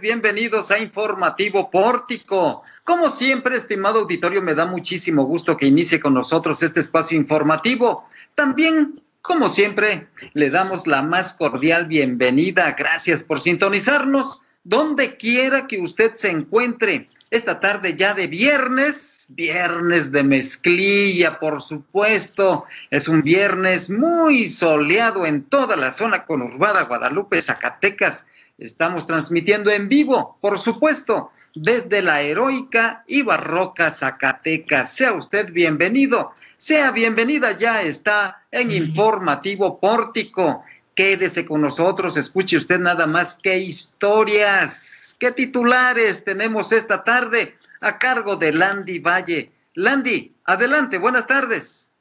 bienvenidos 0.00 0.70
a 0.70 0.78
Informativo 0.78 1.70
Pórtico. 1.70 2.62
Como 2.84 3.10
siempre, 3.10 3.56
estimado 3.56 4.00
auditorio, 4.00 4.40
me 4.40 4.54
da 4.54 4.64
muchísimo 4.64 5.24
gusto 5.24 5.56
que 5.56 5.66
inicie 5.66 6.00
con 6.00 6.14
nosotros 6.14 6.62
este 6.62 6.80
espacio 6.80 7.18
informativo. 7.18 8.08
También, 8.34 9.02
como 9.20 9.48
siempre, 9.48 10.08
le 10.34 10.50
damos 10.50 10.86
la 10.86 11.02
más 11.02 11.34
cordial 11.34 11.86
bienvenida. 11.86 12.74
Gracias 12.78 13.22
por 13.22 13.40
sintonizarnos 13.40 14.40
donde 14.64 15.16
quiera 15.16 15.66
que 15.66 15.80
usted 15.80 16.14
se 16.14 16.30
encuentre. 16.30 17.08
Esta 17.30 17.60
tarde 17.60 17.96
ya 17.96 18.14
de 18.14 18.26
viernes, 18.26 19.26
viernes 19.30 20.12
de 20.12 20.22
mezclilla, 20.22 21.38
por 21.38 21.62
supuesto. 21.62 22.66
Es 22.90 23.08
un 23.08 23.22
viernes 23.22 23.90
muy 23.90 24.48
soleado 24.48 25.26
en 25.26 25.44
toda 25.44 25.76
la 25.76 25.92
zona 25.92 26.24
conurbada 26.24 26.84
Guadalupe, 26.84 27.40
Zacatecas. 27.42 28.26
Estamos 28.58 29.06
transmitiendo 29.06 29.70
en 29.70 29.88
vivo, 29.88 30.38
por 30.40 30.58
supuesto, 30.58 31.30
desde 31.54 32.02
la 32.02 32.22
heroica 32.22 33.04
y 33.06 33.22
barroca 33.22 33.90
Zacatecas. 33.90 34.92
Sea 34.94 35.14
usted 35.14 35.52
bienvenido, 35.52 36.32
sea 36.58 36.90
bienvenida, 36.90 37.52
ya 37.52 37.82
está 37.82 38.44
en 38.50 38.70
Informativo 38.70 39.80
Pórtico. 39.80 40.64
Quédese 40.94 41.46
con 41.46 41.62
nosotros, 41.62 42.16
escuche 42.16 42.58
usted 42.58 42.78
nada 42.78 43.06
más 43.06 43.38
qué 43.42 43.58
historias, 43.58 45.16
qué 45.18 45.32
titulares 45.32 46.22
tenemos 46.22 46.72
esta 46.72 47.02
tarde 47.02 47.56
a 47.80 47.98
cargo 47.98 48.36
de 48.36 48.52
Landy 48.52 48.98
Valle. 48.98 49.50
Landy, 49.74 50.34
adelante, 50.44 50.98
buenas 50.98 51.26
tardes. 51.26 51.91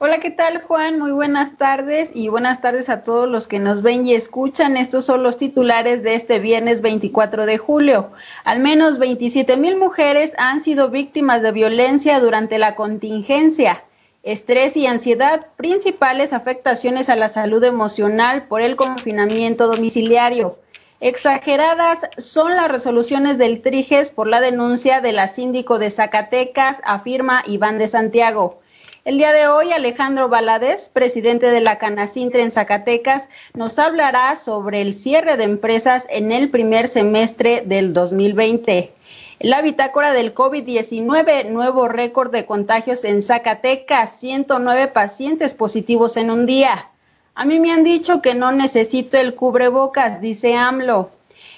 Hola, 0.00 0.20
¿qué 0.20 0.30
tal 0.30 0.62
Juan? 0.62 1.00
Muy 1.00 1.10
buenas 1.10 1.56
tardes 1.56 2.12
y 2.14 2.28
buenas 2.28 2.60
tardes 2.60 2.88
a 2.88 3.02
todos 3.02 3.28
los 3.28 3.48
que 3.48 3.58
nos 3.58 3.82
ven 3.82 4.06
y 4.06 4.14
escuchan. 4.14 4.76
Estos 4.76 5.04
son 5.04 5.24
los 5.24 5.38
titulares 5.38 6.04
de 6.04 6.14
este 6.14 6.38
viernes 6.38 6.82
24 6.82 7.46
de 7.46 7.58
julio. 7.58 8.12
Al 8.44 8.60
menos 8.60 9.00
27 9.00 9.56
mil 9.56 9.76
mujeres 9.76 10.34
han 10.38 10.60
sido 10.60 10.88
víctimas 10.90 11.42
de 11.42 11.50
violencia 11.50 12.20
durante 12.20 12.60
la 12.60 12.76
contingencia. 12.76 13.82
Estrés 14.22 14.76
y 14.76 14.86
ansiedad, 14.86 15.48
principales 15.56 16.32
afectaciones 16.32 17.08
a 17.08 17.16
la 17.16 17.28
salud 17.28 17.64
emocional 17.64 18.46
por 18.46 18.60
el 18.60 18.76
confinamiento 18.76 19.66
domiciliario. 19.66 20.60
Exageradas 21.00 22.02
son 22.18 22.54
las 22.54 22.68
resoluciones 22.68 23.36
del 23.36 23.62
Triges 23.62 24.12
por 24.12 24.28
la 24.28 24.40
denuncia 24.40 25.00
de 25.00 25.12
la 25.12 25.26
síndico 25.26 25.80
de 25.80 25.90
Zacatecas, 25.90 26.80
afirma 26.84 27.42
Iván 27.48 27.78
de 27.78 27.88
Santiago. 27.88 28.60
El 29.08 29.16
día 29.16 29.32
de 29.32 29.46
hoy, 29.46 29.72
Alejandro 29.72 30.28
Valadez, 30.28 30.90
presidente 30.90 31.46
de 31.46 31.62
la 31.62 31.78
Canacintre 31.78 32.42
en 32.42 32.50
Zacatecas, 32.50 33.30
nos 33.54 33.78
hablará 33.78 34.36
sobre 34.36 34.82
el 34.82 34.92
cierre 34.92 35.38
de 35.38 35.44
empresas 35.44 36.06
en 36.10 36.30
el 36.30 36.50
primer 36.50 36.88
semestre 36.88 37.62
del 37.64 37.94
2020. 37.94 38.92
La 39.40 39.62
bitácora 39.62 40.12
del 40.12 40.34
COVID-19, 40.34 41.48
nuevo 41.48 41.88
récord 41.88 42.30
de 42.30 42.44
contagios 42.44 43.02
en 43.04 43.22
Zacatecas, 43.22 44.20
109 44.20 44.88
pacientes 44.88 45.54
positivos 45.54 46.18
en 46.18 46.30
un 46.30 46.44
día. 46.44 46.90
A 47.34 47.46
mí 47.46 47.60
me 47.60 47.72
han 47.72 47.84
dicho 47.84 48.20
que 48.20 48.34
no 48.34 48.52
necesito 48.52 49.16
el 49.16 49.34
cubrebocas, 49.34 50.20
dice 50.20 50.54
AMLO. 50.54 51.08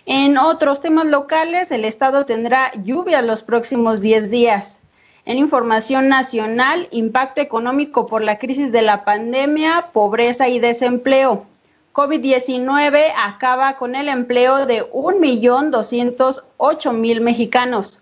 En 0.06 0.39
otros 0.39 0.81
temas 0.81 1.06
locales, 1.06 1.73
el 1.73 1.84
Estado 1.84 2.27
tendrá 2.27 2.71
lluvia 2.84 3.23
los 3.23 3.43
próximos 3.43 4.01
10 4.01 4.31
días. 4.31 4.81
En 5.27 5.39
información 5.39 6.09
nacional, 6.09 6.89
impacto 6.91 7.41
económico 7.41 8.06
por 8.06 8.22
la 8.22 8.39
crisis 8.39 8.72
de 8.72 8.83
la 8.83 9.05
pandemia, 9.05 9.91
pobreza 9.93 10.49
y 10.49 10.59
desempleo. 10.59 11.47
COVID-19 11.93 13.12
acaba 13.17 13.77
con 13.77 13.94
el 13.94 14.09
empleo 14.09 14.65
de 14.65 14.91
1.208.000 14.93 17.21
mexicanos. 17.21 18.00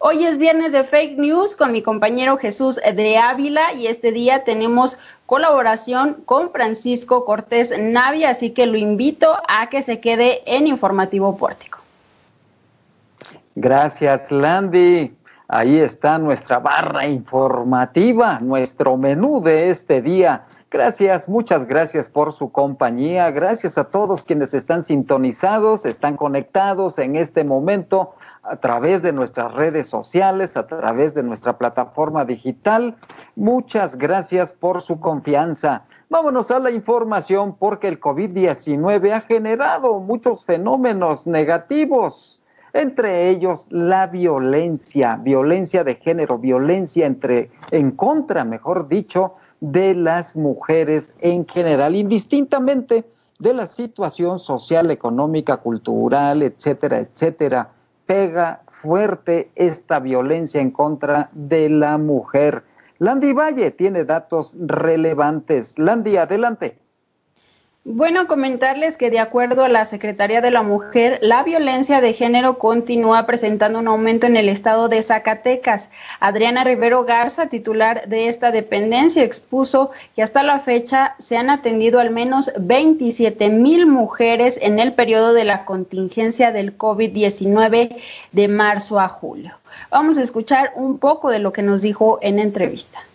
Hoy 0.00 0.24
es 0.24 0.38
viernes 0.38 0.70
de 0.70 0.84
fake 0.84 1.18
news 1.18 1.56
con 1.56 1.72
mi 1.72 1.82
compañero 1.82 2.36
Jesús 2.36 2.76
de 2.76 3.18
Ávila 3.18 3.72
y 3.72 3.88
este 3.88 4.12
día 4.12 4.44
tenemos 4.44 4.96
colaboración 5.26 6.22
con 6.24 6.52
Francisco 6.52 7.24
Cortés 7.24 7.76
Navia, 7.76 8.30
así 8.30 8.50
que 8.50 8.66
lo 8.66 8.76
invito 8.76 9.36
a 9.48 9.68
que 9.68 9.82
se 9.82 9.98
quede 9.98 10.42
en 10.46 10.68
Informativo 10.68 11.36
Pórtico. 11.36 11.80
Gracias, 13.56 14.30
Landy. 14.30 15.12
Ahí 15.50 15.80
está 15.80 16.18
nuestra 16.18 16.58
barra 16.58 17.06
informativa, 17.06 18.38
nuestro 18.38 18.98
menú 18.98 19.40
de 19.40 19.70
este 19.70 20.02
día. 20.02 20.42
Gracias, 20.70 21.26
muchas 21.26 21.66
gracias 21.66 22.10
por 22.10 22.34
su 22.34 22.52
compañía. 22.52 23.30
Gracias 23.30 23.78
a 23.78 23.88
todos 23.88 24.26
quienes 24.26 24.52
están 24.52 24.84
sintonizados, 24.84 25.86
están 25.86 26.18
conectados 26.18 26.98
en 26.98 27.16
este 27.16 27.44
momento 27.44 28.14
a 28.42 28.56
través 28.56 29.00
de 29.00 29.12
nuestras 29.12 29.54
redes 29.54 29.88
sociales, 29.88 30.54
a 30.54 30.66
través 30.66 31.14
de 31.14 31.22
nuestra 31.22 31.54
plataforma 31.54 32.26
digital. 32.26 32.96
Muchas 33.34 33.96
gracias 33.96 34.52
por 34.52 34.82
su 34.82 35.00
confianza. 35.00 35.80
Vámonos 36.10 36.50
a 36.50 36.58
la 36.58 36.72
información 36.72 37.56
porque 37.58 37.88
el 37.88 37.98
COVID-19 37.98 39.12
ha 39.14 39.22
generado 39.22 39.98
muchos 40.00 40.44
fenómenos 40.44 41.26
negativos 41.26 42.37
entre 42.72 43.28
ellos 43.28 43.66
la 43.70 44.06
violencia, 44.06 45.16
violencia 45.16 45.84
de 45.84 45.96
género, 45.96 46.38
violencia 46.38 47.06
entre, 47.06 47.50
en 47.70 47.92
contra, 47.92 48.44
mejor 48.44 48.88
dicho, 48.88 49.34
de 49.60 49.94
las 49.94 50.36
mujeres 50.36 51.16
en 51.20 51.46
general, 51.46 51.94
indistintamente 51.94 53.04
de 53.38 53.54
la 53.54 53.66
situación 53.66 54.38
social, 54.38 54.90
económica, 54.90 55.58
cultural, 55.58 56.42
etcétera, 56.42 56.98
etcétera. 56.98 57.70
Pega 58.06 58.62
fuerte 58.70 59.50
esta 59.54 60.00
violencia 60.00 60.60
en 60.60 60.70
contra 60.70 61.30
de 61.32 61.68
la 61.68 61.98
mujer. 61.98 62.62
Landy 62.98 63.32
Valle 63.32 63.70
tiene 63.70 64.04
datos 64.04 64.56
relevantes. 64.58 65.78
Landy, 65.78 66.16
adelante. 66.16 66.78
Bueno, 67.90 68.26
comentarles 68.26 68.98
que 68.98 69.08
de 69.08 69.18
acuerdo 69.18 69.64
a 69.64 69.68
la 69.70 69.86
Secretaría 69.86 70.42
de 70.42 70.50
la 70.50 70.62
Mujer, 70.62 71.18
la 71.22 71.42
violencia 71.42 72.02
de 72.02 72.12
género 72.12 72.58
continúa 72.58 73.24
presentando 73.24 73.78
un 73.78 73.88
aumento 73.88 74.26
en 74.26 74.36
el 74.36 74.50
estado 74.50 74.90
de 74.90 75.02
Zacatecas. 75.02 75.88
Adriana 76.20 76.64
Rivero 76.64 77.06
Garza, 77.06 77.46
titular 77.46 78.06
de 78.06 78.28
esta 78.28 78.50
dependencia, 78.50 79.24
expuso 79.24 79.90
que 80.14 80.22
hasta 80.22 80.42
la 80.42 80.60
fecha 80.60 81.14
se 81.18 81.38
han 81.38 81.48
atendido 81.48 81.98
al 81.98 82.10
menos 82.10 82.52
27 82.60 83.48
mil 83.48 83.86
mujeres 83.86 84.58
en 84.60 84.80
el 84.80 84.92
periodo 84.92 85.32
de 85.32 85.44
la 85.44 85.64
contingencia 85.64 86.52
del 86.52 86.76
COVID-19 86.76 87.96
de 88.32 88.48
marzo 88.48 89.00
a 89.00 89.08
julio. 89.08 89.54
Vamos 89.90 90.18
a 90.18 90.22
escuchar 90.22 90.72
un 90.76 90.98
poco 90.98 91.30
de 91.30 91.38
lo 91.38 91.54
que 91.54 91.62
nos 91.62 91.80
dijo 91.80 92.18
en 92.20 92.38
entrevista. 92.38 93.07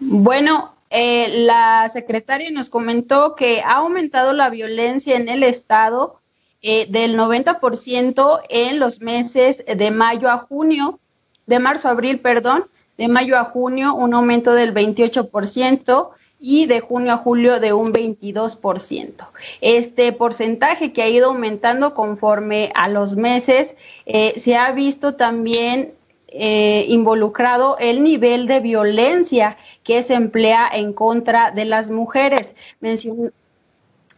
Bueno, 0.00 0.72
eh, 0.88 1.44
la 1.44 1.88
secretaria 1.88 2.50
nos 2.50 2.68
comentó 2.68 3.36
que 3.36 3.60
ha 3.60 3.74
aumentado 3.74 4.32
la 4.32 4.50
violencia 4.50 5.14
en 5.14 5.28
el 5.28 5.44
estado 5.44 6.16
eh, 6.62 6.86
del 6.88 7.16
90% 7.16 8.40
en 8.48 8.80
los 8.80 9.00
meses 9.00 9.62
de 9.64 9.90
mayo 9.90 10.30
a 10.30 10.38
junio, 10.38 10.98
de 11.46 11.60
marzo 11.60 11.88
a 11.88 11.92
abril, 11.92 12.18
perdón, 12.20 12.64
de 12.98 13.08
mayo 13.08 13.38
a 13.38 13.44
junio 13.44 13.94
un 13.94 14.14
aumento 14.14 14.54
del 14.54 14.74
28% 14.74 16.08
y 16.40 16.66
de 16.66 16.80
junio 16.80 17.12
a 17.12 17.16
julio 17.18 17.60
de 17.60 17.72
un 17.72 17.92
22%. 17.92 19.28
Este 19.60 20.12
porcentaje 20.12 20.92
que 20.92 21.02
ha 21.02 21.08
ido 21.08 21.28
aumentando 21.28 21.94
conforme 21.94 22.72
a 22.74 22.88
los 22.88 23.16
meses, 23.16 23.76
eh, 24.06 24.32
se 24.36 24.56
ha 24.56 24.72
visto 24.72 25.14
también 25.14 25.92
involucrado 26.32 27.76
el 27.78 28.04
nivel 28.04 28.46
de 28.46 28.60
violencia 28.60 29.56
que 29.84 30.02
se 30.02 30.14
emplea 30.14 30.68
en 30.72 30.92
contra 30.92 31.50
de 31.50 31.64
las 31.64 31.90
mujeres. 31.90 32.54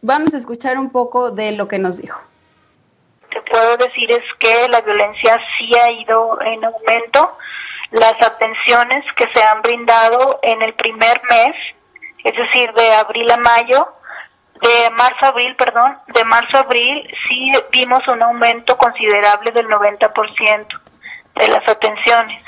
Vamos 0.01 0.33
a 0.33 0.37
escuchar 0.37 0.77
un 0.77 0.91
poco 0.91 1.31
de 1.31 1.53
lo 1.53 1.67
que 1.67 1.79
nos 1.79 2.01
dijo. 2.01 2.19
Te 3.29 3.41
puedo 3.41 3.77
decir 3.77 4.11
es 4.11 4.21
que 4.39 4.67
la 4.69 4.81
violencia 4.81 5.39
sí 5.57 5.73
ha 5.75 5.91
ido 5.91 6.39
en 6.41 6.63
aumento. 6.63 7.37
Las 7.91 8.21
atenciones 8.21 9.03
que 9.15 9.27
se 9.33 9.43
han 9.43 9.61
brindado 9.61 10.39
en 10.41 10.61
el 10.61 10.73
primer 10.73 11.21
mes, 11.29 11.55
es 12.23 12.35
decir, 12.35 12.71
de 12.73 12.93
abril 12.95 13.29
a 13.31 13.37
mayo, 13.37 13.87
de 14.61 14.89
marzo 14.91 15.25
a 15.25 15.27
abril, 15.29 15.55
perdón, 15.55 15.97
de 16.07 16.23
marzo 16.23 16.57
a 16.57 16.61
abril 16.61 17.07
sí 17.27 17.51
vimos 17.71 18.07
un 18.07 18.21
aumento 18.21 18.77
considerable 18.77 19.51
del 19.51 19.67
90% 19.67 20.67
de 21.35 21.47
las 21.47 21.67
atenciones 21.67 22.42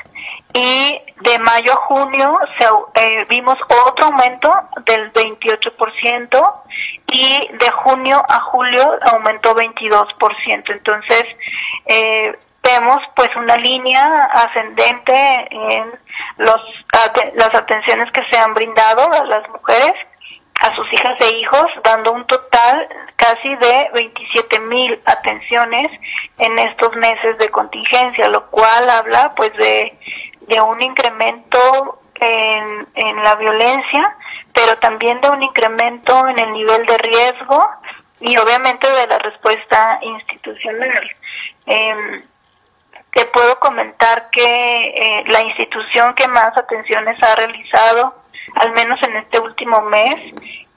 y 0.55 1.01
de 1.19 1.37
mayo 1.39 1.73
a 1.73 1.85
junio 1.87 2.39
se, 2.57 2.65
eh, 3.01 3.25
vimos 3.27 3.57
otro 3.87 4.05
aumento 4.05 4.49
del 4.85 5.11
28% 5.11 6.53
y 7.11 7.49
de 7.51 7.71
junio 7.71 8.23
a 8.25 8.39
julio 8.39 8.97
aumentó 9.01 9.53
22%. 9.53 10.71
Entonces, 10.71 11.25
eh, 11.85 12.39
vemos 12.63 12.99
pues 13.17 13.29
una 13.35 13.57
línea 13.57 14.29
ascendente 14.31 15.13
en 15.51 15.91
los, 16.37 16.61
las 17.33 17.53
atenciones 17.53 18.09
que 18.13 18.23
se 18.29 18.37
han 18.37 18.53
brindado 18.53 19.11
a 19.11 19.25
las 19.25 19.49
mujeres, 19.49 19.93
a 20.61 20.73
sus 20.73 20.91
hijas 20.93 21.19
e 21.19 21.37
hijos, 21.37 21.65
dando 21.83 22.13
un 22.13 22.25
total 22.27 22.87
casi 23.17 23.53
de 23.55 23.89
27 23.93 24.59
mil 24.61 25.01
atenciones 25.05 25.87
en 26.37 26.57
estos 26.59 26.95
meses 26.95 27.37
de 27.39 27.49
contingencia, 27.49 28.29
lo 28.29 28.49
cual 28.49 28.89
habla 28.89 29.33
pues 29.35 29.51
de, 29.57 29.97
de 30.47 30.61
un 30.61 30.81
incremento 30.81 31.99
en, 32.15 32.87
en 32.95 33.23
la 33.23 33.35
violencia, 33.35 34.15
pero 34.53 34.77
también 34.77 35.19
de 35.21 35.29
un 35.29 35.43
incremento 35.43 36.27
en 36.27 36.39
el 36.39 36.53
nivel 36.53 36.85
de 36.85 36.97
riesgo 36.97 37.69
y 38.19 38.37
obviamente 38.37 38.89
de 38.89 39.07
la 39.07 39.19
respuesta 39.19 39.99
institucional. 40.01 41.11
Eh, 41.65 42.23
te 43.11 43.25
puedo 43.27 43.57
comentar 43.59 44.29
que 44.29 44.43
eh, 44.43 45.23
la 45.27 45.41
institución 45.41 46.13
que 46.15 46.27
más 46.27 46.55
atenciones 46.57 47.21
ha 47.23 47.35
realizado, 47.35 48.13
al 48.55 48.73
menos 48.73 49.01
en 49.03 49.15
este 49.15 49.39
último 49.39 49.81
mes, 49.83 50.17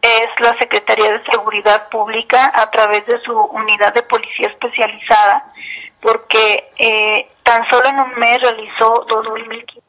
es 0.01 0.29
la 0.39 0.57
Secretaría 0.59 1.13
de 1.13 1.25
Seguridad 1.25 1.89
Pública 1.89 2.53
a 2.55 2.71
través 2.71 3.05
de 3.07 3.21
su 3.23 3.37
unidad 3.37 3.93
de 3.93 4.05
policía 4.05 4.49
especializada, 4.49 5.53
porque 6.01 6.71
eh, 6.79 7.29
tan 7.43 7.69
solo 7.69 7.89
en 7.89 7.99
un 7.99 8.19
mes 8.19 8.41
realizó 8.41 9.07
2.500 9.07 9.83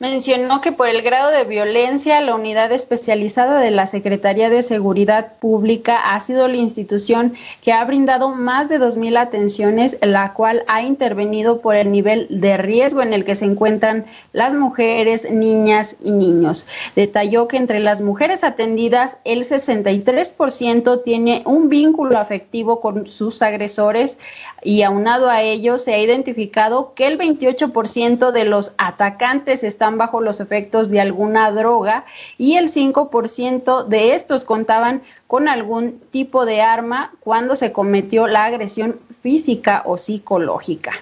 mencionó 0.00 0.62
que 0.62 0.72
por 0.72 0.88
el 0.88 1.02
grado 1.02 1.30
de 1.30 1.44
violencia, 1.44 2.22
la 2.22 2.34
unidad 2.34 2.72
especializada 2.72 3.60
de 3.60 3.70
la 3.70 3.86
Secretaría 3.86 4.48
de 4.48 4.62
Seguridad 4.62 5.34
Pública 5.38 6.14
ha 6.14 6.20
sido 6.20 6.48
la 6.48 6.56
institución 6.56 7.34
que 7.60 7.74
ha 7.74 7.84
brindado 7.84 8.30
más 8.30 8.70
de 8.70 8.80
2.000 8.80 9.18
atenciones, 9.18 9.98
la 10.00 10.32
cual 10.32 10.64
ha 10.68 10.80
intervenido 10.82 11.60
por 11.60 11.76
el 11.76 11.92
nivel 11.92 12.28
de 12.30 12.56
riesgo 12.56 13.02
en 13.02 13.12
el 13.12 13.26
que 13.26 13.34
se 13.34 13.44
encuentran 13.44 14.06
las 14.32 14.54
mujeres, 14.54 15.30
niñas 15.30 15.98
y 16.02 16.12
niños. 16.12 16.66
Detalló 16.96 17.46
que 17.46 17.58
entre 17.58 17.78
las 17.78 18.00
mujeres 18.00 18.42
atendidas, 18.42 19.18
el 19.24 19.40
63% 19.40 21.02
tiene 21.04 21.42
un 21.44 21.68
vínculo 21.68 22.16
afectivo 22.16 22.80
con 22.80 23.06
sus 23.06 23.42
agresores 23.42 24.18
y 24.62 24.82
aunado 24.82 25.28
a 25.30 25.42
ello 25.42 25.78
se 25.78 25.94
ha 25.94 25.98
identificado 25.98 26.92
que 26.94 27.06
el 27.06 27.18
28% 27.18 28.32
de 28.32 28.44
los 28.44 28.72
atacantes 28.78 29.64
están 29.64 29.98
bajo 29.98 30.20
los 30.20 30.40
efectos 30.40 30.90
de 30.90 31.00
alguna 31.00 31.50
droga 31.50 32.04
y 32.38 32.56
el 32.56 32.68
5% 32.68 33.84
de 33.86 34.14
estos 34.14 34.44
contaban 34.44 35.02
con 35.26 35.48
algún 35.48 36.00
tipo 36.10 36.44
de 36.44 36.62
arma 36.62 37.12
cuando 37.20 37.56
se 37.56 37.72
cometió 37.72 38.26
la 38.26 38.44
agresión 38.44 39.00
física 39.22 39.82
o 39.84 39.96
psicológica. 39.96 40.92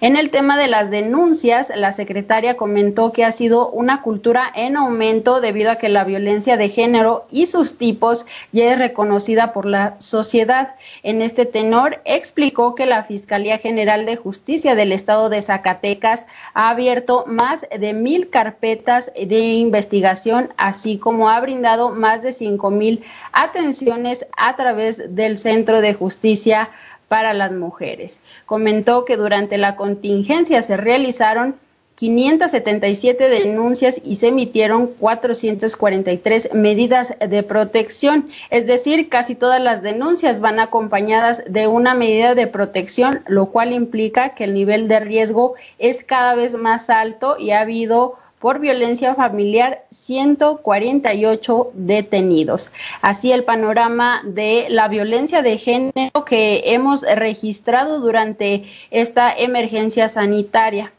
En 0.00 0.16
el 0.16 0.30
tema 0.30 0.58
de 0.58 0.68
las 0.68 0.90
denuncias, 0.90 1.70
la 1.74 1.92
secretaria 1.92 2.56
comentó 2.56 3.12
que 3.12 3.24
ha 3.24 3.32
sido 3.32 3.70
una 3.70 4.02
cultura 4.02 4.50
en 4.54 4.76
aumento 4.76 5.40
debido 5.40 5.70
a 5.70 5.76
que 5.76 5.88
la 5.88 6.04
violencia 6.04 6.56
de 6.56 6.68
género 6.68 7.26
y 7.30 7.46
sus 7.46 7.78
tipos 7.78 8.26
ya 8.52 8.72
es 8.72 8.78
reconocida 8.78 9.52
por 9.52 9.66
la 9.66 9.96
sociedad. 10.00 10.74
En 11.02 11.22
este 11.22 11.46
tenor, 11.46 12.00
explicó 12.04 12.74
que 12.74 12.86
la 12.86 13.04
Fiscalía 13.04 13.58
General 13.58 14.06
de 14.06 14.16
Justicia 14.16 14.74
del 14.74 14.92
Estado 14.92 15.28
de 15.28 15.42
Zacatecas 15.42 16.26
ha 16.54 16.70
abierto 16.70 17.24
más 17.26 17.66
de 17.76 17.92
mil 17.92 18.30
carpetas 18.30 19.12
de 19.14 19.38
investigación, 19.38 20.52
así 20.56 20.98
como 20.98 21.30
ha 21.30 21.40
brindado 21.40 21.90
más 21.90 22.22
de 22.22 22.32
cinco 22.32 22.70
mil 22.70 23.04
atenciones 23.32 24.26
a 24.36 24.56
través 24.56 25.14
del 25.14 25.38
Centro 25.38 25.80
de 25.80 25.94
Justicia 25.94 26.70
para 27.08 27.34
las 27.34 27.52
mujeres. 27.52 28.20
Comentó 28.46 29.04
que 29.04 29.16
durante 29.16 29.58
la 29.58 29.76
contingencia 29.76 30.62
se 30.62 30.76
realizaron 30.76 31.56
577 31.94 33.28
denuncias 33.28 34.00
y 34.04 34.16
se 34.16 34.28
emitieron 34.28 34.88
443 34.88 36.52
medidas 36.52 37.14
de 37.20 37.42
protección, 37.42 38.26
es 38.50 38.66
decir, 38.66 39.08
casi 39.08 39.36
todas 39.36 39.62
las 39.62 39.82
denuncias 39.82 40.40
van 40.40 40.58
acompañadas 40.58 41.44
de 41.46 41.68
una 41.68 41.94
medida 41.94 42.34
de 42.34 42.48
protección, 42.48 43.22
lo 43.26 43.46
cual 43.46 43.72
implica 43.72 44.30
que 44.30 44.44
el 44.44 44.54
nivel 44.54 44.88
de 44.88 45.00
riesgo 45.00 45.54
es 45.78 46.02
cada 46.02 46.34
vez 46.34 46.56
más 46.56 46.90
alto 46.90 47.36
y 47.38 47.52
ha 47.52 47.60
habido 47.60 48.16
por 48.44 48.58
violencia 48.58 49.14
familiar 49.14 49.86
148 49.88 51.70
detenidos. 51.72 52.72
Así 53.00 53.32
el 53.32 53.44
panorama 53.44 54.20
de 54.22 54.66
la 54.68 54.86
violencia 54.88 55.40
de 55.40 55.56
género 55.56 56.26
que 56.26 56.62
hemos 56.66 57.00
registrado 57.00 58.00
durante 58.00 58.64
esta 58.90 59.34
emergencia 59.34 60.10
sanitaria. 60.10 60.92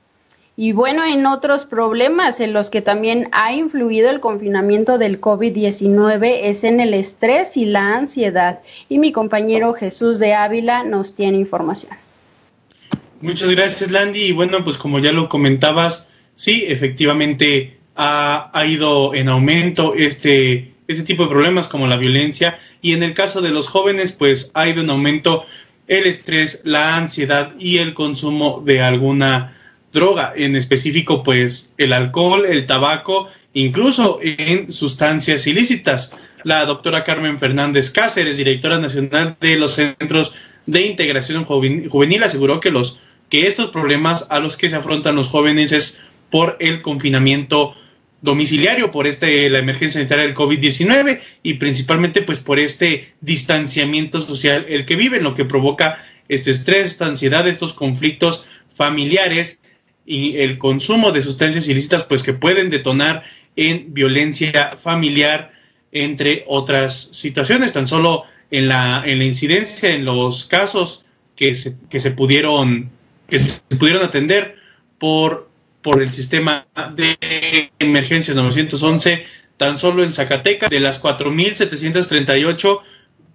Y 0.58 0.72
bueno, 0.72 1.06
en 1.06 1.28
otros 1.28 1.66
problemas 1.66 2.40
en 2.40 2.52
los 2.52 2.72
que 2.72 2.82
también 2.82 3.30
ha 3.32 3.54
influido 3.54 4.10
el 4.10 4.22
confinamiento 4.22 4.98
del 4.98 5.22
COVID-19 5.22 6.40
es 6.46 6.64
en 6.64 6.80
el 6.80 6.96
estrés 6.96 7.58
y 7.58 7.66
la 7.66 7.96
ansiedad. 7.96 8.62
Y 8.90 8.98
mi 8.98 9.12
compañero 9.12 9.76
Jesús 9.76 10.18
de 10.18 10.34
Ávila 10.34 10.84
nos 10.84 11.14
tiene 11.14 11.38
información. 11.38 11.96
Muchas 13.22 13.52
gracias, 13.52 13.92
Landy. 13.92 14.30
Y 14.30 14.32
bueno, 14.32 14.64
pues 14.64 14.80
como 14.80 14.98
ya 14.98 15.12
lo 15.12 15.30
comentabas, 15.30 16.10
sí, 16.36 16.66
efectivamente 16.68 17.78
ha, 17.96 18.66
ido 18.68 19.16
en 19.16 19.30
aumento 19.30 19.94
este, 19.96 20.74
este 20.88 21.04
tipo 21.04 21.24
de 21.24 21.30
problemas 21.30 21.68
como 21.68 21.88
la 21.88 21.98
violencia 21.98 22.60
y 22.82 22.94
en 22.94 23.04
el 23.04 23.14
caso 23.14 23.42
de 23.42 23.52
los 23.52 23.68
jóvenes 23.68 24.12
pues 24.12 24.52
ha 24.54 24.68
ido 24.68 24.82
en 24.82 24.90
aumento 24.90 25.46
el 25.88 26.06
estrés, 26.06 26.62
la 26.64 26.98
ansiedad 26.98 27.54
y 27.60 27.78
el 27.78 27.94
consumo 27.94 28.62
de 28.66 28.82
alguna 28.82 29.56
droga, 29.92 30.34
en 30.36 30.56
específico 30.56 31.24
pues 31.24 31.74
el 31.78 31.94
alcohol, 31.94 32.46
el 32.46 32.66
tabaco, 32.66 33.30
incluso 33.54 34.20
en 34.22 34.72
sustancias 34.72 35.48
ilícitas. 35.48 36.12
La 36.44 36.66
doctora 36.66 37.04
Carmen 37.04 37.40
Fernández 37.40 37.90
Cáceres, 37.90 38.38
directora 38.38 38.78
nacional 38.78 39.36
de 39.40 39.56
los 39.56 39.74
Centros 39.74 40.36
de 40.68 40.86
Integración 40.86 41.44
Juvenil, 41.44 42.24
aseguró 42.24 42.60
que 42.60 42.70
los 42.70 43.00
que 43.30 43.48
estos 43.48 43.72
problemas 43.72 44.28
a 44.30 44.40
los 44.40 44.56
que 44.56 44.70
se 44.70 44.76
afrontan 44.76 45.16
los 45.16 45.30
jóvenes 45.30 45.72
es 45.72 46.00
por 46.30 46.58
el 46.60 46.82
confinamiento 46.82 47.76
domiciliario, 48.22 48.92
por 48.92 49.08
este, 49.08 49.50
la 49.50 49.60
emergencia 49.60 50.00
sanitaria 50.00 50.26
del 50.26 50.36
COVID-19 50.36 51.22
y 51.44 51.56
principalmente 51.56 52.22
pues 52.22 52.40
por 52.40 52.60
este 52.60 53.14
distanciamiento 53.22 54.20
social 54.20 54.66
el 54.68 54.86
que 54.86 54.96
viven, 54.96 55.24
lo 55.24 55.36
que 55.36 55.46
provoca 55.46 56.00
este 56.28 56.52
estrés, 56.52 56.88
esta 56.88 57.06
ansiedad, 57.06 57.48
estos 57.48 57.74
conflictos 57.74 58.48
familiares 58.68 59.60
y 60.06 60.38
el 60.38 60.58
consumo 60.58 61.12
de 61.12 61.22
sustancias 61.22 61.68
ilícitas 61.68 62.04
pues 62.04 62.24
que 62.24 62.34
pueden 62.34 62.70
detonar 62.70 63.24
en 63.56 63.94
violencia 63.94 64.76
familiar, 64.76 65.54
entre 65.92 66.44
otras 66.48 67.00
situaciones, 67.14 67.72
tan 67.72 67.88
solo 67.88 68.24
en 68.52 68.68
la, 68.68 69.04
en 69.06 69.20
la 69.20 69.26
incidencia, 69.26 69.94
en 69.94 70.04
los 70.04 70.46
casos 70.46 71.06
que 71.36 71.56
se, 71.56 71.78
que 71.90 72.00
se 72.00 72.12
pudieron 72.12 72.92
que 73.28 73.40
se 73.40 73.62
pudieron 73.80 74.04
atender 74.04 74.56
por 75.00 75.50
por 75.86 76.02
el 76.02 76.10
sistema 76.12 76.66
de 76.96 77.16
emergencias 77.78 78.36
911, 78.36 79.28
tan 79.56 79.78
solo 79.78 80.04
en 80.04 80.14
Zacatecas, 80.14 80.72
de 80.72 80.80
las 80.80 81.00
4.738, 81.00 82.82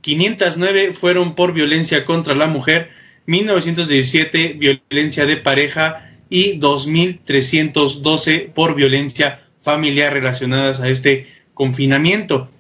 509 0.01 0.93
fueron 0.93 1.37
por 1.37 1.53
violencia 1.53 2.05
contra 2.05 2.35
la 2.35 2.49
mujer, 2.49 2.91
1917 3.27 4.55
violencia 4.59 5.27
de 5.27 5.37
pareja 5.37 6.11
y 6.29 6.59
2.312 6.59 8.53
por 8.53 8.75
violencia 8.75 9.43
familiar 9.61 10.13
relacionadas 10.13 10.81
a 10.81 10.89
este 10.89 11.29
confinamiento. 11.55 12.51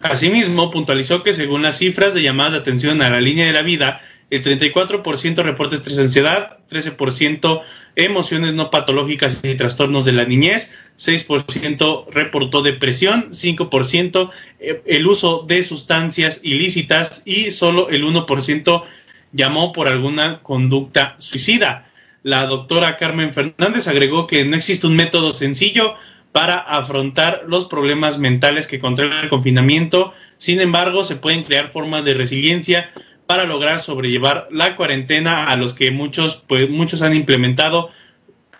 Asimismo, 0.00 0.70
puntualizó 0.70 1.24
que 1.24 1.32
según 1.32 1.62
las 1.62 1.78
cifras 1.78 2.14
de 2.14 2.22
llamadas 2.22 2.52
de 2.52 2.58
atención 2.58 3.02
a 3.02 3.10
la 3.10 3.20
línea 3.20 3.46
de 3.46 3.52
la 3.52 3.62
vida, 3.62 4.00
el 4.30 4.42
34% 4.42 5.42
reporta 5.42 5.76
estrés 5.76 5.98
ansiedad, 5.98 6.58
13% 6.70 7.62
emociones 7.96 8.54
no 8.54 8.70
patológicas 8.70 9.40
y 9.44 9.54
trastornos 9.54 10.04
de 10.04 10.12
la 10.12 10.24
niñez, 10.24 10.72
6% 10.98 12.06
reportó 12.10 12.62
depresión, 12.62 13.30
5% 13.30 14.30
eh, 14.60 14.82
el 14.86 15.06
uso 15.06 15.44
de 15.46 15.62
sustancias 15.62 16.40
ilícitas 16.42 17.22
y 17.24 17.50
solo 17.50 17.88
el 17.90 18.04
1% 18.04 18.84
llamó 19.32 19.72
por 19.72 19.88
alguna 19.88 20.42
conducta 20.42 21.16
suicida. 21.18 21.90
La 22.22 22.46
doctora 22.46 22.96
Carmen 22.96 23.32
Fernández 23.32 23.86
agregó 23.86 24.26
que 24.26 24.44
no 24.44 24.56
existe 24.56 24.86
un 24.86 24.96
método 24.96 25.32
sencillo 25.32 25.94
para 26.32 26.58
afrontar 26.58 27.44
los 27.46 27.66
problemas 27.66 28.18
mentales 28.18 28.66
que 28.66 28.80
contrae 28.80 29.22
el 29.22 29.28
confinamiento. 29.28 30.12
Sin 30.38 30.60
embargo, 30.60 31.04
se 31.04 31.16
pueden 31.16 31.44
crear 31.44 31.68
formas 31.68 32.04
de 32.04 32.14
resiliencia 32.14 32.90
para 33.26 33.44
lograr 33.44 33.80
sobrellevar 33.80 34.48
la 34.50 34.76
cuarentena 34.76 35.48
a 35.48 35.56
los 35.56 35.74
que 35.74 35.90
muchos, 35.90 36.44
pues, 36.46 36.68
muchos 36.68 37.02
han 37.02 37.14
implementado 37.14 37.90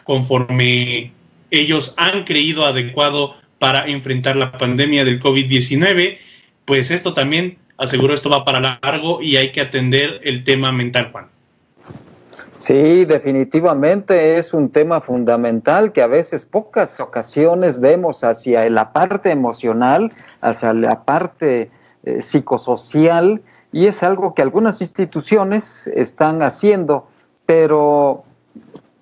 conforme 0.05 1.13
ellos 1.51 1.95
han 1.97 2.25
creído 2.25 2.65
adecuado 2.65 3.35
para 3.59 3.87
enfrentar 3.87 4.37
la 4.37 4.53
pandemia 4.53 5.05
del 5.05 5.21
COVID-19. 5.21 6.19
Pues 6.65 6.91
esto 6.91 7.15
también, 7.15 7.59
aseguro, 7.77 8.15
esto 8.15 8.31
va 8.31 8.45
para 8.45 8.79
largo 8.83 9.23
y 9.23 9.37
hay 9.37 9.53
que 9.53 9.61
atender 9.61 10.21
el 10.25 10.45
tema 10.45 10.73
mental, 10.73 11.11
Juan. 11.13 11.29
Sí, 12.59 13.05
definitivamente 13.05 14.39
es 14.39 14.55
un 14.55 14.71
tema 14.71 15.03
fundamental 15.03 15.93
que 15.93 16.01
a 16.01 16.07
veces 16.07 16.47
pocas 16.47 16.99
ocasiones 16.99 17.79
vemos 17.79 18.25
hacia 18.25 18.69
la 18.71 18.93
parte 18.93 19.31
emocional, 19.31 20.13
hacia 20.41 20.73
la 20.73 21.05
parte 21.05 21.71
eh, 22.05 22.23
psicosocial 22.23 23.43
y 23.75 23.89
es 23.89 24.05
algo 24.05 24.35
que 24.35 24.43
algunas 24.43 24.81
instituciones 24.81 25.89
están 25.89 26.43
haciendo, 26.45 27.09
pero 27.45 28.23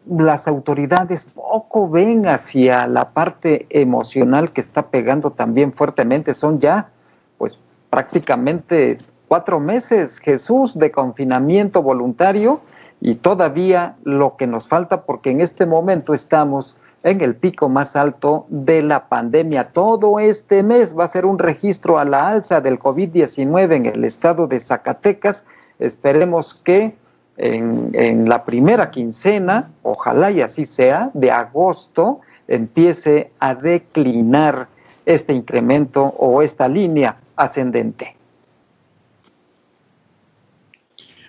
las 0.07 0.49
autoridades 0.49 1.27
poco 1.27 1.91
ven 1.91 2.27
hacia 2.27 2.87
la 2.87 3.11
parte 3.11 3.67
emocional 3.69 4.51
que 4.51 4.63
está 4.63 4.89
pegando 4.89 5.33
también 5.33 5.75
fuertemente. 5.75 6.33
Son 6.33 6.59
ya, 6.59 6.89
pues 7.37 7.59
prácticamente 7.91 8.97
cuatro 9.29 9.61
meses, 9.61 10.19
Jesús, 10.21 10.79
de 10.79 10.91
confinamiento 10.91 11.83
voluntario 11.83 12.63
y 12.99 13.17
todavía 13.17 13.97
lo 14.05 14.39
que 14.39 14.47
nos 14.47 14.69
falta, 14.69 15.03
porque 15.03 15.33
en 15.33 15.43
este 15.43 15.67
momento 15.67 16.15
estamos 16.15 16.77
en 17.03 17.21
el 17.21 17.35
pico 17.35 17.69
más 17.69 17.97
alto 17.97 18.47
de 18.49 18.83
la 18.83 19.09
pandemia. 19.09 19.69
Todo 19.69 20.21
este 20.21 20.63
mes 20.63 20.97
va 20.97 21.05
a 21.05 21.09
ser 21.09 21.27
un 21.27 21.39
registro 21.39 21.99
a 21.99 22.05
la 22.05 22.29
alza 22.29 22.61
del 22.61 22.79
COVID-19 22.79 23.77
en 23.77 23.87
el 23.87 24.05
estado 24.05 24.47
de 24.47 24.61
Zacatecas. 24.61 25.45
Esperemos 25.79 26.55
que 26.63 26.95
en, 27.37 28.29
la 28.29 28.45
primera 28.45 28.91
quincena, 28.91 29.71
ojalá 29.83 30.31
y 30.31 30.43
así 30.43 30.65
sea, 30.65 31.11
de 31.15 31.31
agosto, 31.31 32.21
empiece 32.47 33.31
a 33.41 33.55
declinar 33.55 34.69
este 35.07 35.33
incremento 35.33 36.05
o 36.05 36.43
esta 36.43 36.69
línea 36.69 37.17
ascendente. 37.37 38.17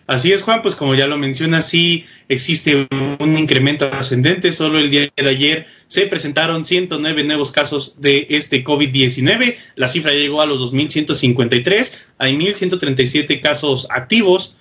Así 0.05 0.33
es, 0.33 0.43
Juan, 0.43 0.61
pues 0.61 0.75
como 0.75 0.95
ya 0.95 1.07
lo 1.07 1.17
menciona, 1.17 1.61
sí 1.61 2.05
existe 2.27 2.87
un 3.19 3.37
incremento 3.37 3.85
ascendente. 3.85 4.51
Solo 4.51 4.79
el 4.79 4.91
día 4.91 5.09
de 5.15 5.29
ayer 5.29 5.67
se 5.87 6.07
presentaron 6.07 6.65
109 6.65 7.23
nuevos 7.23 7.51
casos 7.51 7.95
de 7.99 8.27
este 8.29 8.65
COVID-19. 8.65 9.55
La 9.75 9.87
cifra 9.87 10.11
llegó 10.11 10.41
a 10.41 10.45
los 10.45 10.73
2.153. 10.73 11.91
Hay 12.17 12.35
1.137 12.35 13.39
casos 13.39 13.87
activos, 13.89 14.57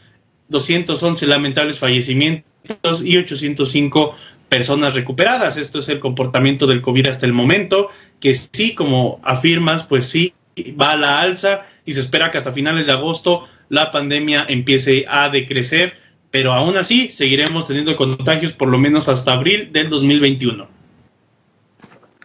211 0.49 1.27
lamentables 1.27 1.79
fallecimientos 1.79 3.05
y 3.05 3.17
805 3.17 4.15
personas 4.49 4.95
recuperadas. 4.95 5.57
Esto 5.57 5.81
es 5.81 5.89
el 5.89 5.99
comportamiento 5.99 6.69
del 6.69 6.83
COVID 6.83 7.09
hasta 7.09 7.27
el 7.27 7.33
momento, 7.33 7.89
que 8.21 8.35
sí, 8.35 8.75
como 8.75 9.21
afirmas, 9.25 9.83
pues 9.83 10.07
sí, 10.07 10.35
va 10.81 10.93
a 10.93 10.97
la 10.97 11.21
alza 11.21 11.67
y 11.85 11.95
se 11.95 12.01
espera 12.01 12.31
que 12.31 12.39
hasta 12.39 12.53
finales 12.53 12.87
de 12.87 12.93
agosto 12.93 13.49
la 13.73 13.91
pandemia 13.91 14.45
empiece 14.51 15.07
a 15.09 15.31
decrecer, 15.31 15.95
pero 16.31 16.53
aún 16.53 16.77
así 16.77 17.09
seguiremos 17.09 17.67
teniendo 17.67 17.97
contagios 17.97 18.53
por 18.53 18.69
lo 18.69 18.77
menos 18.77 19.09
hasta 19.09 19.33
abril 19.33 19.73
del 19.73 19.89
2021. 19.89 20.67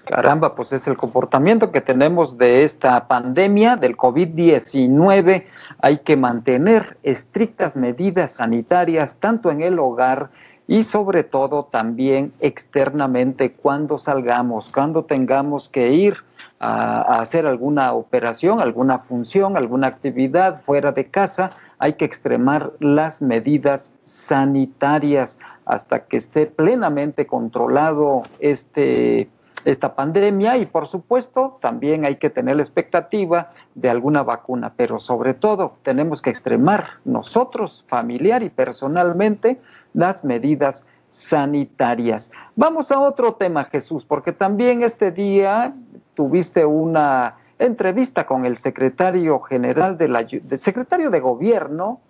Caramba, 0.03 0.55
pues 0.55 0.73
es 0.73 0.85
el 0.87 0.97
comportamiento 0.97 1.71
que 1.71 1.79
tenemos 1.79 2.37
de 2.37 2.65
esta 2.65 3.07
pandemia 3.07 3.77
del 3.77 3.95
COVID-19. 3.95 5.45
Hay 5.79 5.99
que 5.99 6.17
mantener 6.17 6.97
estrictas 7.03 7.77
medidas 7.77 8.33
sanitarias 8.33 9.15
tanto 9.17 9.49
en 9.49 9.61
el 9.61 9.79
hogar 9.79 10.31
y 10.67 10.83
sobre 10.83 11.23
todo 11.23 11.69
también 11.71 12.33
externamente 12.41 13.53
cuando 13.53 13.97
salgamos, 13.97 14.69
cuando 14.69 15.05
tengamos 15.05 15.69
que 15.69 15.93
ir 15.93 16.17
a, 16.59 17.19
hacer 17.21 17.45
alguna 17.45 17.93
operación, 17.93 18.59
alguna 18.59 18.99
función, 18.99 19.57
alguna 19.57 19.87
actividad 19.87 20.61
fuera 20.63 20.91
de 20.91 21.05
casa, 21.05 21.51
hay 21.79 21.93
que 21.93 22.05
extremar 22.05 22.71
las 22.79 23.21
medidas 23.21 23.91
sanitarias 24.05 25.39
hasta 25.65 26.05
que 26.05 26.17
esté 26.17 26.47
plenamente 26.47 27.27
controlado 27.27 28.23
este, 28.39 29.29
esta 29.65 29.95
pandemia 29.95 30.57
y 30.57 30.65
por 30.65 30.87
supuesto 30.87 31.57
también 31.61 32.05
hay 32.05 32.15
que 32.15 32.29
tener 32.29 32.55
la 32.55 32.63
expectativa 32.63 33.49
de 33.75 33.89
alguna 33.89 34.23
vacuna, 34.23 34.73
pero 34.75 34.99
sobre 34.99 35.33
todo 35.33 35.73
tenemos 35.83 36.21
que 36.21 36.29
extremar 36.29 36.87
nosotros 37.03 37.83
familiar 37.87 38.43
y 38.43 38.49
personalmente 38.49 39.59
las 39.93 40.23
medidas 40.23 40.85
sanitarias. 41.09 42.31
Vamos 42.55 42.91
a 42.91 42.99
otro 42.99 43.33
tema, 43.33 43.65
Jesús, 43.65 44.05
porque 44.05 44.31
también 44.31 44.83
este 44.83 45.11
día 45.11 45.73
tuviste 46.17 46.65
una 46.65 47.35
entrevista 47.59 48.25
con 48.25 48.45
el 48.45 48.57
secretario 48.57 49.39
general 49.39 49.99
del, 49.99 50.17
secretario 50.59 51.11
de 51.11 51.19
gobierno 51.19 52.01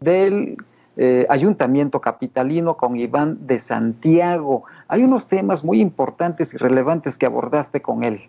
del 0.00 0.56
eh, 0.96 1.26
Ayuntamiento 1.28 2.00
Capitalino 2.00 2.78
con 2.78 2.96
Iván 2.96 3.46
de 3.46 3.60
Santiago. 3.60 4.64
Hay 4.88 5.02
unos 5.02 5.28
temas 5.28 5.62
muy 5.62 5.82
importantes 5.82 6.54
y 6.54 6.56
relevantes 6.56 7.18
que 7.18 7.26
abordaste 7.26 7.82
con 7.82 8.04
él. 8.04 8.22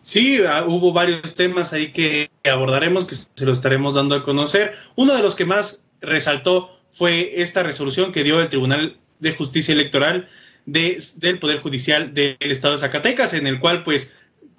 Sí, 0.00 0.40
ah, 0.48 0.64
hubo 0.66 0.94
varios 0.94 1.34
temas 1.34 1.74
ahí 1.74 1.92
que 1.92 2.30
abordaremos, 2.50 3.04
que 3.04 3.14
se 3.14 3.44
los 3.44 3.58
estaremos 3.58 3.94
dando 3.94 4.14
a 4.14 4.24
conocer. 4.24 4.72
Uno 4.96 5.14
de 5.14 5.22
los 5.22 5.34
que 5.34 5.44
más 5.44 5.84
resaltó 6.00 6.70
fue 6.88 7.42
esta 7.42 7.62
resolución 7.62 8.12
que 8.12 8.24
dio 8.24 8.40
el 8.40 8.48
Tribunal 8.48 8.96
de 9.20 9.32
Justicia 9.32 9.74
Electoral 9.74 10.26
del 10.64 11.38
Poder 11.40 11.60
Judicial 11.60 12.14
del 12.14 12.36
Estado 12.40 12.74
de 12.74 12.80
Zacatecas, 12.80 13.34
en 13.34 13.46
el 13.46 13.60
cual 13.60 13.82
pues 13.82 14.12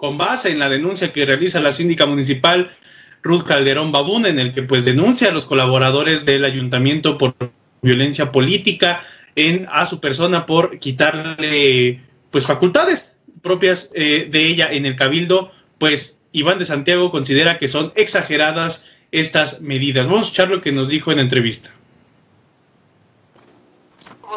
con 0.03 0.17
base 0.17 0.51
en 0.51 0.59
la 0.59 0.67
denuncia 0.67 1.13
que 1.13 1.25
realiza 1.25 1.61
la 1.61 1.71
síndica 1.71 2.05
municipal 2.05 2.75
Ruth 3.21 3.43
Calderón 3.43 3.93
Babún, 3.93 4.25
en 4.25 4.37
el 4.37 4.53
que 4.53 4.61
pues 4.61 4.83
denuncia 4.83 5.29
a 5.29 5.31
los 5.31 5.45
colaboradores 5.45 6.25
del 6.25 6.43
ayuntamiento 6.43 7.17
por 7.17 7.35
violencia 7.81 8.29
política 8.29 9.01
en 9.37 9.65
a 9.71 9.85
su 9.85 10.01
persona 10.01 10.45
por 10.45 10.77
quitarle 10.77 12.01
pues 12.31 12.45
facultades 12.45 13.13
propias 13.41 13.91
eh, 13.93 14.27
de 14.29 14.45
ella 14.45 14.67
en 14.73 14.85
el 14.85 14.97
cabildo, 14.97 15.53
pues 15.77 16.19
Iván 16.33 16.59
de 16.59 16.65
Santiago 16.65 17.09
considera 17.09 17.57
que 17.57 17.69
son 17.69 17.93
exageradas 17.95 18.89
estas 19.13 19.61
medidas. 19.61 20.07
Vamos 20.07 20.19
a 20.19 20.23
escuchar 20.23 20.49
lo 20.49 20.61
que 20.61 20.73
nos 20.73 20.89
dijo 20.89 21.13
en 21.13 21.19
entrevista. 21.19 21.71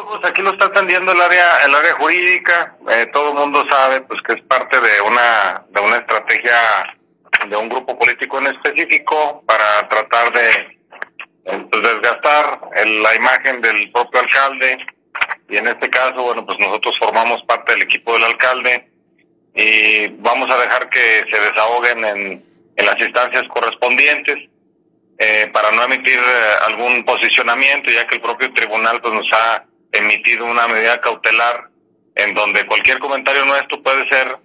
Pues 0.05 0.23
aquí 0.25 0.43
lo 0.43 0.51
está 0.51 0.65
atendiendo 0.65 1.11
el 1.11 1.19
área, 1.19 1.65
el 1.65 1.73
área 1.73 1.93
jurídica. 1.95 2.75
Eh, 2.91 3.07
todo 3.11 3.29
el 3.29 3.35
mundo 3.35 3.65
sabe, 3.67 4.01
pues, 4.01 4.21
que 4.21 4.33
es 4.33 4.41
parte 4.43 4.79
de 4.79 5.01
una, 5.01 5.63
de 5.69 5.81
una 5.81 5.97
estrategia 5.97 6.95
de 7.49 7.55
un 7.55 7.67
grupo 7.67 7.97
político 7.97 8.37
en 8.37 8.47
específico 8.47 9.43
para 9.47 9.87
tratar 9.87 10.31
de 10.33 10.49
eh, 11.45 11.65
pues, 11.71 11.81
desgastar 11.81 12.59
la 12.85 13.15
imagen 13.15 13.59
del 13.61 13.91
propio 13.91 14.19
alcalde. 14.19 14.77
Y 15.49 15.57
en 15.57 15.67
este 15.67 15.89
caso, 15.89 16.21
bueno, 16.21 16.45
pues 16.45 16.59
nosotros 16.59 16.95
formamos 16.99 17.41
parte 17.47 17.73
del 17.73 17.81
equipo 17.83 18.13
del 18.13 18.25
alcalde 18.25 18.87
y 19.55 20.07
vamos 20.19 20.47
a 20.51 20.57
dejar 20.59 20.89
que 20.89 21.25
se 21.31 21.39
desahoguen 21.39 22.05
en, 22.05 22.45
en 22.75 22.85
las 22.85 22.99
instancias 22.99 23.47
correspondientes. 23.47 24.37
Eh, 25.19 25.49
para 25.51 25.71
no 25.71 25.83
emitir 25.85 26.19
algún 26.67 27.03
posicionamiento, 27.03 27.89
ya 27.89 28.05
que 28.05 28.17
el 28.17 28.21
propio 28.21 28.53
tribunal 28.53 29.01
pues, 29.01 29.15
nos 29.15 29.27
ha 29.33 29.65
emitido 29.97 30.45
una 30.45 30.67
medida 30.67 30.99
cautelar 31.01 31.69
en 32.15 32.33
donde 32.33 32.65
cualquier 32.65 32.99
comentario 32.99 33.45
nuestro 33.45 33.81
puede 33.81 34.07
ser 34.09 34.37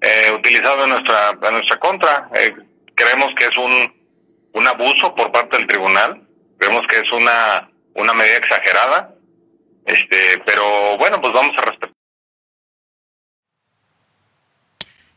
eh, 0.00 0.30
utilizado 0.32 0.84
en 0.84 0.90
nuestra 0.90 1.30
en 1.30 1.52
nuestra 1.52 1.78
contra. 1.80 2.28
Eh, 2.34 2.54
creemos 2.94 3.34
que 3.36 3.46
es 3.46 3.56
un, 3.56 3.94
un 4.52 4.66
abuso 4.66 5.14
por 5.14 5.32
parte 5.32 5.56
del 5.56 5.66
tribunal, 5.66 6.22
creemos 6.58 6.86
que 6.86 6.98
es 7.00 7.12
una, 7.12 7.70
una 7.94 8.14
medida 8.14 8.36
exagerada, 8.36 9.14
este, 9.86 10.38
pero 10.44 10.96
bueno, 10.98 11.20
pues 11.20 11.32
vamos 11.32 11.56
a 11.58 11.62
respetar. 11.62 11.94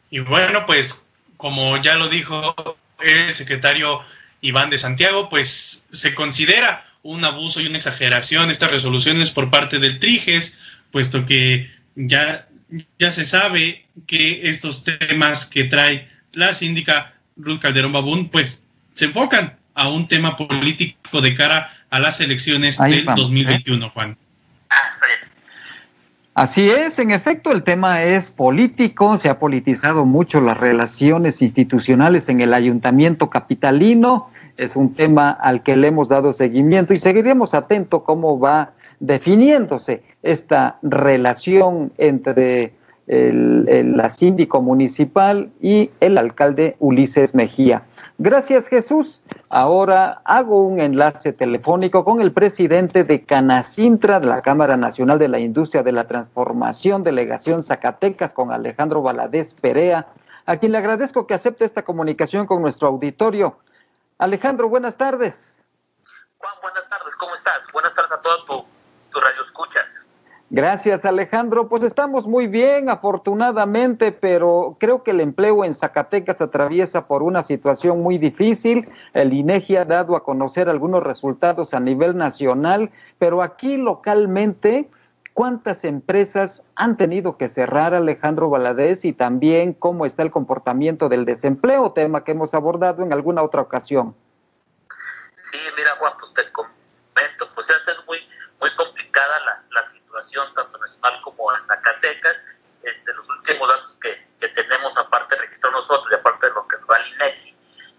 Y 0.09 0.19
bueno, 0.19 0.65
pues 0.65 1.05
como 1.35 1.77
ya 1.77 1.95
lo 1.95 2.07
dijo 2.07 2.55
el 2.99 3.35
secretario 3.35 4.01
Iván 4.41 4.69
de 4.69 4.77
Santiago, 4.77 5.29
pues 5.29 5.87
se 5.91 6.15
considera 6.15 6.85
un 7.07 7.23
abuso 7.23 7.61
y 7.61 7.67
una 7.67 7.77
exageración 7.77 8.51
estas 8.51 8.69
resoluciones 8.69 9.31
por 9.31 9.49
parte 9.49 9.79
del 9.79 9.97
Triges, 9.97 10.59
puesto 10.91 11.23
que 11.23 11.71
ya, 11.95 12.49
ya 12.99 13.11
se 13.11 13.23
sabe 13.23 13.85
que 14.05 14.49
estos 14.49 14.83
temas 14.83 15.45
que 15.45 15.63
trae 15.63 16.09
la 16.33 16.53
síndica 16.53 17.15
Ruth 17.37 17.59
Calderón 17.61 17.93
Babún, 17.93 18.27
pues 18.27 18.65
se 18.93 19.05
enfocan 19.05 19.57
a 19.73 19.87
un 19.87 20.09
tema 20.09 20.35
político 20.35 21.21
de 21.21 21.33
cara 21.33 21.73
a 21.89 21.99
las 21.99 22.19
elecciones 22.19 22.77
del 22.77 23.05
2021, 23.05 23.85
¿eh? 23.85 23.89
Juan. 23.93 24.17
Así 26.37 26.69
es, 26.69 26.99
en 26.99 27.09
efecto, 27.09 27.51
el 27.51 27.63
tema 27.63 28.03
es 28.03 28.29
político, 28.29 29.17
se 29.17 29.27
ha 29.27 29.39
politizado 29.39 30.05
mucho 30.05 30.39
las 30.39 30.55
relaciones 30.55 31.41
institucionales 31.41 32.29
en 32.29 32.41
el 32.41 32.53
ayuntamiento 32.53 33.31
capitalino 33.31 34.27
es 34.55 34.75
un 34.75 34.93
tema 34.93 35.31
al 35.31 35.63
que 35.63 35.75
le 35.75 35.87
hemos 35.87 36.09
dado 36.09 36.33
seguimiento 36.33 36.93
y 36.93 36.97
seguiremos 36.97 37.55
atentos 37.55 38.03
cómo 38.03 38.39
va 38.39 38.73
definiéndose 38.99 40.03
esta 40.21 40.77
relación 40.83 41.91
entre 41.97 42.73
el, 43.07 43.97
la 43.97 44.09
síndico 44.09 44.61
municipal 44.61 45.49
y 45.59 45.89
el 46.01 46.19
alcalde 46.19 46.75
Ulises 46.77 47.33
Mejía. 47.33 47.81
Gracias 48.19 48.67
Jesús. 48.67 49.21
Ahora 49.47 50.21
hago 50.25 50.63
un 50.63 50.79
enlace 50.79 51.33
telefónico 51.33 52.03
con 52.03 52.19
el 52.19 52.33
presidente 52.33 53.03
de 53.03 53.23
Canacintra, 53.23 54.19
de 54.19 54.25
la 54.25 54.41
Cámara 54.41 54.75
Nacional 54.75 55.19
de 55.19 55.27
la 55.27 55.37
Industria 55.37 55.83
de 55.83 55.91
la 55.91 56.07
Transformación, 56.07 57.03
Delegación 57.03 57.61
Zacatecas, 57.61 58.33
con 58.33 58.51
Alejandro 58.51 59.03
Valadez 59.03 59.53
Perea, 59.53 60.07
a 60.47 60.57
quien 60.57 60.71
le 60.71 60.79
agradezco 60.79 61.27
que 61.27 61.35
acepte 61.35 61.63
esta 61.63 61.83
comunicación 61.83 62.47
con 62.47 62.63
nuestro 62.63 62.87
auditorio. 62.87 63.59
Alejandro, 64.17 64.67
buenas 64.67 64.97
tardes. 64.97 65.55
Juan, 66.39 66.53
buenas 66.63 66.89
tardes, 66.89 67.15
¿cómo 67.19 67.35
estás? 67.35 67.61
Buenas 67.71 67.93
tardes 67.93 68.11
a 68.13 68.21
todos 68.21 68.45
tu, 68.45 68.65
tu 69.11 69.19
radio 69.19 69.43
escuchas. 69.43 69.76
Gracias, 70.49 71.03
Alejandro. 71.03 71.67
Pues 71.67 71.83
estamos 71.83 72.25
muy 72.25 72.47
bien, 72.47 72.89
afortunadamente, 72.89 74.13
pero 74.13 74.77
creo 74.79 75.03
que 75.03 75.11
el 75.11 75.19
empleo 75.19 75.65
en 75.65 75.73
Zacatecas 75.73 76.39
atraviesa 76.39 77.05
por 77.05 77.21
una 77.21 77.43
situación 77.43 78.01
muy 78.01 78.17
difícil. 78.17 78.87
El 79.13 79.33
INEGI 79.33 79.75
ha 79.75 79.83
dado 79.83 80.15
a 80.15 80.23
conocer 80.23 80.69
algunos 80.69 81.03
resultados 81.03 81.73
a 81.73 81.81
nivel 81.81 82.15
nacional, 82.15 82.91
pero 83.19 83.41
aquí 83.43 83.75
localmente, 83.75 84.89
¿cuántas 85.33 85.83
empresas 85.83 86.63
han 86.75 86.95
tenido 86.95 87.35
que 87.35 87.49
cerrar, 87.49 87.93
Alejandro 87.93 88.49
Valadez? 88.49 89.03
Y 89.03 89.11
también 89.11 89.73
cómo 89.73 90.05
está 90.05 90.23
el 90.23 90.31
comportamiento 90.31 91.09
del 91.09 91.25
desempleo, 91.25 91.91
tema 91.91 92.23
que 92.23 92.31
hemos 92.31 92.53
abordado 92.53 93.03
en 93.03 93.11
alguna 93.11 93.43
otra 93.43 93.61
ocasión. 93.61 94.15
Sí, 95.51 95.57
mira, 95.75 95.91
Juan, 95.99 96.13
pues 96.17 96.31
comento, 96.53 97.49
pues 97.53 97.67
es 97.69 98.05
muy, 98.07 98.19
muy 98.61 98.69
complicada 98.77 99.39
la, 99.45 99.63
la 99.71 99.87
tanto 100.53 100.77
nacional 100.77 101.21
como 101.23 101.51
en 101.53 101.67
Zacatecas. 102.07 102.37
Este, 102.83 103.13
los 103.13 103.27
últimos 103.29 103.67
datos 103.67 103.97
que, 104.01 104.27
que 104.39 104.47
tenemos, 104.49 104.95
aparte 104.97 105.35
de 105.35 105.41
registrar 105.41 105.73
nosotros 105.73 106.07
y 106.11 106.15
aparte 106.15 106.47
de 106.47 106.53
lo 106.53 106.67
que 106.67 106.77
nos 106.77 106.87
da 106.87 106.97
el 106.97 107.13
INEGI, 107.13 107.55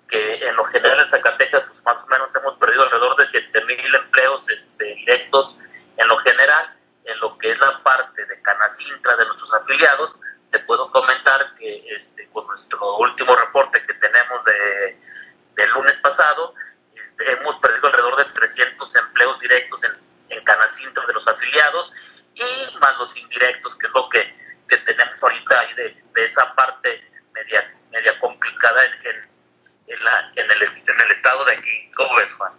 que 0.08 0.48
en 0.48 0.56
lo 0.56 0.64
general 0.66 1.00
en 1.00 1.08
Zacatecas 1.08 1.64
pues 1.64 1.82
más 1.84 2.02
o 2.02 2.06
menos 2.06 2.34
hemos 2.34 2.56
perdido 2.58 2.84
alrededor 2.84 3.16
de 3.16 3.26
7 3.26 3.64
mil 3.66 3.94
empleos 3.94 4.48
este, 4.48 4.84
directos 4.84 5.56
en 5.96 6.08
lo 6.08 6.16
general, 6.18 6.74
en 7.04 7.20
lo 7.20 7.36
que 7.38 7.50
es 7.50 7.58
la 7.58 7.82
parte 7.82 8.24
de 8.24 8.40
Canacintra 8.40 9.16
de 9.16 9.26
nuestros 9.26 9.52
afiliados, 9.54 10.16
te 10.52 10.58
puedo 10.60 10.90
comentar 10.90 11.54
que 11.58 11.84
este, 11.94 12.28
con 12.30 12.46
nuestro 12.46 12.96
último 12.98 13.36
reporte 13.36 13.84
que 13.84 13.94
tenemos 13.94 14.44
de, 14.44 14.98
del 15.56 15.70
lunes 15.70 15.98
pasado, 15.98 16.54
este, 16.94 17.32
hemos 17.32 17.56
perdido 17.56 17.88
alrededor 17.88 18.16
de 18.16 18.32
300 18.32 18.96
empleos 18.96 19.40
directos 19.40 19.84
en, 19.84 19.92
en 20.30 20.44
Canacintra 20.44 21.04
de 21.06 21.12
los 21.12 21.28
afiliados 21.28 21.92
y 22.38 22.78
más 22.78 22.97
los 22.99 23.16
indirectos, 23.16 23.76
que 23.76 23.87
es 23.87 23.92
lo 23.92 24.09
que, 24.09 24.38
tenemos 24.68 25.23
ahorita 25.23 25.61
ahí 25.61 25.75
de, 25.75 26.25
esa 26.25 26.54
parte 26.54 27.02
media, 27.33 27.75
media 27.90 28.18
complicada 28.21 28.85
en, 28.85 29.16
en, 29.87 30.04
la, 30.04 30.33
en, 30.37 30.50
el, 30.50 30.62
en 30.62 31.00
el 31.07 31.12
estado 31.12 31.45
de 31.45 31.52
aquí. 31.52 31.90
¿Cómo 31.97 32.14
ves, 32.16 32.33
Juan? 32.35 32.52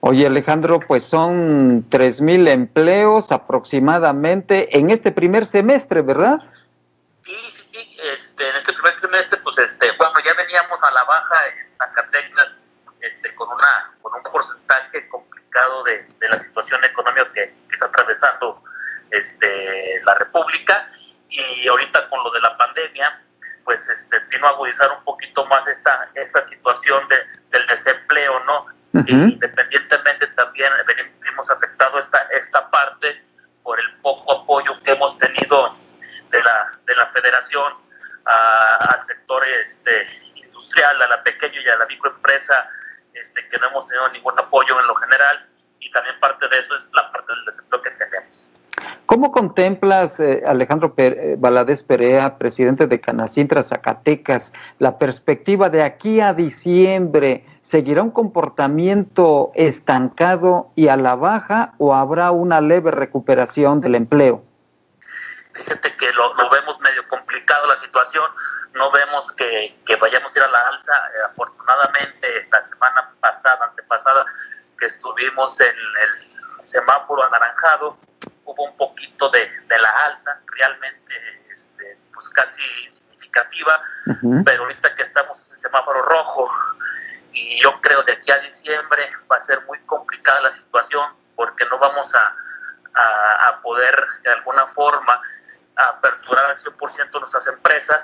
Oye, 0.00 0.26
Alejandro, 0.26 0.80
pues 0.80 1.04
son 1.04 1.88
3.000 1.90 2.48
empleos 2.48 3.32
aproximadamente 3.32 4.76
en 4.78 4.90
este 4.90 5.10
primer 5.10 5.44
semestre, 5.46 6.02
¿verdad? 6.02 6.38
Sí, 7.24 7.36
sí, 7.50 7.62
sí. 7.72 7.96
Este, 8.00 8.48
en 8.48 8.56
este 8.56 8.72
primer 8.72 9.00
semestre, 9.00 9.38
pues, 9.42 9.58
este, 9.58 9.90
bueno, 9.98 10.14
ya 10.24 10.34
veníamos 10.34 10.82
a 10.82 10.90
la 10.92 11.04
baja 11.04 11.48
en 11.48 11.76
Zacatecas 11.76 12.54
este, 13.00 13.34
con, 13.34 13.48
una, 13.50 13.92
con 14.00 14.14
un 14.14 14.22
porcentaje 14.32 15.08
complicado 15.08 15.84
de, 15.84 15.98
de 16.20 16.28
la 16.28 16.38
situación 16.38 16.82
económica 16.84 17.32
que, 17.34 17.52
que 17.68 17.74
está 17.74 17.86
atravesando 17.86 18.62
este, 19.10 20.00
la 20.04 20.14
República 20.14 20.90
y 21.28 21.68
ahorita 21.68 22.08
con 22.08 22.22
lo 22.24 22.30
de 22.30 22.40
la 22.40 22.56
pandemia, 22.56 23.20
pues 23.64 23.80
este, 23.88 24.18
vino 24.30 24.46
a 24.46 24.50
agudizar 24.50 24.90
un 24.96 25.04
poquito 25.04 25.44
más 25.46 25.66
esta, 25.68 26.08
esta 26.14 26.46
situación 26.48 27.06
de, 27.08 27.16
del 27.50 27.66
desempleo, 27.66 28.40
¿no? 28.44 28.66
Independientemente 29.06 30.26
también 30.28 30.72
venimos 30.86 31.48
afectado 31.50 31.98
esta, 32.00 32.18
esta 32.32 32.68
parte 32.70 33.22
por 33.62 33.78
el 33.78 33.92
poco 34.00 34.32
apoyo 34.32 34.72
que 34.82 34.92
hemos 34.92 35.18
tenido 35.18 35.68
de 36.30 36.42
la, 36.42 36.72
de 36.86 36.96
la 36.96 37.06
federación 37.08 37.72
al 38.24 39.04
sector 39.06 39.42
este, 39.62 40.08
industrial, 40.34 41.02
a 41.02 41.08
la 41.08 41.22
pequeña 41.22 41.60
y 41.60 41.68
a 41.68 41.76
la 41.76 41.86
microempresa, 41.86 42.68
este, 43.14 43.46
que 43.48 43.58
no 43.58 43.68
hemos 43.68 43.86
tenido 43.86 44.08
ningún 44.08 44.38
apoyo 44.38 44.80
en 44.80 44.86
lo 44.86 44.94
general 44.96 45.46
y 45.80 45.90
también 45.90 46.18
parte 46.20 46.48
de 46.48 46.58
eso 46.58 46.76
es 46.76 46.82
la 46.92 47.10
parte 47.12 47.32
del 47.32 47.44
desempleo 47.44 47.82
que 47.82 47.90
tenemos. 47.90 48.47
¿Cómo 49.06 49.32
contemplas, 49.32 50.20
eh, 50.20 50.42
Alejandro 50.46 50.92
eh, 50.96 51.36
Valadez 51.38 51.82
Perea, 51.82 52.36
presidente 52.36 52.86
de 52.86 53.00
Canacintra 53.00 53.62
Zacatecas, 53.62 54.52
la 54.78 54.98
perspectiva 54.98 55.70
de 55.70 55.82
aquí 55.82 56.20
a 56.20 56.34
diciembre? 56.34 57.44
¿Seguirá 57.62 58.02
un 58.02 58.10
comportamiento 58.10 59.50
estancado 59.54 60.70
y 60.74 60.88
a 60.88 60.96
la 60.96 61.14
baja 61.14 61.74
o 61.78 61.94
habrá 61.94 62.30
una 62.30 62.60
leve 62.60 62.90
recuperación 62.90 63.80
del 63.80 63.94
empleo? 63.94 64.42
Fíjate 65.52 65.96
que 65.96 66.12
lo, 66.12 66.50
vemos 66.50 66.78
medio 66.80 67.06
complicado 67.08 67.66
la 67.66 67.76
situación, 67.78 68.24
no 68.74 68.90
vemos 68.92 69.32
que, 69.32 69.74
vayamos 70.00 70.34
a 70.36 70.38
ir 70.38 70.44
a 70.44 70.50
la 70.50 70.58
alza. 70.68 70.92
Eh, 70.92 71.30
afortunadamente, 71.30 72.48
la 72.52 72.62
semana 72.62 73.10
pasada, 73.20 73.66
antepasada, 73.70 74.24
que 74.78 74.86
estuvimos 74.86 75.58
en 75.60 75.66
el 75.66 76.38
semáforo 76.68 77.24
anaranjado, 77.24 77.98
hubo 78.44 78.64
un 78.64 78.76
poquito 78.76 79.28
de, 79.30 79.50
la 79.68 79.90
alza, 79.90 80.40
realmente 80.58 81.14
este, 81.54 81.98
pues 82.12 82.28
casi 82.30 82.62
significativa, 82.94 83.80
pero 84.44 84.62
ahorita 84.62 84.94
que 84.94 85.02
estamos 85.02 85.38
en 85.52 85.60
semáforo 85.60 86.02
rojo 86.02 86.50
y 87.32 87.60
yo 87.62 87.80
creo 87.80 88.02
de 88.02 88.12
aquí 88.12 88.30
a 88.30 88.38
diciembre 88.38 89.10
va 89.30 89.36
a 89.36 89.40
ser 89.42 89.60
muy 89.66 89.78
complicada 89.80 90.40
la 90.40 90.52
situación 90.52 91.12
porque 91.36 91.64
no 91.66 91.78
vamos 91.78 92.12
a, 92.14 93.48
a, 93.48 93.60
poder 93.62 93.94
de 94.24 94.30
alguna 94.30 94.66
forma 94.68 95.20
aperturar 95.76 96.50
al 96.50 96.58
100% 96.58 97.20
nuestras 97.20 97.46
empresas, 97.46 98.00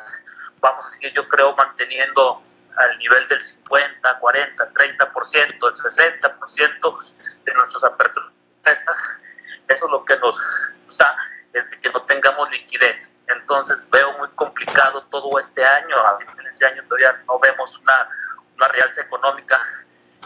vamos 0.61 0.85
a 0.85 0.89
seguir 0.91 1.13
yo 1.15 1.29
creo 1.29 1.55
manteniendo 1.57 2.43
al 2.77 2.99
nivel 2.99 3.27
del 3.29 3.43
50, 3.43 4.19
40, 4.19 4.73
30%, 4.73 5.35
el 5.35 5.59
60% 5.59 7.15
de 7.45 7.55
nuestras 7.55 7.85
aperturas 7.85 8.34
eso 8.67 9.87
es 9.87 9.91
lo 9.91 10.05
que 10.05 10.17
nos 10.19 10.39
da, 10.99 11.17
es 11.53 11.69
que 11.69 11.91
no 11.91 12.03
tengamos 12.03 12.51
liquidez. 12.51 13.09
Entonces 13.27 13.79
veo 13.91 14.13
muy 14.19 14.29
complicado 14.31 15.03
todo 15.05 15.39
este 15.39 15.65
año, 15.65 15.97
a 15.97 16.19
este 16.51 16.67
año 16.67 16.83
todavía 16.85 17.23
no 17.27 17.39
vemos 17.39 17.79
una, 17.79 18.09
una 18.57 18.69
realza 18.69 19.01
económica 19.01 19.61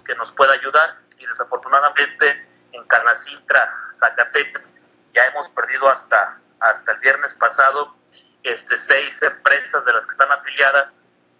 que 0.04 0.14
nos 0.16 0.32
pueda 0.32 0.52
ayudar. 0.54 0.96
Y 1.18 1.26
desafortunadamente 1.26 2.46
en 2.72 2.84
Canacintra, 2.84 3.72
Zacatecas, 3.94 4.72
ya 5.14 5.24
hemos 5.26 5.48
perdido 5.50 5.88
hasta, 5.88 6.38
hasta 6.60 6.92
el 6.92 6.98
viernes 6.98 7.34
pasado 7.34 7.94
este, 8.42 8.76
seis 8.76 9.20
empresas 9.22 9.84
de 9.84 9.92
las 9.92 10.06
que 10.06 10.12
están 10.12 10.30
afiliadas, 10.32 10.88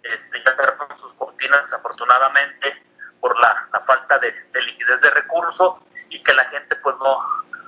este, 0.03 0.43
ya 0.45 0.55
cerraron 0.55 0.99
sus 0.99 1.13
cortinas 1.13 1.63
desafortunadamente 1.63 2.83
por 3.19 3.37
la, 3.39 3.67
la 3.73 3.81
falta 3.81 4.17
de, 4.19 4.31
de 4.31 4.61
liquidez 4.61 5.01
de 5.01 5.09
recursos 5.11 5.75
y 6.09 6.21
que 6.23 6.33
la 6.33 6.45
gente 6.45 6.75
pues 6.77 6.95
no, 6.99 7.19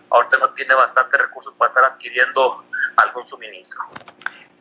ahorita 0.10 0.38
no 0.38 0.50
tiene 0.52 0.74
bastante 0.74 1.18
recursos 1.18 1.54
para 1.58 1.70
estar 1.70 1.84
adquiriendo 1.86 2.64
algún 2.98 3.26
suministro. 3.28 3.80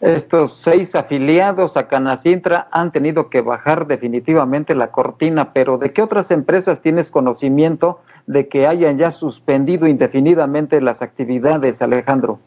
Estos 0.01 0.57
seis 0.57 0.95
afiliados 0.95 1.77
a 1.77 1.87
Canacintra 1.87 2.69
han 2.73 2.91
tenido 2.91 3.29
que 3.29 3.43
bajar 3.43 3.87
definitivamente 3.87 4.75
la 4.75 4.91
cortina, 4.91 5.53
pero 5.53 5.77
¿de 5.77 5.93
qué 5.93 6.01
otras 6.01 6.31
empresas 6.31 6.81
tienes 6.81 7.11
conocimiento 7.11 8.03
de 8.27 8.49
que 8.49 8.67
hayan 8.67 8.97
ya 8.97 9.11
suspendido 9.11 9.87
indefinidamente 9.87 10.81
las 10.81 11.03
actividades, 11.03 11.83
Alejandro? 11.83 12.41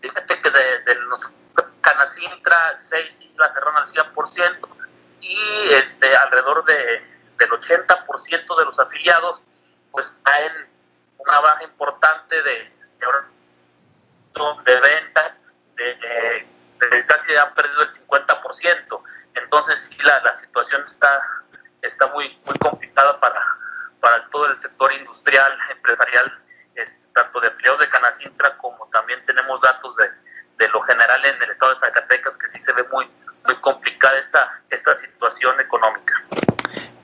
Fíjate 0.00 0.34
que 0.42 0.50
de, 0.50 0.94
los 1.08 1.20
Canacintra, 1.80 2.56
seis 2.88 3.20
islas 3.20 3.52
cerraron 3.54 3.76
al 3.76 3.88
100% 3.88 4.68
y 5.20 5.72
este, 5.74 6.16
alrededor 6.16 6.64
de, 6.64 6.74
del 7.38 7.50
80% 7.50 8.58
de 8.58 8.64
los 8.64 8.78
afiliados 8.80 9.40
pues 9.92 10.12
traen 10.24 10.52
una 11.18 11.40
baja 11.40 11.62
importante 12.00 12.42
de, 12.42 12.72
de, 14.64 14.80
ventas, 14.80 15.32
de, 15.76 17.06
casi 17.06 17.36
han 17.36 17.54
perdido 17.54 17.82
el 17.82 17.92
50%. 18.08 19.02
Entonces 19.34 19.76
sí, 19.88 19.96
la, 20.02 20.20
la 20.22 20.40
situación 20.40 20.82
está, 20.90 21.20
está 21.82 22.06
muy, 22.08 22.38
muy 22.46 22.56
complicada 22.58 23.20
para, 23.20 23.40
para 24.00 24.26
todo 24.30 24.46
el 24.46 24.60
sector 24.62 24.92
industrial, 24.92 25.52
empresarial, 25.70 26.32
tanto 27.14 27.40
de 27.40 27.48
empleados 27.48 27.80
de 27.80 27.88
Canacintra 27.88 28.56
como 28.58 28.86
también 28.92 29.20
tenemos 29.26 29.60
datos 29.60 29.94
de, 29.96 30.08
de 30.58 30.68
lo 30.70 30.80
general 30.82 31.24
en 31.24 31.42
el 31.42 31.50
estado 31.50 31.74
de 31.74 31.80
Zacatecas, 31.80 32.34
que 32.36 32.48
sí 32.48 32.62
se 32.62 32.72
ve 32.72 32.84
muy, 32.92 33.10
muy 33.46 33.56
complicada 33.56 34.16
esta, 34.18 34.62
esta 34.70 34.98
situación 35.00 35.60
económica. 35.60 36.14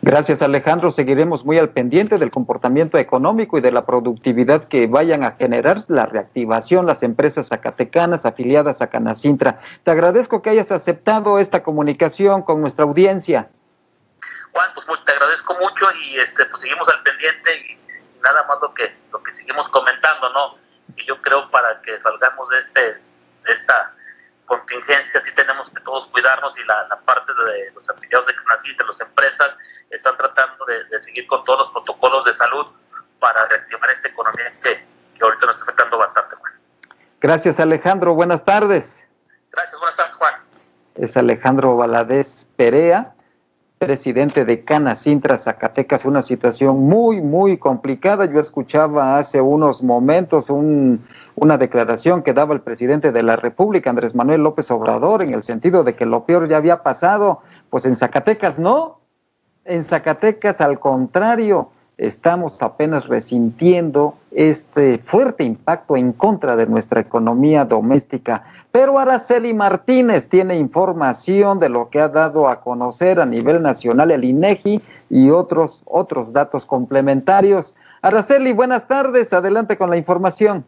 Gracias 0.07 0.41
Alejandro, 0.41 0.93
seguiremos 0.93 1.45
muy 1.45 1.59
al 1.59 1.71
pendiente 1.71 2.17
del 2.17 2.31
comportamiento 2.31 2.56
económico 2.95 3.59
y 3.59 3.61
de 3.61 3.73
la 3.73 3.87
productividad 3.87 4.69
que 4.69 4.87
vayan 4.87 5.25
a 5.25 5.33
generar 5.33 5.79
la 5.89 6.07
reactivación 6.07 6.87
las 6.87 7.03
empresas 7.03 7.49
zacatecanas 7.49 8.27
afiliadas 8.27 8.83
a 8.83 8.89
Canacintra. 8.89 9.61
Te 9.85 9.91
agradezco 9.91 10.43
que 10.43 10.51
hayas 10.51 10.73
aceptado 10.73 11.39
esta 11.39 11.63
comunicación 11.63 12.43
con 12.43 12.61
nuestra 12.61 12.85
audiencia. 12.85 13.49
Juan, 14.53 14.71
pues 14.75 15.05
te 15.05 15.13
agradezco 15.13 15.55
mucho 15.55 15.87
y 15.93 16.19
este 16.19 16.45
pues 16.47 16.61
seguimos 16.63 16.89
al 16.89 17.03
pendiente 17.03 17.51
y 17.61 17.79
nada 18.23 18.45
más 18.49 18.59
lo 18.61 18.73
que 18.75 18.95
lo 19.13 19.23
que 19.23 19.33
seguimos 19.33 19.69
comentando, 19.71 20.33
¿no? 20.33 20.57
Y 20.97 21.05
yo 21.07 21.21
creo 21.23 21.51
para 21.51 21.81
que 21.83 21.99
salgamos 22.01 22.49
de 22.49 22.59
este 22.59 22.81
de 22.81 23.53
esta 23.53 23.96
contingencia 24.47 25.23
sí 25.23 25.31
tenemos 25.35 25.69
que 25.71 25.81
todos 25.83 26.07
cuidarnos 26.07 26.53
y 26.57 26.65
la, 26.67 26.99
parte 27.05 27.33
de 27.33 27.71
los 27.73 27.89
afiliados 27.89 28.27
de 28.27 28.35
Canacintra, 28.35 28.87
las 28.87 29.01
empresas 29.01 29.57
están 29.91 30.17
tratando 30.17 30.65
de, 30.67 30.99
seguir 31.01 31.27
con 31.27 31.45
todos 31.45 31.61
los 31.61 31.71
protocolos 31.71 32.25
de 32.25 32.35
salud 32.37 32.67
para 33.21 33.47
reactivar 33.49 33.91
esta 33.91 34.09
economía 34.09 34.53
que, 34.63 34.85
ahorita 35.23 35.47
nos 35.47 35.57
está 35.57 35.65
afectando 35.65 35.99
bastante, 35.99 36.37
Juan. 36.37 36.53
Gracias, 37.21 37.61
Alejandro. 37.61 38.15
Buenas 38.15 38.45
tardes. 38.45 39.07
Gracias, 39.51 39.79
buenas 39.79 39.97
tardes, 39.97 40.17
Juan. 40.17 40.35
Es 40.97 41.17
Alejandro 41.17 41.77
Valadez 41.77 42.51
Perea, 42.57 43.15
presidente 43.79 44.45
de 44.45 44.65
Canacintra, 44.65 45.37
Zacatecas. 45.37 46.05
Una 46.05 46.23
situación 46.23 46.81
muy, 46.81 47.21
muy 47.21 47.59
complicada. 47.59 48.27
Yo 48.27 48.41
escuchaba 48.41 49.17
hace 49.17 49.41
unos 49.41 49.83
momentos 49.83 50.51
una 51.37 51.59
declaración 51.59 52.23
que 52.23 52.33
daba 52.33 52.55
el 52.55 52.63
presidente 52.63 53.13
de 53.13 53.23
la 53.23 53.37
República, 53.37 53.91
Andrés 53.91 54.15
Manuel 54.15 54.43
López 54.43 54.71
Obrador, 54.71 55.23
en 55.23 55.33
el 55.35 55.43
sentido 55.43 55.85
de 55.85 55.95
que 55.95 56.07
lo 56.07 56.25
peor 56.25 56.49
ya 56.49 56.57
había 56.57 56.83
pasado. 56.83 57.41
Pues 57.71 57.85
en 57.85 57.95
Zacatecas 57.95 58.59
no, 58.59 59.01
en 59.65 59.85
Zacatecas, 59.85 60.61
al 60.61 60.81
contrario, 60.81 61.71
estamos 61.99 62.63
apenas 62.63 63.07
resintiendo 63.07 64.15
este 64.31 64.99
fuerte 64.99 65.45
impacto 65.45 65.97
en 65.97 66.13
contra 66.13 66.57
de 66.57 66.67
nuestra 66.67 67.01
economía 67.01 67.65
doméstica. 67.65 68.45
Pero 68.73 68.99
Araceli 68.99 69.55
Martínez 69.55 70.29
tiene 70.29 70.57
información 70.57 71.59
de 71.59 71.69
lo 71.69 71.89
que 71.89 72.01
ha 72.01 72.09
dado 72.09 72.49
a 72.49 72.61
conocer 72.61 73.21
a 73.21 73.27
nivel 73.27 73.63
nacional 73.63 74.11
el 74.11 74.25
INEGI 74.25 74.81
y 75.11 75.31
otros, 75.31 75.83
otros 75.85 76.33
datos 76.33 76.65
complementarios. 76.65 77.75
Araceli, 78.03 78.53
buenas 78.53 78.87
tardes. 78.87 79.33
Adelante 79.33 79.77
con 79.77 79.91
la 79.91 79.97
información. 79.97 80.65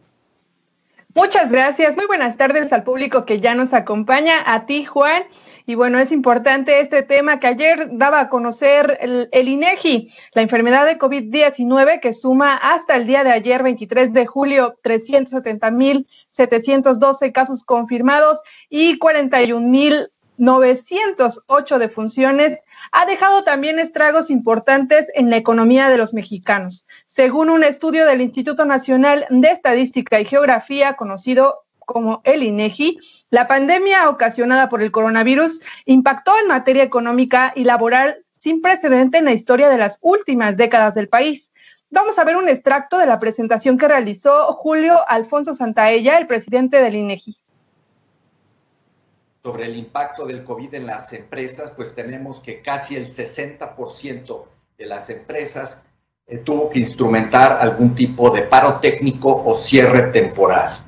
Muchas 1.19 1.51
gracias. 1.51 1.97
Muy 1.97 2.07
buenas 2.07 2.37
tardes 2.37 2.73
al 2.73 2.85
público 2.85 3.25
que 3.25 3.41
ya 3.41 3.57
nos 3.57 3.75
acompaña, 3.75 4.37
a 4.47 4.67
ti, 4.67 4.85
Juan. 4.85 5.25
Y 5.67 5.75
bueno, 5.75 5.99
es 5.99 6.13
importante 6.13 6.79
este 6.79 7.03
tema 7.03 7.41
que 7.41 7.49
ayer 7.49 7.89
daba 7.91 8.21
a 8.21 8.29
conocer 8.29 8.99
el, 9.01 9.49
INEGI, 9.49 10.13
la 10.35 10.43
enfermedad 10.43 10.87
de 10.87 10.97
COVID-19 10.97 11.99
que 11.99 12.13
suma 12.13 12.55
hasta 12.55 12.95
el 12.95 13.09
día 13.09 13.25
de 13.25 13.33
ayer, 13.33 13.65
23 13.65 14.13
de 14.13 14.27
julio, 14.27 14.79
370.712 14.85 17.33
casos 17.33 17.65
confirmados 17.65 18.39
y 18.71 19.01
41.908 19.01 21.79
defunciones 21.79 22.61
ha 22.93 23.07
dejado 23.07 23.45
también 23.45 23.79
estragos 23.79 24.31
importantes 24.31 25.11
en 25.15 25.31
la 25.31 25.37
economía 25.37 25.89
de 25.89 25.99
los 25.99 26.15
mexicanos. 26.15 26.87
Según 27.07 27.51
un 27.51 27.65
estudio 27.65 28.07
del 28.07 28.21
Instituto 28.21 28.65
Nacional 28.65 29.27
de 29.31 29.51
Estadística 29.51 30.21
y 30.21 30.25
Geografía, 30.25 30.95
conocido 30.95 31.65
como 31.79 32.21
el 32.25 32.43
INEGI, 32.43 32.99
la 33.31 33.49
pandemia 33.49 34.11
ocasionada 34.11 34.69
por 34.69 34.83
el 34.83 34.91
coronavirus 34.91 35.61
impactó 35.87 36.39
en 36.39 36.49
materia 36.49 36.83
económica 36.83 37.53
y 37.55 37.65
laboral 37.65 38.25
sin 38.39 38.61
precedente 38.61 39.19
en 39.19 39.25
la 39.25 39.33
historia 39.33 39.69
de 39.69 39.79
las 39.79 39.99
últimas 40.03 40.57
décadas 40.57 40.95
del 40.95 41.09
país. 41.09 41.51
Vamos 41.91 42.19
a 42.19 42.25
ver 42.25 42.37
un 42.37 42.49
extracto 42.49 42.99
de 42.99 43.07
la 43.07 43.19
presentación 43.19 43.79
que 43.79 43.89
realizó 43.89 44.53
Julio 44.53 44.99
Alfonso 45.09 45.55
Santaella, 45.55 46.19
el 46.19 46.27
presidente 46.27 46.83
del 46.83 46.97
INEGI 46.97 47.39
sobre 49.43 49.67
el 49.67 49.77
impacto 49.77 50.27
del 50.27 50.45
COVID 50.45 50.75
en 50.75 50.87
las 50.87 51.13
empresas, 51.13 51.73
pues 51.77 51.95
tenemos 51.95 52.41
que 52.41 52.61
casi 52.61 52.97
el 52.97 53.07
60% 53.07 54.45
de 54.77 54.87
las 54.87 55.11
empresas 55.11 55.83
eh, 56.27 56.39
tuvo 56.39 56.69
que 56.69 56.81
instrumentar 56.81 57.59
algún 57.61 57.95
tipo 57.95 58.31
de 58.31 58.43
paro 58.43 58.81
técnico 58.81 59.43
o 59.45 59.55
cierre 59.55 60.11
temporal. 60.11 60.85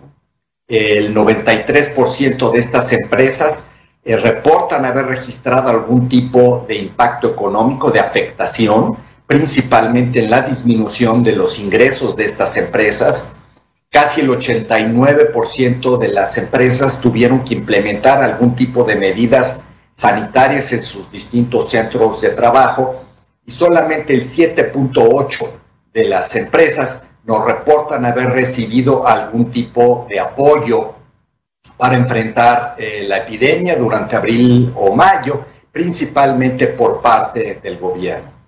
El 0.67 1.15
93% 1.15 2.53
de 2.53 2.59
estas 2.59 2.93
empresas 2.93 3.71
eh, 4.05 4.17
reportan 4.17 4.85
haber 4.85 5.07
registrado 5.07 5.71
algún 5.71 6.09
tipo 6.09 6.65
de 6.67 6.77
impacto 6.77 7.31
económico, 7.31 7.91
de 7.91 8.01
afectación, 8.01 8.97
principalmente 9.27 10.23
en 10.25 10.31
la 10.31 10.43
disminución 10.43 11.23
de 11.23 11.33
los 11.33 11.59
ingresos 11.59 12.17
de 12.17 12.25
estas 12.25 12.57
empresas 12.57 13.35
casi 13.91 14.21
el 14.21 14.31
89% 14.31 15.99
de 15.99 16.09
las 16.09 16.39
empresas 16.39 17.01
tuvieron 17.01 17.45
que 17.45 17.55
implementar 17.55 18.23
algún 18.23 18.55
tipo 18.55 18.85
de 18.85 18.95
medidas 18.95 19.63
sanitarias 19.93 20.73
en 20.73 20.83
sus 20.83 21.11
distintos 21.11 21.71
centros 21.71 22.21
de 22.21 22.31
trabajo 22.31 23.05
y 23.45 23.51
solamente 23.51 24.15
el 24.15 24.23
7.8% 24.23 25.51
de 25.93 26.05
las 26.05 26.35
empresas 26.37 27.11
nos 27.25 27.45
reportan 27.45 28.05
haber 28.05 28.31
recibido 28.31 29.07
algún 29.07 29.51
tipo 29.51 30.07
de 30.09 30.21
apoyo 30.21 30.95
para 31.77 31.97
enfrentar 31.97 32.77
eh, 32.79 33.05
la 33.07 33.19
epidemia 33.19 33.77
durante 33.77 34.17
abril 34.17 34.73
o 34.77 34.95
mayo, 34.95 35.45
principalmente 35.73 36.69
por 36.69 37.03
parte 37.03 37.61
del 37.63 37.79
gobierno. 37.79 38.40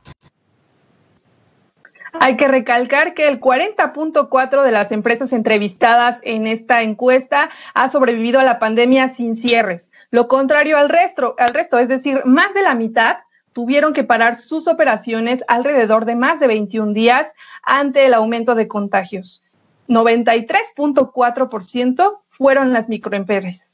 Hay 2.21 2.37
que 2.37 2.47
recalcar 2.47 3.15
que 3.15 3.27
el 3.27 3.41
40.4 3.41 4.63
de 4.63 4.71
las 4.71 4.93
empresas 4.93 5.33
entrevistadas 5.33 6.21
en 6.23 6.47
esta 6.47 6.83
encuesta 6.83 7.49
ha 7.75 7.89
sobrevivido 7.89 8.39
a 8.39 8.45
la 8.45 8.59
pandemia 8.59 9.09
sin 9.09 9.35
cierres. 9.35 9.89
Lo 10.11 10.29
contrario 10.29 10.77
al 10.77 10.91
resto, 10.91 11.35
al 11.39 11.55
resto, 11.55 11.79
es 11.79 11.89
decir, 11.89 12.21
más 12.25 12.53
de 12.55 12.63
la 12.63 12.75
mitad 12.75 13.17
tuvieron 13.55 13.95
que 13.95 14.05
parar 14.05 14.35
sus 14.35 14.69
operaciones 14.69 15.43
alrededor 15.49 16.05
de 16.05 16.17
más 16.17 16.39
de 16.39 16.49
21 16.49 16.93
días 16.93 17.29
ante 17.63 18.05
el 18.05 18.13
aumento 18.15 18.55
de 18.55 18.69
contagios. 18.69 19.43
93.4% 19.89 22.21
fueron 22.31 22.73
las 22.73 22.89
microempresas. 22.89 23.69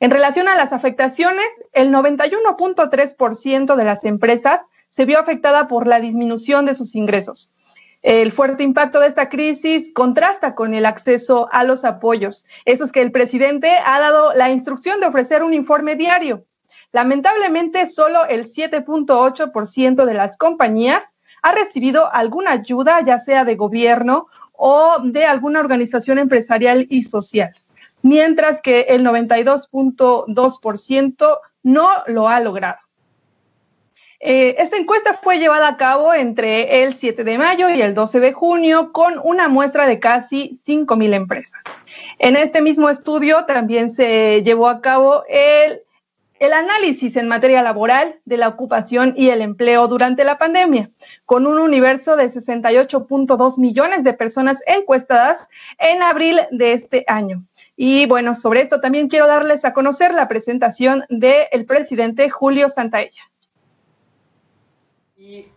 En 0.00 0.10
relación 0.10 0.48
a 0.48 0.56
las 0.56 0.72
afectaciones, 0.72 1.46
el 1.72 1.92
91.3% 1.92 3.76
de 3.76 3.84
las 3.84 4.04
empresas 4.04 4.60
se 4.90 5.04
vio 5.04 5.18
afectada 5.18 5.68
por 5.68 5.86
la 5.86 6.00
disminución 6.00 6.66
de 6.66 6.74
sus 6.74 6.94
ingresos. 6.94 7.50
El 8.04 8.30
fuerte 8.32 8.62
impacto 8.62 9.00
de 9.00 9.06
esta 9.06 9.30
crisis 9.30 9.90
contrasta 9.94 10.54
con 10.54 10.74
el 10.74 10.84
acceso 10.84 11.48
a 11.52 11.64
los 11.64 11.86
apoyos. 11.86 12.44
Eso 12.66 12.84
es 12.84 12.92
que 12.92 13.00
el 13.00 13.12
presidente 13.12 13.78
ha 13.82 13.98
dado 13.98 14.34
la 14.34 14.50
instrucción 14.50 15.00
de 15.00 15.06
ofrecer 15.06 15.42
un 15.42 15.54
informe 15.54 15.96
diario. 15.96 16.44
Lamentablemente, 16.92 17.88
solo 17.88 18.26
el 18.26 18.44
7.8% 18.44 20.04
de 20.04 20.12
las 20.12 20.36
compañías 20.36 21.14
ha 21.40 21.52
recibido 21.52 22.12
alguna 22.12 22.50
ayuda, 22.50 23.00
ya 23.00 23.16
sea 23.16 23.46
de 23.46 23.56
gobierno 23.56 24.26
o 24.52 24.98
de 25.02 25.24
alguna 25.24 25.60
organización 25.60 26.18
empresarial 26.18 26.86
y 26.90 27.04
social, 27.04 27.54
mientras 28.02 28.60
que 28.60 28.80
el 28.90 29.02
92.2% 29.02 31.38
no 31.62 31.88
lo 32.06 32.28
ha 32.28 32.40
logrado. 32.40 32.83
Eh, 34.26 34.56
esta 34.58 34.78
encuesta 34.78 35.20
fue 35.22 35.38
llevada 35.38 35.68
a 35.68 35.76
cabo 35.76 36.14
entre 36.14 36.82
el 36.82 36.94
7 36.94 37.24
de 37.24 37.36
mayo 37.36 37.68
y 37.68 37.82
el 37.82 37.92
12 37.92 38.20
de 38.20 38.32
junio 38.32 38.90
con 38.90 39.20
una 39.22 39.48
muestra 39.48 39.86
de 39.86 39.98
casi 39.98 40.58
5.000 40.66 41.12
empresas. 41.12 41.62
En 42.18 42.34
este 42.34 42.62
mismo 42.62 42.88
estudio 42.88 43.44
también 43.44 43.90
se 43.90 44.42
llevó 44.42 44.68
a 44.68 44.80
cabo 44.80 45.24
el, 45.28 45.82
el 46.38 46.52
análisis 46.54 47.16
en 47.16 47.28
materia 47.28 47.60
laboral 47.60 48.18
de 48.24 48.38
la 48.38 48.48
ocupación 48.48 49.12
y 49.14 49.28
el 49.28 49.42
empleo 49.42 49.88
durante 49.88 50.24
la 50.24 50.38
pandemia, 50.38 50.90
con 51.26 51.46
un 51.46 51.58
universo 51.58 52.16
de 52.16 52.24
68.2 52.24 53.58
millones 53.58 54.04
de 54.04 54.14
personas 54.14 54.62
encuestadas 54.66 55.50
en 55.78 56.02
abril 56.02 56.40
de 56.50 56.72
este 56.72 57.04
año. 57.08 57.44
Y 57.76 58.06
bueno, 58.06 58.34
sobre 58.34 58.62
esto 58.62 58.80
también 58.80 59.08
quiero 59.10 59.26
darles 59.26 59.66
a 59.66 59.74
conocer 59.74 60.14
la 60.14 60.28
presentación 60.28 61.04
del 61.10 61.66
presidente 61.66 62.30
Julio 62.30 62.70
Santaella 62.70 63.20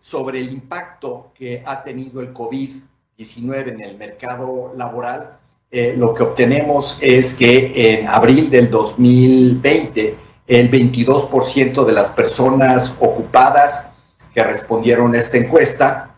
sobre 0.00 0.40
el 0.40 0.52
impacto 0.52 1.32
que 1.34 1.62
ha 1.64 1.82
tenido 1.82 2.20
el 2.20 2.32
COVID-19 2.32 3.72
en 3.72 3.80
el 3.82 3.96
mercado 3.96 4.72
laboral, 4.76 5.38
eh, 5.70 5.94
lo 5.96 6.14
que 6.14 6.22
obtenemos 6.22 6.98
es 7.02 7.34
que 7.34 8.00
en 8.00 8.08
abril 8.08 8.48
del 8.50 8.70
2020 8.70 10.16
el 10.46 10.70
22% 10.70 11.84
de 11.84 11.92
las 11.92 12.10
personas 12.10 12.96
ocupadas 13.00 13.90
que 14.32 14.42
respondieron 14.42 15.14
a 15.14 15.18
esta 15.18 15.36
encuesta 15.36 16.14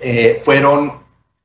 eh, 0.00 0.40
fueron 0.42 0.92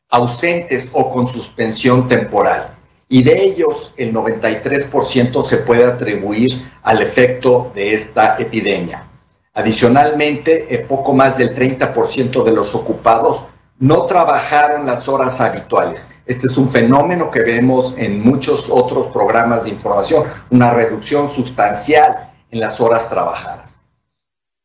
ausentes 0.09 0.91
o 0.93 1.11
con 1.11 1.27
suspensión 1.27 2.07
temporal. 2.07 2.75
Y 3.09 3.23
de 3.23 3.43
ellos, 3.43 3.93
el 3.97 4.13
93% 4.13 5.43
se 5.43 5.57
puede 5.57 5.83
atribuir 5.83 6.71
al 6.81 7.01
efecto 7.01 7.71
de 7.75 7.93
esta 7.93 8.37
epidemia. 8.37 9.09
Adicionalmente, 9.55 10.73
eh, 10.73 10.79
poco 10.79 11.13
más 11.13 11.37
del 11.37 11.53
30% 11.55 12.43
de 12.43 12.51
los 12.51 12.73
ocupados 12.73 13.45
no 13.77 14.05
trabajaron 14.05 14.85
las 14.85 15.07
horas 15.07 15.39
habituales. 15.41 16.13
Este 16.25 16.47
es 16.47 16.57
un 16.57 16.69
fenómeno 16.69 17.29
que 17.29 17.41
vemos 17.41 17.95
en 17.97 18.23
muchos 18.23 18.69
otros 18.69 19.07
programas 19.07 19.65
de 19.65 19.71
información, 19.71 20.25
una 20.49 20.71
reducción 20.71 21.29
sustancial 21.29 22.31
en 22.49 22.59
las 22.59 22.79
horas 22.79 23.09
trabajadas. 23.09 23.79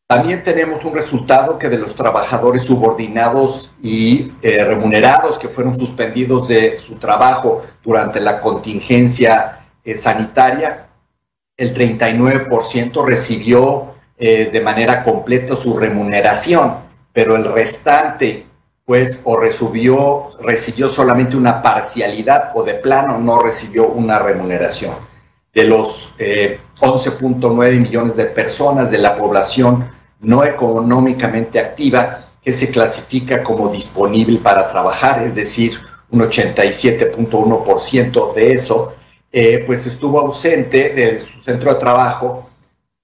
También 0.06 0.42
tenemos 0.42 0.82
un 0.86 0.94
resultado 0.94 1.58
que 1.58 1.68
de 1.68 1.76
los 1.76 1.94
trabajadores 1.94 2.64
subordinados 2.64 3.72
y 3.82 4.32
eh, 4.40 4.64
remunerados 4.64 5.38
que 5.38 5.48
fueron 5.48 5.78
suspendidos 5.78 6.48
de 6.48 6.78
su 6.78 6.94
trabajo 6.94 7.62
durante 7.84 8.18
la 8.20 8.40
contingencia 8.40 9.66
eh, 9.84 9.94
sanitaria, 9.94 10.88
el 11.58 11.74
39% 11.74 13.04
recibió 13.04 13.97
eh, 14.18 14.50
de 14.52 14.60
manera 14.60 15.04
completa 15.04 15.56
su 15.56 15.76
remuneración, 15.76 16.74
pero 17.12 17.36
el 17.36 17.44
restante, 17.44 18.46
pues, 18.84 19.22
o 19.24 19.36
recibió, 19.36 20.30
recibió 20.40 20.88
solamente 20.88 21.36
una 21.36 21.62
parcialidad 21.62 22.52
o 22.54 22.62
de 22.62 22.74
plano 22.74 23.18
no 23.18 23.42
recibió 23.42 23.88
una 23.88 24.18
remuneración. 24.18 24.94
De 25.52 25.64
los 25.64 26.14
11.9 26.18 27.80
millones 27.80 28.16
de 28.16 28.26
personas 28.26 28.90
de 28.90 28.98
la 28.98 29.16
población 29.16 29.90
no 30.20 30.44
económicamente 30.44 31.58
activa 31.58 32.26
que 32.42 32.52
se 32.52 32.70
clasifica 32.70 33.42
como 33.42 33.70
disponible 33.70 34.38
para 34.38 34.68
trabajar, 34.68 35.24
es 35.24 35.34
decir, 35.34 35.80
un 36.10 36.20
87.1% 36.20 38.34
de 38.34 38.52
eso, 38.52 38.94
eh, 39.30 39.62
pues 39.66 39.86
estuvo 39.86 40.20
ausente 40.20 40.88
de 40.90 41.20
su 41.20 41.40
centro 41.40 41.74
de 41.74 41.80
trabajo 41.80 42.47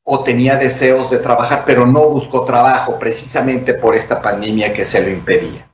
o 0.04 0.22
tenía 0.22 0.56
deseos 0.56 1.10
de 1.10 1.18
trabajar, 1.18 1.64
pero 1.64 1.86
no 1.86 2.10
buscó 2.10 2.44
trabajo 2.44 2.98
precisamente 2.98 3.74
por 3.74 3.94
esta 3.94 4.20
pandemia 4.20 4.72
que 4.74 4.84
se 4.84 5.02
lo 5.02 5.10
impedía. 5.10 5.66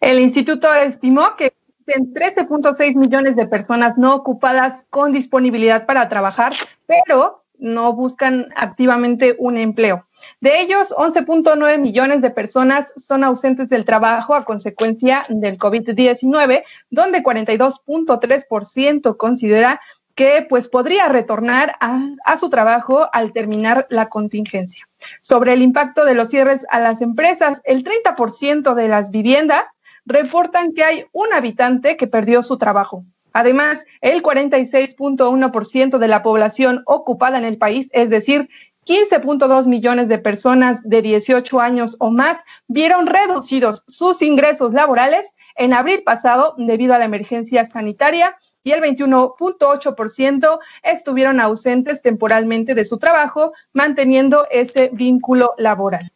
El 0.00 0.20
instituto 0.20 0.72
estimó 0.72 1.34
que 1.36 1.52
existen 1.52 2.14
13.6 2.14 2.94
millones 2.96 3.36
de 3.36 3.46
personas 3.46 3.98
no 3.98 4.14
ocupadas 4.14 4.86
con 4.90 5.12
disponibilidad 5.12 5.86
para 5.86 6.08
trabajar, 6.08 6.52
pero 6.86 7.44
no 7.58 7.92
buscan 7.92 8.48
activamente 8.56 9.36
un 9.38 9.58
empleo. 9.58 10.06
De 10.40 10.60
ellos, 10.60 10.94
11.9 10.96 11.78
millones 11.78 12.22
de 12.22 12.30
personas 12.30 12.92
son 12.96 13.22
ausentes 13.24 13.68
del 13.68 13.84
trabajo 13.84 14.34
a 14.34 14.44
consecuencia 14.44 15.24
del 15.28 15.58
COVID-19, 15.58 16.62
donde 16.90 17.22
42.3% 17.22 19.16
considera 19.16 19.80
que 20.14 20.44
pues 20.48 20.68
podría 20.68 21.08
retornar 21.08 21.76
a, 21.80 22.36
su 22.38 22.50
trabajo 22.50 23.08
al 23.12 23.32
terminar 23.32 23.86
la 23.90 24.08
contingencia. 24.08 24.88
Sobre 25.20 25.52
el 25.52 25.62
impacto 25.62 26.04
de 26.04 26.14
los 26.14 26.28
cierres 26.28 26.66
a 26.70 26.80
las 26.80 27.00
empresas, 27.00 27.60
el 27.64 27.84
30% 27.84 28.74
de 28.74 28.88
las 28.88 29.10
viviendas 29.10 29.64
reportan 30.04 30.72
que 30.72 30.84
hay 30.84 31.06
un 31.12 31.32
habitante 31.32 31.96
que 31.96 32.06
perdió 32.06 32.42
su 32.42 32.58
trabajo. 32.58 33.04
Además, 33.32 33.84
el 34.00 34.22
46.1% 34.22 35.98
de 35.98 36.08
la 36.08 36.22
población 36.22 36.82
ocupada 36.86 37.38
en 37.38 37.44
el 37.44 37.58
país, 37.58 37.88
es 37.92 38.10
decir, 38.10 38.48
15.2 38.86 39.68
millones 39.68 40.08
de 40.08 40.18
personas 40.18 40.82
de 40.82 41.02
18 41.02 41.60
años 41.60 41.96
o 42.00 42.10
más, 42.10 42.38
vieron 42.66 43.06
reducidos 43.06 43.84
sus 43.86 44.20
ingresos 44.22 44.72
laborales 44.72 45.32
en 45.54 45.74
abril 45.74 46.02
pasado 46.02 46.54
debido 46.56 46.94
a 46.94 46.98
la 46.98 47.04
emergencia 47.04 47.64
sanitaria 47.66 48.36
y 48.62 48.72
el 48.72 48.80
21.8% 48.80 50.58
estuvieron 50.82 51.40
ausentes 51.40 52.02
temporalmente 52.02 52.74
de 52.74 52.84
su 52.84 52.98
trabajo, 52.98 53.52
manteniendo 53.72 54.46
ese 54.50 54.90
vínculo 54.92 55.54
laboral. 55.58 56.12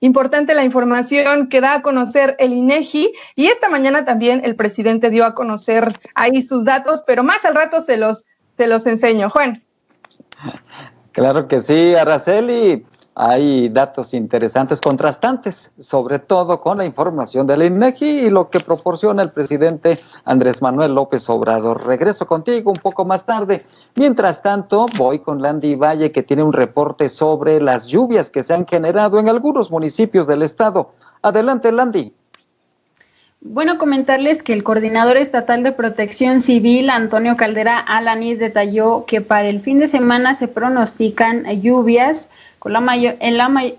Importante 0.00 0.54
la 0.54 0.64
información 0.64 1.48
que 1.48 1.60
da 1.60 1.74
a 1.74 1.82
conocer 1.82 2.36
el 2.38 2.52
INEGI 2.52 3.12
y 3.34 3.46
esta 3.46 3.70
mañana 3.70 4.04
también 4.04 4.42
el 4.44 4.56
presidente 4.56 5.10
dio 5.10 5.24
a 5.24 5.34
conocer 5.34 5.98
ahí 6.14 6.42
sus 6.42 6.64
datos, 6.64 7.02
pero 7.06 7.22
más 7.22 7.44
al 7.44 7.54
rato 7.54 7.80
se 7.80 7.96
los, 7.96 8.26
se 8.56 8.66
los 8.66 8.86
enseño. 8.86 9.30
Juan. 9.30 9.62
Claro 11.12 11.48
que 11.48 11.60
sí, 11.60 11.94
Araceli 11.94 12.84
hay 13.18 13.70
datos 13.70 14.12
interesantes, 14.12 14.78
contrastantes, 14.78 15.72
sobre 15.80 16.18
todo 16.18 16.60
con 16.60 16.76
la 16.76 16.84
información 16.84 17.46
del 17.46 17.62
INEGI 17.62 18.26
y 18.26 18.30
lo 18.30 18.50
que 18.50 18.60
proporciona 18.60 19.22
el 19.22 19.30
presidente 19.30 19.98
Andrés 20.26 20.60
Manuel 20.60 20.94
López 20.94 21.26
Obrador. 21.30 21.86
Regreso 21.86 22.26
contigo 22.26 22.70
un 22.70 22.76
poco 22.76 23.06
más 23.06 23.24
tarde. 23.24 23.62
Mientras 23.94 24.42
tanto, 24.42 24.84
voy 24.98 25.20
con 25.20 25.40
Landy 25.40 25.76
Valle, 25.76 26.12
que 26.12 26.22
tiene 26.22 26.42
un 26.42 26.52
reporte 26.52 27.08
sobre 27.08 27.58
las 27.58 27.86
lluvias 27.86 28.28
que 28.28 28.42
se 28.42 28.52
han 28.52 28.66
generado 28.66 29.18
en 29.18 29.30
algunos 29.30 29.70
municipios 29.70 30.26
del 30.26 30.42
estado. 30.42 30.90
Adelante, 31.22 31.72
Landy. 31.72 32.12
Bueno, 33.40 33.78
comentarles 33.78 34.42
que 34.42 34.52
el 34.52 34.64
coordinador 34.64 35.16
estatal 35.16 35.62
de 35.62 35.70
protección 35.70 36.42
civil, 36.42 36.90
Antonio 36.90 37.36
Caldera 37.36 37.78
Alanis, 37.78 38.38
detalló 38.38 39.04
que 39.06 39.20
para 39.20 39.48
el 39.48 39.60
fin 39.60 39.78
de 39.78 39.88
semana 39.88 40.34
se 40.34 40.48
pronostican 40.48 41.44
lluvias 41.62 42.28
con 42.66 42.72
la, 42.72 42.80
mayor, 42.80 43.14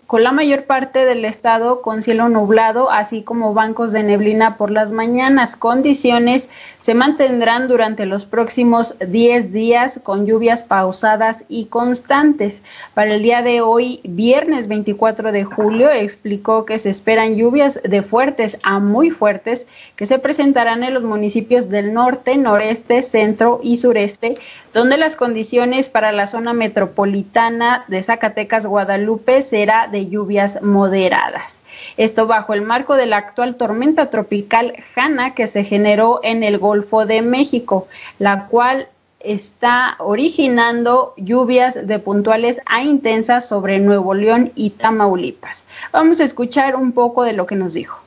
con 0.07 0.23
la 0.23 0.31
mayor 0.31 0.63
parte 0.63 1.03
del 1.03 1.25
estado 1.25 1.81
con 1.81 2.01
cielo 2.01 2.29
nublado, 2.29 2.89
así 2.89 3.21
como 3.21 3.53
bancos 3.53 3.91
de 3.91 4.01
neblina 4.01 4.55
por 4.55 4.71
las 4.71 4.93
mañanas. 4.93 5.57
Condiciones 5.57 6.49
se 6.79 6.93
mantendrán 6.93 7.67
durante 7.67 8.05
los 8.05 8.23
próximos 8.23 8.95
10 9.05 9.51
días 9.51 9.99
con 10.01 10.25
lluvias 10.25 10.63
pausadas 10.63 11.43
y 11.49 11.65
constantes. 11.65 12.61
Para 12.93 13.15
el 13.15 13.23
día 13.23 13.41
de 13.41 13.59
hoy, 13.59 13.99
viernes 14.05 14.69
24 14.69 15.33
de 15.33 15.43
julio, 15.43 15.91
explicó 15.91 16.63
que 16.63 16.79
se 16.79 16.89
esperan 16.89 17.35
lluvias 17.35 17.81
de 17.83 18.03
fuertes 18.03 18.57
a 18.63 18.79
muy 18.79 19.09
fuertes 19.09 19.67
que 19.97 20.05
se 20.05 20.17
presentarán 20.17 20.85
en 20.85 20.93
los 20.93 21.03
municipios 21.03 21.67
del 21.67 21.93
norte, 21.93 22.37
noreste, 22.37 23.01
centro 23.01 23.59
y 23.61 23.75
sureste, 23.75 24.37
donde 24.73 24.95
las 24.95 25.17
condiciones 25.17 25.89
para 25.89 26.13
la 26.13 26.25
zona 26.25 26.53
metropolitana 26.53 27.83
de 27.89 28.01
Zacatecas, 28.01 28.65
Guadalupe 28.77 29.41
será 29.41 29.87
de 29.87 30.07
lluvias 30.07 30.61
moderadas. 30.61 31.61
Esto 31.97 32.27
bajo 32.27 32.53
el 32.53 32.61
marco 32.61 32.93
de 32.93 33.07
la 33.07 33.17
actual 33.17 33.55
tormenta 33.55 34.11
tropical 34.11 34.75
Hanna 34.95 35.33
que 35.33 35.47
se 35.47 35.63
generó 35.63 36.19
en 36.21 36.43
el 36.43 36.59
Golfo 36.59 37.07
de 37.07 37.23
México, 37.23 37.87
la 38.19 38.45
cual 38.45 38.87
está 39.19 39.95
originando 39.97 41.15
lluvias 41.17 41.87
de 41.87 41.97
puntuales 41.97 42.61
a 42.67 42.83
intensas 42.83 43.47
sobre 43.47 43.79
Nuevo 43.79 44.13
León 44.13 44.51
y 44.53 44.69
Tamaulipas. 44.69 45.65
Vamos 45.91 46.19
a 46.19 46.25
escuchar 46.25 46.75
un 46.75 46.91
poco 46.91 47.23
de 47.23 47.33
lo 47.33 47.47
que 47.47 47.55
nos 47.55 47.73
dijo. 47.73 47.99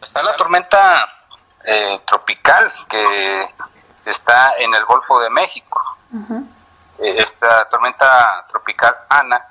Está 0.00 0.22
la 0.22 0.36
tormenta 0.36 1.08
eh, 1.64 1.98
tropical 2.06 2.70
que 2.88 3.46
está 4.06 4.52
en 4.60 4.72
el 4.74 4.84
Golfo 4.84 5.18
de 5.18 5.30
México. 5.30 5.82
Esta 6.98 7.68
tormenta 7.68 8.44
tropical 8.48 8.96
Ana 9.08 9.46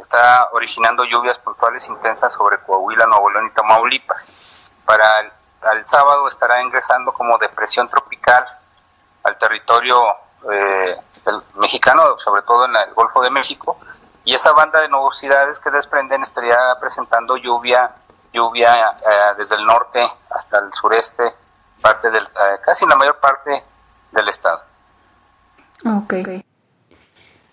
está 0.00 0.48
originando 0.52 1.04
lluvias 1.04 1.38
puntuales 1.38 1.88
intensas 1.88 2.32
sobre 2.32 2.58
Coahuila, 2.58 3.06
Nuevo 3.06 3.30
León 3.30 3.48
y 3.48 3.54
Tamaulipas. 3.54 4.70
Para 4.84 5.20
el, 5.20 5.86
sábado 5.86 6.26
estará 6.26 6.62
ingresando 6.62 7.12
como 7.12 7.38
depresión 7.38 7.88
tropical 7.88 8.44
al 9.22 9.36
territorio 9.38 10.02
eh, 10.50 10.96
mexicano, 11.54 12.18
sobre 12.18 12.42
todo 12.42 12.64
en 12.64 12.74
el 12.76 12.94
Golfo 12.94 13.22
de 13.22 13.30
México, 13.30 13.78
y 14.24 14.34
esa 14.34 14.52
banda 14.52 14.80
de 14.80 14.88
nubosidades 14.88 15.60
que 15.60 15.70
desprenden 15.70 16.22
estaría 16.22 16.56
presentando 16.80 17.36
lluvia, 17.36 17.90
lluvia 18.32 18.90
eh, 18.90 19.34
desde 19.36 19.56
el 19.56 19.64
norte 19.64 20.04
hasta 20.30 20.58
el 20.58 20.72
sureste, 20.72 21.34
parte 21.80 22.10
del, 22.10 22.24
casi 22.60 22.86
la 22.86 22.96
mayor 22.96 23.18
parte 23.18 23.64
del 24.10 24.28
estado. 24.28 24.62
Ok. 25.84 26.14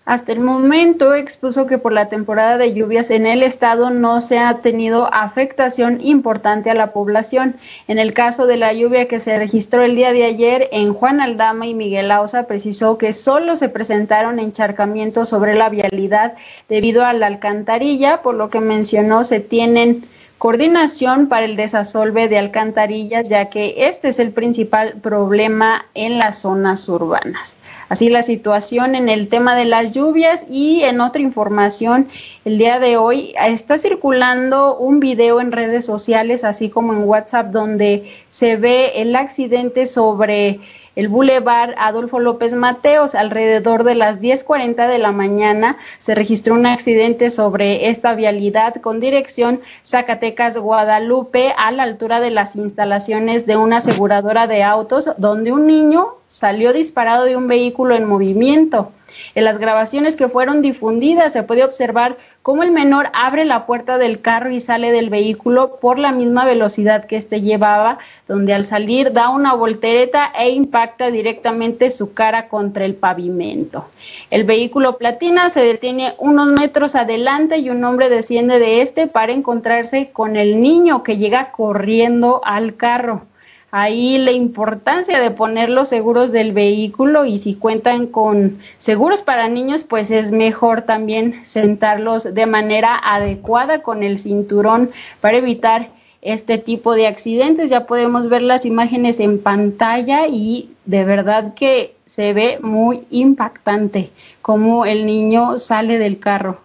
Hasta 0.10 0.32
el 0.32 0.40
momento 0.40 1.14
expuso 1.14 1.68
que 1.68 1.78
por 1.78 1.92
la 1.92 2.10
temporada 2.10 2.58
de 2.58 2.74
lluvias 2.74 3.12
en 3.12 3.28
el 3.28 3.44
estado 3.44 3.92
no 3.92 4.22
se 4.22 4.40
ha 4.40 4.56
tenido 4.56 5.08
afectación 5.14 6.00
importante 6.02 6.72
a 6.72 6.74
la 6.74 6.94
población. 6.94 7.58
En 7.88 8.00
el 8.00 8.14
caso 8.14 8.48
de 8.48 8.58
la 8.58 8.74
lluvia 8.74 9.08
que 9.08 9.20
se 9.20 9.38
registró 9.38 9.84
el 9.84 9.96
día 9.96 10.12
de 10.12 10.26
ayer 10.26 10.68
en 10.72 10.96
Juan 10.96 11.22
Aldama 11.22 11.68
y 11.68 11.76
Miguel 11.76 12.10
Ausa, 12.10 12.48
precisó 12.48 12.98
que 12.98 13.14
solo 13.14 13.56
se 13.56 13.70
presentaron 13.70 14.40
encharcamientos 14.40 15.30
sobre 15.30 15.54
la 15.54 15.70
vialidad 15.70 16.34
debido 16.70 17.06
a 17.06 17.14
la 17.14 17.28
alcantarilla, 17.28 18.24
por 18.24 18.34
lo 18.34 18.50
que 18.50 18.62
mencionó 18.62 19.24
se 19.24 19.40
tienen 19.40 20.06
coordinación 20.40 21.28
para 21.28 21.46
el 21.46 21.58
desasolve 21.58 22.30
de 22.30 22.40
alcantarillas, 22.40 23.28
ya 23.28 23.50
que 23.50 23.76
este 23.78 24.08
es 24.08 24.20
el 24.20 24.32
principal 24.32 24.94
problema 25.02 25.86
en 25.94 26.18
las 26.18 26.40
zonas 26.40 26.88
urbanas. 26.88 27.58
Así 27.90 28.08
la 28.08 28.22
situación 28.22 28.96
en 28.96 29.10
el 29.10 29.28
tema 29.28 29.54
de 29.54 29.66
las 29.66 29.92
lluvias 29.92 30.46
y 30.50 30.84
en 30.84 31.02
otra 31.02 31.22
información, 31.22 32.08
el 32.46 32.58
día 32.58 32.80
de 32.80 32.96
hoy 32.96 33.34
está 33.48 33.78
circulando 33.78 34.78
un 34.78 35.02
video 35.02 35.42
en 35.42 35.52
redes 35.52 35.86
sociales, 35.86 36.46
así 36.46 36.70
como 36.70 36.94
en 36.94 37.04
WhatsApp, 37.04 37.48
donde 37.48 38.10
se 38.30 38.56
ve 38.56 38.94
el 39.02 39.18
accidente 39.18 39.86
sobre 39.86 40.62
el 41.00 41.08
Boulevard 41.08 41.76
Adolfo 41.78 42.20
López 42.20 42.54
Mateos. 42.54 43.16
Alrededor 43.16 43.86
de 43.86 43.96
las 43.96 44.20
10.40 44.20 44.90
de 44.90 44.98
la 44.98 45.14
mañana 45.14 45.78
se 45.98 46.14
registró 46.14 46.56
un 46.56 46.66
accidente 46.66 47.30
sobre 47.30 47.88
esta 47.88 48.16
vialidad 48.16 48.76
con 48.82 49.00
dirección 49.00 49.62
Zacatecas-Guadalupe 49.86 51.54
a 51.58 51.72
la 51.72 51.84
altura 51.84 52.20
de 52.20 52.32
las 52.32 52.58
instalaciones 52.58 53.46
de 53.46 53.56
una 53.56 53.78
aseguradora 53.78 54.46
de 54.48 54.62
autos 54.64 55.10
donde 55.18 55.54
un 55.54 55.68
niño 55.68 56.16
salió 56.28 56.74
disparado 56.74 57.24
de 57.24 57.38
un 57.38 57.48
vehículo 57.48 57.96
en 57.96 58.04
movimiento. 58.04 58.92
En 59.36 59.44
las 59.44 59.58
grabaciones 59.58 60.16
que 60.16 60.30
fueron 60.30 60.62
difundidas 60.62 61.34
se 61.34 61.44
puede 61.44 61.64
observar 61.64 62.18
cómo 62.42 62.64
el 62.64 62.72
menor 62.72 63.10
abre 63.14 63.46
la 63.46 63.66
puerta 63.66 63.98
del 63.98 64.22
carro 64.22 64.52
y 64.52 64.60
sale 64.60 64.92
del 64.92 65.10
vehículo 65.10 65.78
por 65.80 66.00
la 66.00 66.12
misma 66.12 66.46
velocidad 66.46 67.06
que 67.06 67.16
éste 67.16 67.42
llevaba, 67.42 68.00
donde 68.28 68.54
al 68.54 68.66
salir 68.66 69.14
da 69.14 69.30
una 69.30 69.54
voltereta 69.54 70.32
e 70.40 70.50
impacta 70.50 71.12
directamente 71.12 71.90
su 71.90 72.14
cara 72.14 72.48
contra 72.48 72.86
el 72.86 72.96
pavimento. 72.96 73.88
El 74.32 74.46
vehículo 74.46 74.98
platina 74.98 75.50
se 75.50 75.62
detiene 75.62 76.14
unos 76.18 76.48
metros 76.48 76.96
adelante 76.96 77.58
y 77.58 77.70
un 77.70 77.84
hombre 77.84 78.10
desciende 78.10 78.60
de 78.60 78.82
este 78.82 79.08
para 79.08 79.34
encontrarse 79.34 80.10
con 80.12 80.36
el 80.36 80.62
niño 80.62 81.04
que 81.04 81.18
llega 81.18 81.52
corriendo 81.52 82.42
al 82.44 82.76
carro 82.76 83.29
ahí 83.72 84.18
la 84.18 84.32
importancia 84.32 85.20
de 85.20 85.32
poner 85.32 85.70
los 85.70 85.90
seguros 85.90 86.32
del 86.32 86.54
vehículo 86.54 87.26
y 87.26 87.38
si 87.38 87.56
cuentan 87.56 88.08
con 88.08 88.60
seguros 88.78 89.22
para 89.22 89.48
niños, 89.48 89.84
pues 89.84 90.12
es 90.12 90.32
mejor 90.32 90.84
también 90.84 91.42
sentarlos 91.44 92.34
de 92.34 92.46
manera 92.46 93.00
adecuada 93.02 93.82
con 93.82 94.04
el 94.04 94.18
cinturón 94.18 94.90
para 95.22 95.38
evitar 95.38 95.90
este 96.22 96.58
tipo 96.58 96.94
de 96.94 97.08
accidentes. 97.08 97.70
Ya 97.70 97.86
podemos 97.86 98.30
ver 98.30 98.42
las 98.42 98.66
imágenes 98.66 99.20
en 99.20 99.42
pantalla 99.42 100.28
y 100.28 100.72
de 100.86 101.04
verdad 101.06 101.54
que 101.54 101.96
se 102.06 102.34
ve 102.34 102.60
muy 102.62 103.06
impactante 103.10 104.10
cómo 104.42 104.86
el 104.86 105.06
niño 105.06 105.58
sale 105.58 106.00
del 106.00 106.20
carro. 106.20 106.60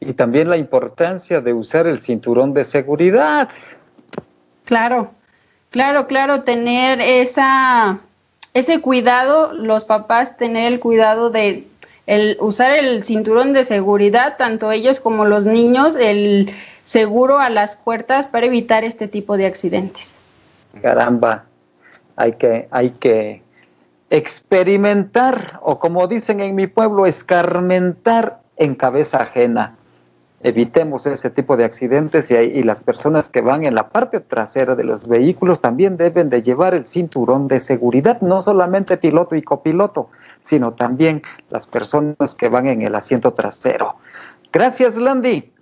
Y 0.00 0.12
también 0.12 0.50
la 0.50 0.56
importancia 0.56 1.40
de 1.40 1.52
usar 1.52 1.86
el 1.86 1.98
cinturón 1.98 2.52
de 2.52 2.64
seguridad. 2.64 3.48
Claro, 4.66 5.12
claro, 5.70 6.08
claro, 6.08 6.42
tener 6.42 7.00
esa, 7.00 8.00
ese 8.52 8.80
cuidado, 8.80 9.52
los 9.52 9.84
papás 9.84 10.36
tener 10.36 10.72
el 10.72 10.80
cuidado 10.80 11.30
de 11.30 11.66
el 12.06 12.36
usar 12.40 12.72
el 12.72 13.04
cinturón 13.04 13.52
de 13.52 13.64
seguridad, 13.64 14.36
tanto 14.36 14.70
ellos 14.72 15.00
como 15.00 15.24
los 15.24 15.44
niños, 15.44 15.96
el 15.96 16.52
seguro 16.84 17.38
a 17.38 17.48
las 17.48 17.76
puertas 17.76 18.28
para 18.28 18.46
evitar 18.46 18.84
este 18.84 19.08
tipo 19.08 19.36
de 19.36 19.46
accidentes. 19.46 20.14
Caramba, 20.82 21.44
hay 22.16 22.32
que, 22.32 22.66
hay 22.70 22.90
que 22.90 23.42
experimentar, 24.10 25.58
o 25.62 25.78
como 25.78 26.06
dicen 26.08 26.40
en 26.40 26.54
mi 26.54 26.66
pueblo, 26.66 27.06
escarmentar 27.06 28.40
en 28.56 28.74
cabeza 28.74 29.22
ajena 29.22 29.75
evitemos 30.46 31.04
ese 31.06 31.28
tipo 31.30 31.56
de 31.56 31.64
accidentes 31.64 32.30
y, 32.30 32.62
las 32.62 32.78
personas 32.78 33.28
que 33.28 33.40
van 33.40 33.66
en 33.66 33.74
la 33.74 33.88
parte 33.88 34.20
trasera 34.20 34.76
de 34.76 34.84
los 34.84 35.08
vehículos 35.08 35.60
también 35.60 35.96
deben 35.96 36.30
de 36.30 36.40
llevar 36.40 36.72
el 36.72 36.86
cinturón 36.86 37.48
de 37.48 37.58
seguridad, 37.58 38.20
no 38.20 38.40
solamente 38.42 38.96
piloto 38.96 39.34
y 39.34 39.42
copiloto, 39.42 40.08
sino 40.44 40.74
también 40.74 41.22
las 41.50 41.66
personas 41.66 42.34
que 42.34 42.48
van 42.48 42.68
en 42.68 42.82
el 42.82 42.94
asiento 42.94 43.34
trasero. 43.34 43.96
Gracias, 44.52 44.96
Landy. 44.96 45.52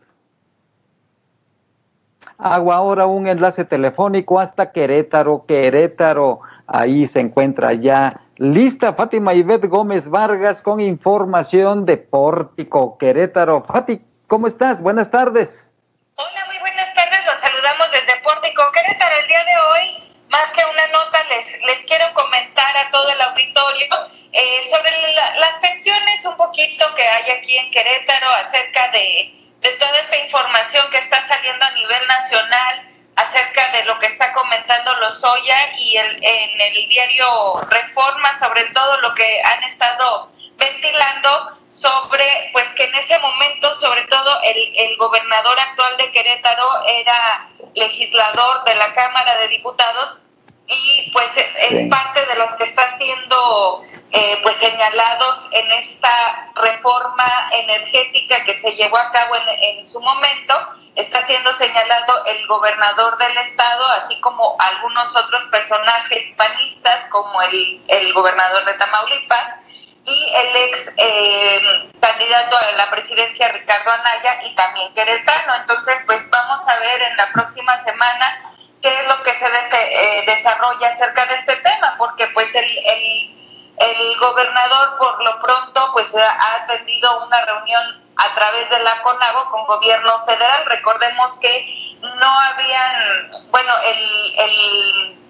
Hago 2.37 2.71
ahora 2.71 3.07
un 3.07 3.27
enlace 3.27 3.65
telefónico 3.65 4.39
hasta 4.39 4.71
Querétaro, 4.71 5.47
Querétaro. 5.49 6.41
Ahí 6.67 7.07
se 7.07 7.21
encuentra 7.21 7.73
ya 7.73 8.21
lista 8.37 8.93
Fátima 8.93 9.33
Ivette 9.33 9.67
Gómez 9.67 10.11
Vargas 10.11 10.61
con 10.61 10.81
información 10.81 11.87
de 11.87 11.97
Pórtico, 11.97 12.99
Querétaro. 12.99 13.63
Fátima. 13.63 14.03
¿Cómo 14.27 14.47
estás? 14.47 14.81
Buenas 14.81 15.11
tardes. 15.11 15.71
Hola, 16.17 16.47
muy 16.47 16.59
buenas 16.59 16.93
tardes. 16.95 17.21
Los 17.27 17.39
saludamos 17.41 17.91
desde 17.93 18.17
Pórtico 18.23 18.63
Querétaro. 18.73 19.17
El 19.17 19.29
día 19.29 19.45
de 19.45 19.57
hoy, 19.59 20.15
más 20.31 20.51
que 20.53 20.65
una 20.65 20.87
nota, 20.89 21.23
les, 21.25 21.63
les 21.63 21.85
quiero 21.85 22.13
comentar 22.15 22.77
a 22.77 22.91
todo 22.91 23.11
el 23.11 23.21
auditorio 23.21 23.87
eh, 24.33 24.61
sobre 24.71 24.91
las 25.39 25.57
pensiones, 25.59 26.25
un 26.25 26.37
poquito 26.39 26.87
que 26.95 27.07
hay 27.07 27.31
aquí 27.33 27.59
en 27.59 27.71
Querétaro 27.71 28.31
acerca 28.31 28.89
de, 28.93 29.35
de 29.61 29.71
toda 29.73 29.99
esta 29.99 30.17
información 30.17 30.91
que 30.91 30.99
está 30.99 31.27
saliendo 31.29 31.65
a 31.65 31.71
nivel 31.73 32.07
nacional 32.07 32.89
acerca 33.17 33.73
de 33.73 33.85
lo 33.85 33.99
que 33.99 34.07
está 34.07 34.33
comentando 34.33 34.95
Lozoya 35.01 35.57
y 35.79 35.97
el, 35.99 36.25
en 36.25 36.61
el 36.61 36.89
diario 36.89 37.61
Reforma 37.71 38.39
sobre 38.39 38.65
todo 38.71 39.01
lo 39.03 39.15
que 39.15 39.43
han 39.43 39.63
estado 39.65 40.33
ventilando 40.57 41.59
sobre, 41.75 42.51
pues 42.53 42.69
que 42.71 42.85
en 42.85 42.95
ese 42.95 43.19
momento, 43.19 43.75
sobre 43.81 44.03
todo 44.05 44.41
el, 44.43 44.77
el 44.77 44.97
gobernador 44.97 45.59
actual 45.59 45.97
de 45.97 46.13
Querétaro 46.13 46.85
era 46.87 47.49
legislador 47.75 48.65
de 48.65 48.75
la 48.77 48.93
Cámara 48.95 49.37
de 49.39 49.49
Diputados 49.49 50.19
y 50.67 51.11
pues 51.13 51.37
es, 51.37 51.89
parte 51.91 52.25
de 52.25 52.37
los 52.37 52.53
que 52.55 52.65
está 52.65 52.97
siendo 52.97 53.83
eh, 54.13 54.39
pues 54.43 54.57
señalados 54.59 55.49
en 55.51 55.73
esta 55.73 56.53
reforma 56.55 57.51
energética 57.53 58.45
que 58.45 58.59
se 58.61 58.73
llevó 58.73 58.97
a 58.97 59.11
cabo 59.11 59.35
en, 59.37 59.79
en 59.79 59.87
su 59.87 60.01
momento. 60.01 60.55
Está 60.95 61.21
siendo 61.23 61.53
señalado 61.55 62.25
el 62.27 62.47
gobernador 62.47 63.19
del 63.19 63.37
estado 63.39 63.85
así 64.03 64.19
como 64.21 64.57
algunos 64.61 65.15
otros 65.17 65.43
personajes 65.51 66.35
panistas 66.37 67.09
como 67.09 67.43
el, 67.43 67.83
el 67.89 68.13
gobernador 68.15 68.65
de 68.65 68.75
Tamaulipas 68.75 69.64
y 70.05 70.33
el 70.35 70.57
ex 70.69 70.93
eh, 70.97 71.91
candidato 72.01 72.57
a 72.57 72.73
la 72.73 72.91
presidencia 72.91 73.49
Ricardo 73.49 73.91
Anaya 73.91 74.45
y 74.45 74.55
también 74.55 74.93
queretano. 74.95 75.55
Entonces, 75.57 76.01
pues 76.07 76.29
vamos 76.31 76.67
a 76.69 76.79
ver 76.79 77.03
en 77.03 77.17
la 77.17 77.33
próxima 77.33 77.83
semana 77.85 78.53
qué 78.83 78.89
es 78.89 79.09
lo 79.09 79.23
que 79.23 79.33
se 79.33 79.47
eh, 79.47 80.25
desarrolla 80.27 80.91
acerca 80.91 81.25
de 81.27 81.37
este 81.37 81.57
tema, 81.57 81.95
porque 81.97 82.27
pues 82.29 82.55
el, 82.55 82.65
el, 82.65 83.65
el, 83.79 84.19
gobernador 84.19 84.99
por 84.99 85.25
lo 85.25 85.41
pronto 85.41 85.91
pues 85.95 86.15
ha 86.15 86.65
atendido 86.65 87.27
una 87.27 87.45
reunión 87.47 88.05
a 88.17 88.35
través 88.35 88.69
de 88.69 88.81
la 88.81 89.01
CONAGO 89.01 89.51
con 89.51 89.65
gobierno 89.65 90.23
federal. 90.27 90.67
Recordemos 90.67 91.39
que 91.39 91.97
no 92.03 92.41
habían, 92.41 93.31
bueno, 93.51 93.73
el, 93.79 94.35
el, 94.37 95.24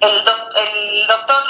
el, 0.00 0.18
el 0.20 1.06
doctor 1.06 1.42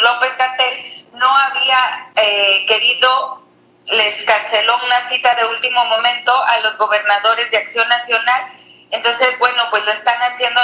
López 0.00 0.36
Gatel 0.36 1.06
no 1.14 1.36
había 1.36 2.10
eh, 2.16 2.64
querido, 2.66 3.42
les 3.86 4.24
canceló 4.24 4.78
una 4.84 5.08
cita 5.08 5.34
de 5.34 5.44
último 5.46 5.84
momento 5.86 6.32
a 6.44 6.60
los 6.60 6.76
gobernadores 6.78 7.50
de 7.50 7.58
Acción 7.58 7.88
Nacional. 7.88 8.52
Entonces, 8.90 9.38
bueno, 9.38 9.64
pues 9.70 9.84
lo 9.86 9.92
están 9.92 10.20
haciendo, 10.20 10.60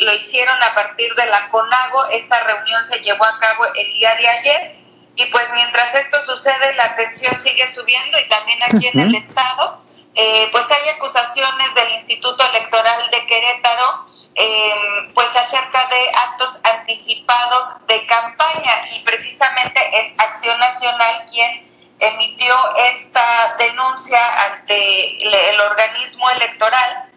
lo 0.00 0.12
hicieron 0.14 0.62
a 0.62 0.74
partir 0.74 1.14
de 1.14 1.26
la 1.26 1.48
CONAGO. 1.48 2.06
Esta 2.10 2.40
reunión 2.44 2.86
se 2.88 3.00
llevó 3.00 3.24
a 3.24 3.38
cabo 3.38 3.64
el 3.74 3.92
día 3.94 4.14
de 4.16 4.28
ayer. 4.28 4.76
Y 5.16 5.26
pues 5.26 5.46
mientras 5.52 5.94
esto 5.94 6.24
sucede, 6.26 6.74
la 6.74 6.94
tensión 6.94 7.40
sigue 7.40 7.66
subiendo 7.72 8.18
y 8.20 8.28
también 8.28 8.62
aquí 8.62 8.86
en 8.86 9.00
el 9.00 9.14
Estado, 9.16 9.82
eh, 10.14 10.48
pues 10.52 10.64
hay 10.70 10.90
acusaciones 10.90 11.74
del 11.74 11.92
Instituto 11.94 12.44
Electoral 12.50 13.10
de 13.10 13.26
Querétaro 13.26 14.06
eh, 14.40 15.10
pues 15.14 15.34
acerca 15.34 15.88
de 15.88 16.10
actos 16.14 16.60
anticipados 16.62 17.86
de 17.88 18.06
campaña 18.06 18.88
y 18.92 19.00
precisamente 19.00 19.80
es 19.98 20.14
Acción 20.16 20.56
Nacional 20.60 21.26
quien 21.28 21.68
emitió 21.98 22.54
esta 22.76 23.56
denuncia 23.58 24.20
ante 24.44 25.50
el 25.50 25.60
organismo 25.60 26.30
electoral 26.30 27.10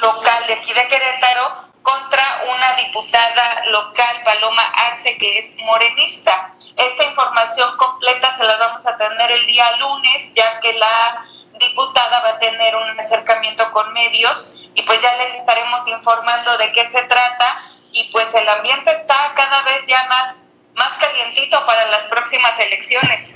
local 0.00 0.46
de 0.46 0.54
aquí 0.54 0.72
de 0.72 0.88
Querétaro 0.88 1.72
contra 1.82 2.44
una 2.56 2.72
diputada 2.76 3.66
local, 3.66 4.22
Paloma 4.24 4.62
Arce, 4.62 5.18
que 5.18 5.36
es 5.36 5.54
morenista. 5.58 6.54
Esta 6.74 7.04
información 7.04 7.76
completa 7.76 8.34
se 8.34 8.44
la 8.44 8.56
vamos 8.56 8.86
a 8.86 8.96
tener 8.96 9.30
el 9.30 9.44
día 9.46 9.76
lunes, 9.76 10.32
ya 10.34 10.58
que 10.60 10.72
la 10.72 11.26
diputada 11.58 12.20
va 12.20 12.30
a 12.30 12.38
tener 12.38 12.74
un 12.76 12.98
acercamiento 12.98 13.70
con 13.72 13.92
medios 13.92 14.48
y 14.74 14.82
pues 14.82 15.00
ya 15.02 15.16
les 15.16 15.34
estaremos 15.34 15.86
informando 15.88 16.56
de 16.58 16.72
qué 16.72 16.88
se 16.90 17.02
trata 17.02 17.56
y 17.92 18.10
pues 18.12 18.34
el 18.34 18.48
ambiente 18.48 18.90
está 18.92 19.16
cada 19.34 19.62
vez 19.64 19.84
ya 19.86 20.06
más 20.08 20.42
más 20.74 20.92
calientito 20.98 21.58
para 21.66 21.86
las 21.90 22.02
próximas 22.04 22.58
elecciones. 22.58 23.32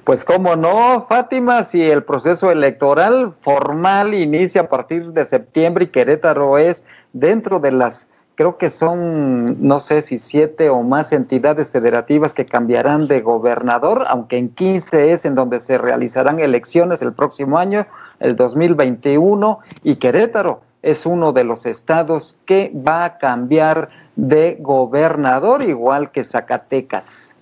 pues 0.04 0.24
cómo 0.24 0.54
no, 0.54 1.06
Fátima, 1.08 1.64
si 1.64 1.90
el 1.90 2.04
proceso 2.04 2.50
electoral 2.50 3.32
formal 3.42 4.14
inicia 4.14 4.62
a 4.62 4.68
partir 4.68 5.06
de 5.06 5.24
septiembre 5.24 5.86
y 5.86 5.88
Querétaro 5.88 6.58
es 6.58 6.84
dentro 7.12 7.58
de 7.58 7.72
las 7.72 8.08
creo 8.36 8.56
que 8.56 8.70
son, 8.70 9.66
no 9.68 9.80
sé 9.80 10.00
si 10.00 10.18
siete 10.18 10.70
o 10.70 10.82
más 10.82 11.12
entidades 11.12 11.70
federativas 11.70 12.32
que 12.32 12.46
cambiarán 12.46 13.06
de 13.06 13.20
gobernador, 13.20 14.06
aunque 14.08 14.38
en 14.38 14.48
15 14.54 15.12
es 15.12 15.26
en 15.26 15.34
donde 15.34 15.60
se 15.60 15.76
realizarán 15.76 16.40
elecciones 16.40 17.02
el 17.02 17.12
próximo 17.12 17.58
año, 17.58 17.86
el 18.20 18.36
2021, 18.36 19.60
y 19.82 19.96
Querétaro 19.96 20.62
es 20.82 21.04
uno 21.04 21.32
de 21.32 21.44
los 21.44 21.66
estados 21.66 22.38
que 22.46 22.70
va 22.74 23.04
a 23.04 23.18
cambiar 23.18 23.90
de 24.16 24.56
gobernador, 24.60 25.62
igual 25.62 26.10
que 26.10 26.24
Zacatecas. 26.24 27.36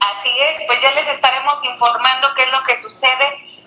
Así 0.00 0.30
es, 0.50 0.58
pues 0.66 0.80
ya 0.82 0.92
les 0.92 1.08
estaremos 1.08 1.64
informando 1.64 2.28
qué 2.36 2.42
es 2.42 2.52
lo 2.52 2.62
que 2.62 2.82
sucede 2.82 3.24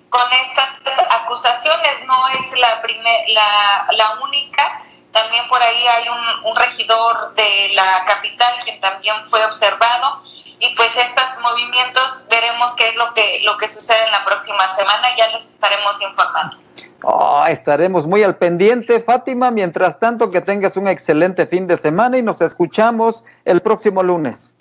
con 0.10 0.22
estas 0.34 1.00
acusaciones. 1.24 2.06
No 2.08 2.28
es 2.30 2.60
la, 2.60 2.82
primer, 2.82 3.22
la, 3.34 3.88
la 3.98 4.22
única, 4.24 4.84
también 5.12 5.48
por 5.50 5.62
ahí 5.62 5.88
hay 5.88 6.06
un, 6.10 6.52
un 6.52 6.56
regidor 6.56 7.34
de 7.36 7.72
la 7.74 8.04
capital 8.06 8.54
quien 8.64 8.80
también 8.80 9.16
fue 9.30 9.44
observado 9.46 10.24
y 10.62 10.76
pues 10.76 10.96
estos 10.96 11.42
movimientos 11.42 12.28
veremos 12.30 12.74
qué 12.76 12.90
es 12.90 12.96
lo 12.96 13.14
que 13.14 13.42
lo 13.44 13.58
que 13.58 13.68
sucede 13.68 14.06
en 14.06 14.12
la 14.12 14.24
próxima 14.24 14.76
semana 14.76 15.08
ya 15.18 15.28
les 15.30 15.44
estaremos 15.44 16.00
informando. 16.02 16.58
Oh, 17.04 17.44
estaremos 17.48 18.06
muy 18.06 18.22
al 18.24 18.36
pendiente, 18.36 19.02
Fátima. 19.02 19.50
Mientras 19.50 20.00
tanto, 20.00 20.30
que 20.30 20.40
tengas 20.40 20.78
un 20.78 20.88
excelente 20.88 21.48
fin 21.48 21.66
de 21.66 21.78
semana 21.78 22.20
y 22.20 22.22
nos 22.22 22.42
escuchamos 22.42 23.26
el 23.44 23.62
próximo 23.62 24.04
lunes. 24.04 24.56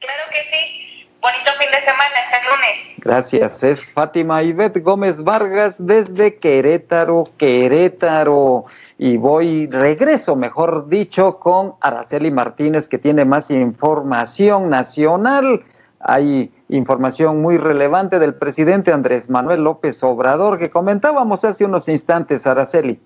Claro 0.00 0.22
que 0.32 0.42
sí. 0.50 1.08
Bonito 1.20 1.52
fin 1.52 1.70
de 1.70 1.80
semana, 1.80 2.10
hasta 2.20 2.38
el 2.38 2.46
lunes. 2.46 2.78
Gracias. 2.96 3.62
Es 3.62 3.92
Fátima 3.92 4.42
Ivette 4.42 4.82
Gómez 4.82 5.22
Vargas 5.22 5.76
desde 5.78 6.36
Querétaro, 6.36 7.30
Querétaro. 7.38 8.64
Y 8.96 9.16
voy, 9.16 9.66
regreso, 9.66 10.36
mejor 10.36 10.88
dicho, 10.88 11.38
con 11.38 11.74
Araceli 11.80 12.30
Martínez, 12.30 12.88
que 12.88 12.98
tiene 12.98 13.24
más 13.24 13.50
información 13.50 14.70
nacional. 14.70 15.62
Hay 15.98 16.52
información 16.68 17.42
muy 17.42 17.56
relevante 17.56 18.18
del 18.18 18.34
presidente 18.34 18.92
Andrés 18.92 19.28
Manuel 19.30 19.64
López 19.64 20.02
Obrador 20.04 20.58
que 20.58 20.70
comentábamos 20.70 21.44
hace 21.44 21.64
unos 21.64 21.88
instantes, 21.88 22.46
Araceli. 22.46 23.00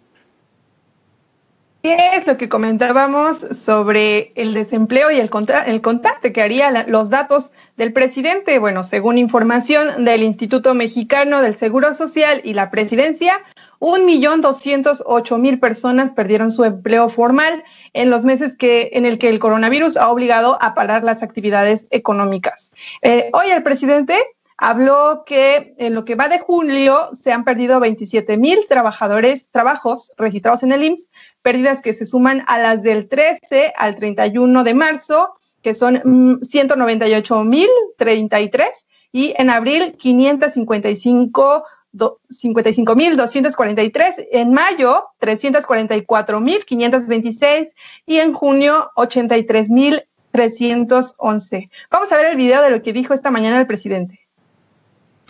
¿Qué 1.80 2.16
es 2.16 2.26
lo 2.26 2.36
que 2.36 2.49
comentábamos 2.49 3.39
sobre 3.39 4.32
el 4.34 4.53
desempleo 4.53 5.12
y 5.12 5.20
el, 5.20 5.30
el 5.66 5.80
contacto 5.80 6.32
que 6.32 6.43
haría 6.43 6.84
los 6.89 7.09
datos 7.09 7.53
del 7.76 7.93
presidente? 7.93 8.59
Bueno, 8.59 8.82
según 8.82 9.16
información 9.16 10.05
del 10.05 10.24
Instituto 10.24 10.74
Mexicano 10.74 11.41
del 11.41 11.55
Seguro 11.55 11.95
Social 11.95 12.41
y 12.43 12.55
la 12.55 12.70
Presidencia, 12.70 13.41
un 13.79 14.05
millón 14.05 14.41
doscientos 14.41 15.03
ocho 15.07 15.39
mil 15.39 15.61
personas 15.61 16.12
perdieron 16.12 16.51
su 16.51 16.64
empleo 16.64 17.09
formal 17.09 17.62
en 17.93 18.11
los 18.11 18.24
meses 18.24 18.57
que, 18.57 18.91
en 18.93 19.07
el 19.07 19.18
que 19.18 19.29
el 19.29 19.39
coronavirus 19.39 19.97
ha 19.97 20.11
obligado 20.11 20.59
a 20.61 20.74
parar 20.74 21.05
las 21.05 21.22
actividades 21.22 21.87
económicas. 21.91 22.72
Eh, 23.03 23.31
hoy 23.33 23.51
el 23.51 23.62
presidente 23.62 24.16
habló 24.57 25.22
que 25.24 25.74
en 25.79 25.95
lo 25.95 26.05
que 26.05 26.16
va 26.16 26.29
de 26.29 26.41
julio 26.41 27.11
se 27.12 27.33
han 27.33 27.45
perdido 27.45 27.79
27 27.79 28.37
mil 28.37 28.66
trabajadores, 28.68 29.49
trabajos 29.51 30.12
registrados 30.18 30.64
en 30.64 30.72
el 30.72 30.83
IMSS, 30.83 31.09
pérdidas 31.43 31.81
que 31.81 31.95
se 31.95 32.07
suman 32.07 32.45
a 32.49 32.59
las 32.59 32.83
del 32.83 33.09
13 33.09 33.72
al 33.76 33.95
31 33.95 34.64
de 34.64 34.74
marzo, 34.74 35.35
que 35.62 35.74
son 35.74 36.41
198 36.43 37.45
mm, 37.45 37.49
mil 37.49 37.68
33, 37.97 38.87
y 39.12 39.33
en 39.39 39.49
abril 39.49 39.97
555 39.97 41.64
55.243, 41.95 44.26
en 44.32 44.53
mayo 44.53 45.05
344.526 45.20 47.68
y 48.07 48.16
en 48.18 48.32
junio 48.32 48.91
83.311. 48.97 51.70
Vamos 51.91 52.12
a 52.12 52.16
ver 52.16 52.26
el 52.26 52.36
video 52.36 52.62
de 52.62 52.70
lo 52.70 52.82
que 52.82 52.93
dijo 52.93 53.14
esta 53.14 53.30
mañana 53.30 53.59
el 53.59 53.66
presidente. 53.66 54.20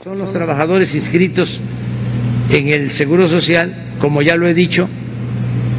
Son 0.03 0.19
los 0.19 0.33
trabajadores 0.33 0.95
inscritos 0.95 1.61
en 2.51 2.69
el 2.69 2.93
Seguro 2.93 3.29
Social, 3.29 3.95
como 4.01 4.23
ya 4.23 4.37
lo 4.37 4.49
he 4.49 4.55
dicho, 4.55 4.89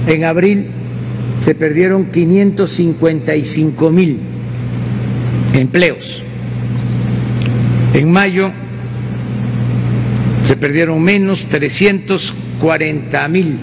en 0.07 0.23
abril 0.23 0.69
se 1.39 1.55
perdieron 1.55 2.11
555 2.11 3.89
mil 3.89 4.19
empleos. 5.53 6.21
En 7.93 8.11
mayo 8.11 8.51
se 10.49 10.57
perdieron 10.57 10.99
menos 11.03 11.45
340 11.45 13.27
mil. 13.27 13.55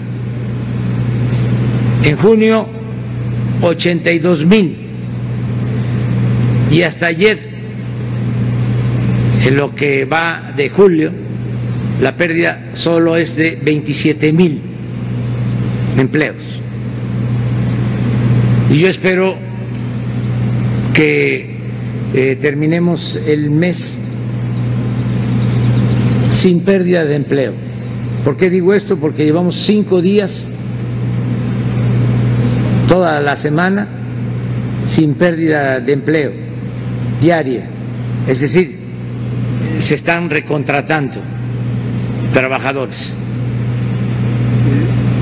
En 2.01 2.15
junio 2.15 2.65
82 3.61 4.45
mil. 4.45 4.77
Y 6.71 6.83
hasta 6.83 7.07
ayer, 7.07 7.39
en 9.43 9.57
lo 9.57 9.75
que 9.75 10.05
va 10.05 10.53
de 10.55 10.69
julio, 10.69 11.11
la 12.01 12.15
pérdida 12.15 12.69
solo 12.75 13.17
es 13.17 13.35
de 13.35 13.59
27 13.61 14.31
mil 14.31 14.61
empleos. 15.97 16.61
Y 18.71 18.77
yo 18.77 18.87
espero 18.87 19.35
que 20.93 21.57
eh, 22.13 22.37
terminemos 22.39 23.19
el 23.27 23.51
mes 23.51 24.06
sin 26.47 26.61
pérdida 26.61 27.03
de 27.03 27.15
empleo. 27.15 27.51
¿Por 28.23 28.37
qué 28.37 28.49
digo 28.49 28.73
esto? 28.73 28.95
Porque 28.95 29.25
llevamos 29.25 29.57
cinco 29.65 30.01
días, 30.01 30.47
toda 32.87 33.19
la 33.19 33.35
semana, 33.35 33.85
sin 34.85 35.15
pérdida 35.15 35.81
de 35.81 35.91
empleo 35.91 36.31
diaria. 37.19 37.65
Es 38.29 38.39
decir, 38.39 38.79
se 39.79 39.95
están 39.95 40.29
recontratando 40.29 41.19
trabajadores. 42.31 43.13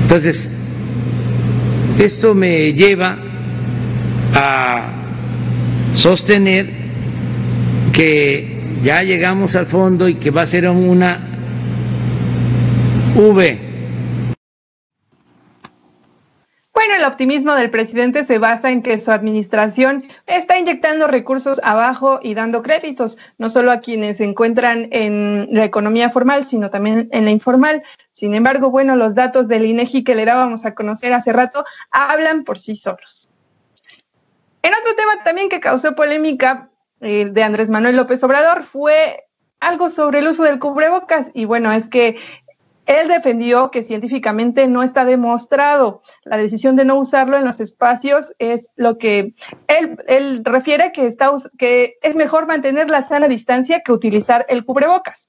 Entonces, 0.02 0.52
esto 1.98 2.36
me 2.36 2.72
lleva 2.72 3.18
a 4.32 4.92
sostener 5.92 6.70
que 7.92 8.55
ya 8.82 9.02
llegamos 9.02 9.56
al 9.56 9.66
fondo 9.66 10.08
y 10.08 10.14
que 10.14 10.30
va 10.30 10.42
a 10.42 10.46
ser 10.46 10.68
una 10.68 11.20
V. 13.14 13.66
Bueno, 16.72 16.94
el 16.94 17.04
optimismo 17.04 17.54
del 17.54 17.70
presidente 17.70 18.24
se 18.24 18.38
basa 18.38 18.70
en 18.70 18.82
que 18.82 18.98
su 18.98 19.10
administración 19.10 20.04
está 20.26 20.58
inyectando 20.58 21.06
recursos 21.06 21.58
abajo 21.64 22.20
y 22.22 22.34
dando 22.34 22.62
créditos, 22.62 23.16
no 23.38 23.48
solo 23.48 23.72
a 23.72 23.80
quienes 23.80 24.18
se 24.18 24.24
encuentran 24.24 24.88
en 24.92 25.48
la 25.52 25.64
economía 25.64 26.10
formal, 26.10 26.44
sino 26.44 26.68
también 26.68 27.08
en 27.12 27.24
la 27.24 27.30
informal. 27.30 27.82
Sin 28.12 28.34
embargo, 28.34 28.70
bueno, 28.70 28.94
los 28.94 29.14
datos 29.14 29.48
del 29.48 29.64
INEGI 29.64 30.04
que 30.04 30.14
le 30.14 30.26
dábamos 30.26 30.66
a 30.66 30.74
conocer 30.74 31.14
hace 31.14 31.32
rato 31.32 31.64
hablan 31.90 32.44
por 32.44 32.58
sí 32.58 32.74
solos. 32.74 33.28
En 34.62 34.74
otro 34.74 34.94
tema 34.94 35.22
también 35.24 35.48
que 35.48 35.60
causó 35.60 35.94
polémica 35.94 36.68
eh, 37.00 37.26
de 37.30 37.42
Andrés 37.42 37.70
Manuel 37.70 37.96
López 37.96 38.22
Obrador 38.24 38.64
fue 38.64 39.24
algo 39.60 39.90
sobre 39.90 40.20
el 40.20 40.28
uso 40.28 40.44
del 40.44 40.58
cubrebocas 40.58 41.30
y 41.34 41.44
bueno, 41.44 41.72
es 41.72 41.88
que 41.88 42.16
él 42.86 43.08
defendió 43.08 43.70
que 43.70 43.82
científicamente 43.82 44.68
no 44.68 44.82
está 44.82 45.04
demostrado. 45.04 46.02
La 46.24 46.36
decisión 46.36 46.76
de 46.76 46.84
no 46.84 46.96
usarlo 46.96 47.36
en 47.36 47.44
los 47.44 47.60
espacios 47.60 48.32
es 48.38 48.70
lo 48.76 48.96
que 48.96 49.34
él, 49.66 49.98
él 50.06 50.42
refiere 50.44 50.92
que, 50.92 51.06
está, 51.06 51.32
que 51.58 51.96
es 52.00 52.14
mejor 52.14 52.46
mantener 52.46 52.88
la 52.88 53.02
sana 53.02 53.26
distancia 53.26 53.80
que 53.80 53.92
utilizar 53.92 54.46
el 54.48 54.64
cubrebocas. 54.64 55.28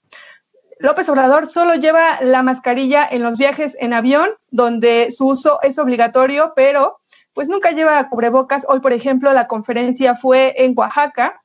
López 0.80 1.10
Obrador 1.10 1.48
solo 1.48 1.74
lleva 1.74 2.22
la 2.22 2.44
mascarilla 2.44 3.08
en 3.10 3.24
los 3.24 3.40
viajes 3.40 3.76
en 3.80 3.94
avión, 3.94 4.30
donde 4.52 5.10
su 5.10 5.26
uso 5.26 5.60
es 5.64 5.80
obligatorio, 5.80 6.54
pero 6.56 7.00
pues 7.34 7.50
nunca 7.50 7.72
lleva 7.72 8.08
cubrebocas. 8.10 8.66
Hoy, 8.70 8.80
por 8.80 8.94
ejemplo, 8.94 9.34
la 9.34 9.48
conferencia 9.48 10.16
fue 10.16 10.54
en 10.64 10.74
Oaxaca 10.76 11.42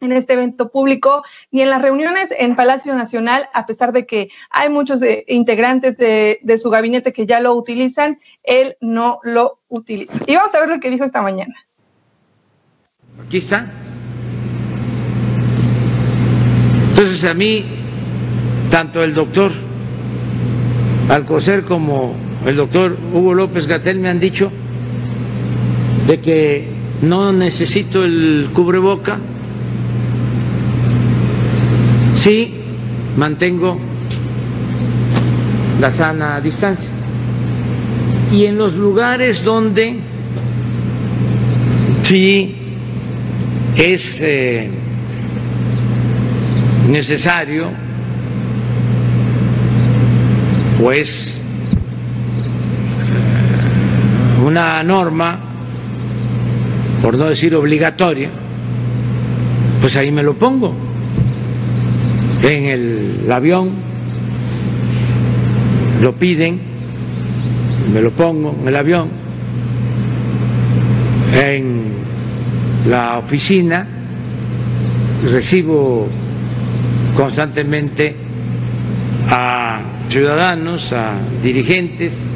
en 0.00 0.12
este 0.12 0.34
evento 0.34 0.70
público 0.70 1.24
ni 1.50 1.62
en 1.62 1.70
las 1.70 1.82
reuniones 1.82 2.30
en 2.36 2.56
Palacio 2.56 2.94
Nacional, 2.94 3.48
a 3.52 3.66
pesar 3.66 3.92
de 3.92 4.06
que 4.06 4.28
hay 4.50 4.68
muchos 4.68 5.02
eh, 5.02 5.24
integrantes 5.28 5.96
de, 5.96 6.38
su 6.60 6.70
gabinete 6.70 7.12
que 7.12 7.26
ya 7.26 7.40
lo 7.40 7.54
utilizan, 7.54 8.18
él 8.42 8.76
no 8.80 9.18
lo 9.22 9.58
utiliza. 9.68 10.18
Y 10.26 10.36
vamos 10.36 10.54
a 10.54 10.60
ver 10.60 10.68
lo 10.68 10.80
que 10.80 10.90
dijo 10.90 11.04
esta 11.04 11.22
mañana. 11.22 11.54
Aquí 13.26 13.38
está. 13.38 13.70
Entonces 16.90 17.24
a 17.24 17.34
mí, 17.34 17.64
tanto 18.70 19.02
el 19.02 19.14
doctor 19.14 19.52
Alcocer 21.08 21.64
como 21.64 22.14
el 22.46 22.56
doctor 22.56 22.96
Hugo 23.12 23.34
López 23.34 23.66
Gatel 23.66 23.98
me 23.98 24.08
han 24.08 24.20
dicho 24.20 24.50
de 26.06 26.20
que 26.20 26.68
no 27.02 27.32
necesito 27.32 28.04
el 28.04 28.48
cubreboca 28.54 29.18
Sí, 32.24 32.54
mantengo 33.18 33.76
la 35.78 35.90
sana 35.90 36.40
distancia. 36.40 36.88
Y 38.32 38.46
en 38.46 38.56
los 38.56 38.76
lugares 38.76 39.44
donde 39.44 39.96
sí 42.02 42.56
es 43.76 44.22
eh, 44.22 44.70
necesario 46.88 47.68
o 50.82 50.92
es 50.92 51.42
una 54.42 54.82
norma, 54.82 55.40
por 57.02 57.18
no 57.18 57.26
decir 57.26 57.54
obligatoria, 57.54 58.30
pues 59.82 59.94
ahí 59.98 60.10
me 60.10 60.22
lo 60.22 60.32
pongo. 60.32 60.83
En 62.44 62.64
el 62.66 63.32
avión 63.32 63.70
lo 66.02 66.14
piden, 66.14 66.60
me 67.90 68.02
lo 68.02 68.10
pongo 68.10 68.54
en 68.60 68.68
el 68.68 68.76
avión, 68.76 69.08
en 71.32 71.84
la 72.86 73.16
oficina 73.16 73.86
recibo 75.32 76.06
constantemente 77.16 78.14
a 79.30 79.80
ciudadanos, 80.10 80.92
a 80.92 81.14
dirigentes 81.42 82.28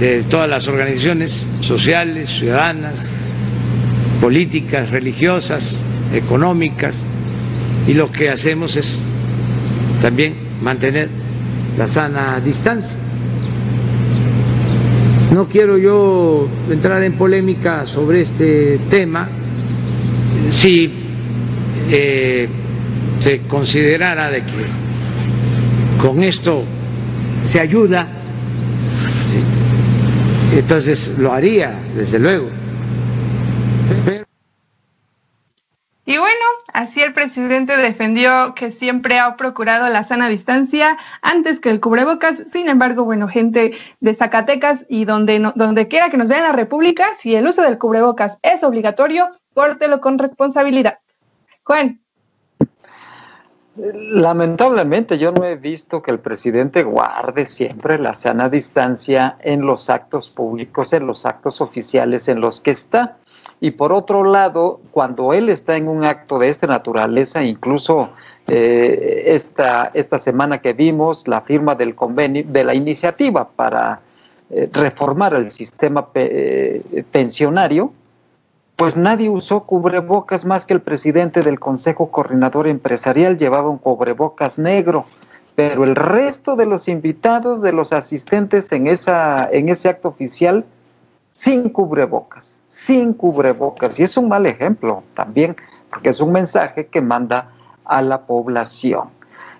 de 0.00 0.24
todas 0.24 0.50
las 0.50 0.66
organizaciones 0.66 1.46
sociales, 1.60 2.30
ciudadanas, 2.30 3.06
políticas, 4.20 4.90
religiosas, 4.90 5.84
económicas, 6.12 6.98
y 7.86 7.94
lo 7.94 8.10
que 8.10 8.28
hacemos 8.28 8.76
es 8.76 9.00
también 10.02 10.34
mantener 10.60 11.08
la 11.78 11.86
sana 11.86 12.40
distancia. 12.44 12.98
No 15.32 15.48
quiero 15.48 15.78
yo 15.78 16.48
entrar 16.68 17.02
en 17.04 17.14
polémica 17.14 17.86
sobre 17.86 18.20
este 18.20 18.80
tema. 18.90 19.28
Si 20.50 20.92
eh, 21.88 22.48
se 23.20 23.38
considerara 23.42 24.30
de 24.30 24.40
que 24.40 26.02
con 26.02 26.22
esto 26.22 26.64
se 27.42 27.60
ayuda, 27.60 28.08
entonces 30.54 31.14
lo 31.16 31.32
haría, 31.32 31.72
desde 31.96 32.18
luego. 32.18 32.48
Así 36.72 37.02
el 37.02 37.12
presidente 37.12 37.76
defendió 37.76 38.54
que 38.54 38.70
siempre 38.70 39.18
ha 39.18 39.36
procurado 39.36 39.88
la 39.88 40.04
sana 40.04 40.28
distancia 40.28 40.98
antes 41.20 41.60
que 41.60 41.70
el 41.70 41.80
cubrebocas. 41.80 42.44
Sin 42.52 42.68
embargo, 42.68 43.04
bueno, 43.04 43.28
gente 43.28 43.72
de 44.00 44.14
Zacatecas 44.14 44.86
y 44.88 45.04
donde, 45.04 45.38
no, 45.38 45.52
donde 45.56 45.88
quiera 45.88 46.10
que 46.10 46.16
nos 46.16 46.28
vea 46.28 46.38
en 46.38 46.44
la 46.44 46.52
República, 46.52 47.08
si 47.18 47.34
el 47.34 47.46
uso 47.46 47.62
del 47.62 47.78
cubrebocas 47.78 48.38
es 48.42 48.64
obligatorio, 48.64 49.30
pórtelo 49.54 50.00
con 50.00 50.18
responsabilidad. 50.18 50.98
Juan. 51.64 52.00
Lamentablemente 53.74 55.16
yo 55.16 55.32
no 55.32 55.44
he 55.44 55.56
visto 55.56 56.02
que 56.02 56.10
el 56.10 56.18
presidente 56.18 56.82
guarde 56.82 57.46
siempre 57.46 57.98
la 57.98 58.14
sana 58.14 58.50
distancia 58.50 59.38
en 59.40 59.62
los 59.62 59.88
actos 59.88 60.28
públicos, 60.28 60.92
en 60.92 61.06
los 61.06 61.24
actos 61.24 61.62
oficiales 61.62 62.28
en 62.28 62.40
los 62.40 62.60
que 62.60 62.72
está. 62.72 63.16
Y 63.60 63.72
por 63.72 63.92
otro 63.92 64.24
lado, 64.24 64.80
cuando 64.90 65.32
él 65.32 65.48
está 65.48 65.76
en 65.76 65.88
un 65.88 66.04
acto 66.04 66.38
de 66.38 66.48
esta 66.48 66.66
naturaleza, 66.66 67.44
incluso 67.44 68.10
eh, 68.48 69.22
esta, 69.26 69.90
esta 69.94 70.18
semana 70.18 70.58
que 70.58 70.72
vimos 70.72 71.28
la 71.28 71.42
firma 71.42 71.74
del 71.74 71.94
convenio, 71.94 72.44
de 72.46 72.64
la 72.64 72.74
iniciativa 72.74 73.48
para 73.48 74.00
eh, 74.50 74.68
reformar 74.72 75.34
el 75.34 75.50
sistema 75.50 76.08
eh, 76.14 77.04
pensionario, 77.12 77.92
pues 78.76 78.96
nadie 78.96 79.30
usó 79.30 79.60
cubrebocas 79.60 80.44
más 80.44 80.66
que 80.66 80.74
el 80.74 80.80
presidente 80.80 81.42
del 81.42 81.60
Consejo 81.60 82.10
Coordinador 82.10 82.66
Empresarial 82.66 83.38
llevaba 83.38 83.70
un 83.70 83.78
cubrebocas 83.78 84.58
negro, 84.58 85.06
pero 85.54 85.84
el 85.84 85.94
resto 85.94 86.56
de 86.56 86.66
los 86.66 86.88
invitados, 86.88 87.62
de 87.62 87.72
los 87.72 87.92
asistentes 87.92 88.72
en, 88.72 88.88
esa, 88.88 89.48
en 89.52 89.68
ese 89.68 89.88
acto 89.88 90.08
oficial, 90.08 90.64
sin 91.30 91.68
cubrebocas, 91.68 92.58
sin 92.72 93.12
cubrebocas. 93.12 94.00
Y 94.00 94.02
es 94.02 94.16
un 94.16 94.28
mal 94.28 94.46
ejemplo 94.46 95.02
también, 95.14 95.54
porque 95.90 96.08
es 96.08 96.20
un 96.20 96.32
mensaje 96.32 96.86
que 96.86 97.02
manda 97.02 97.50
a 97.84 98.00
la 98.00 98.22
población. 98.22 99.10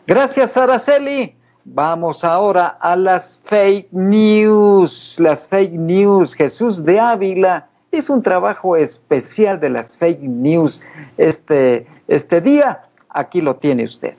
Gracias, 0.07 0.57
Araceli. 0.57 1.35
Vamos 1.65 2.25
ahora 2.25 2.79
a 2.81 2.97
las 2.97 3.39
fake 3.45 3.93
news, 3.93 5.17
las 5.21 5.47
fake 5.47 5.75
news. 5.75 6.35
Jesús 6.35 6.85
de 6.85 6.99
Ávila 6.99 7.69
es 7.93 8.09
un 8.09 8.23
trabajo 8.23 8.77
especial 8.77 9.61
de 9.61 9.69
las 9.69 9.97
fake 9.97 10.23
news 10.23 10.81
este, 11.19 11.87
este 12.09 12.41
día. 12.41 12.81
Aquí 13.11 13.43
lo 13.43 13.57
tiene 13.57 13.85
usted. 13.85 14.15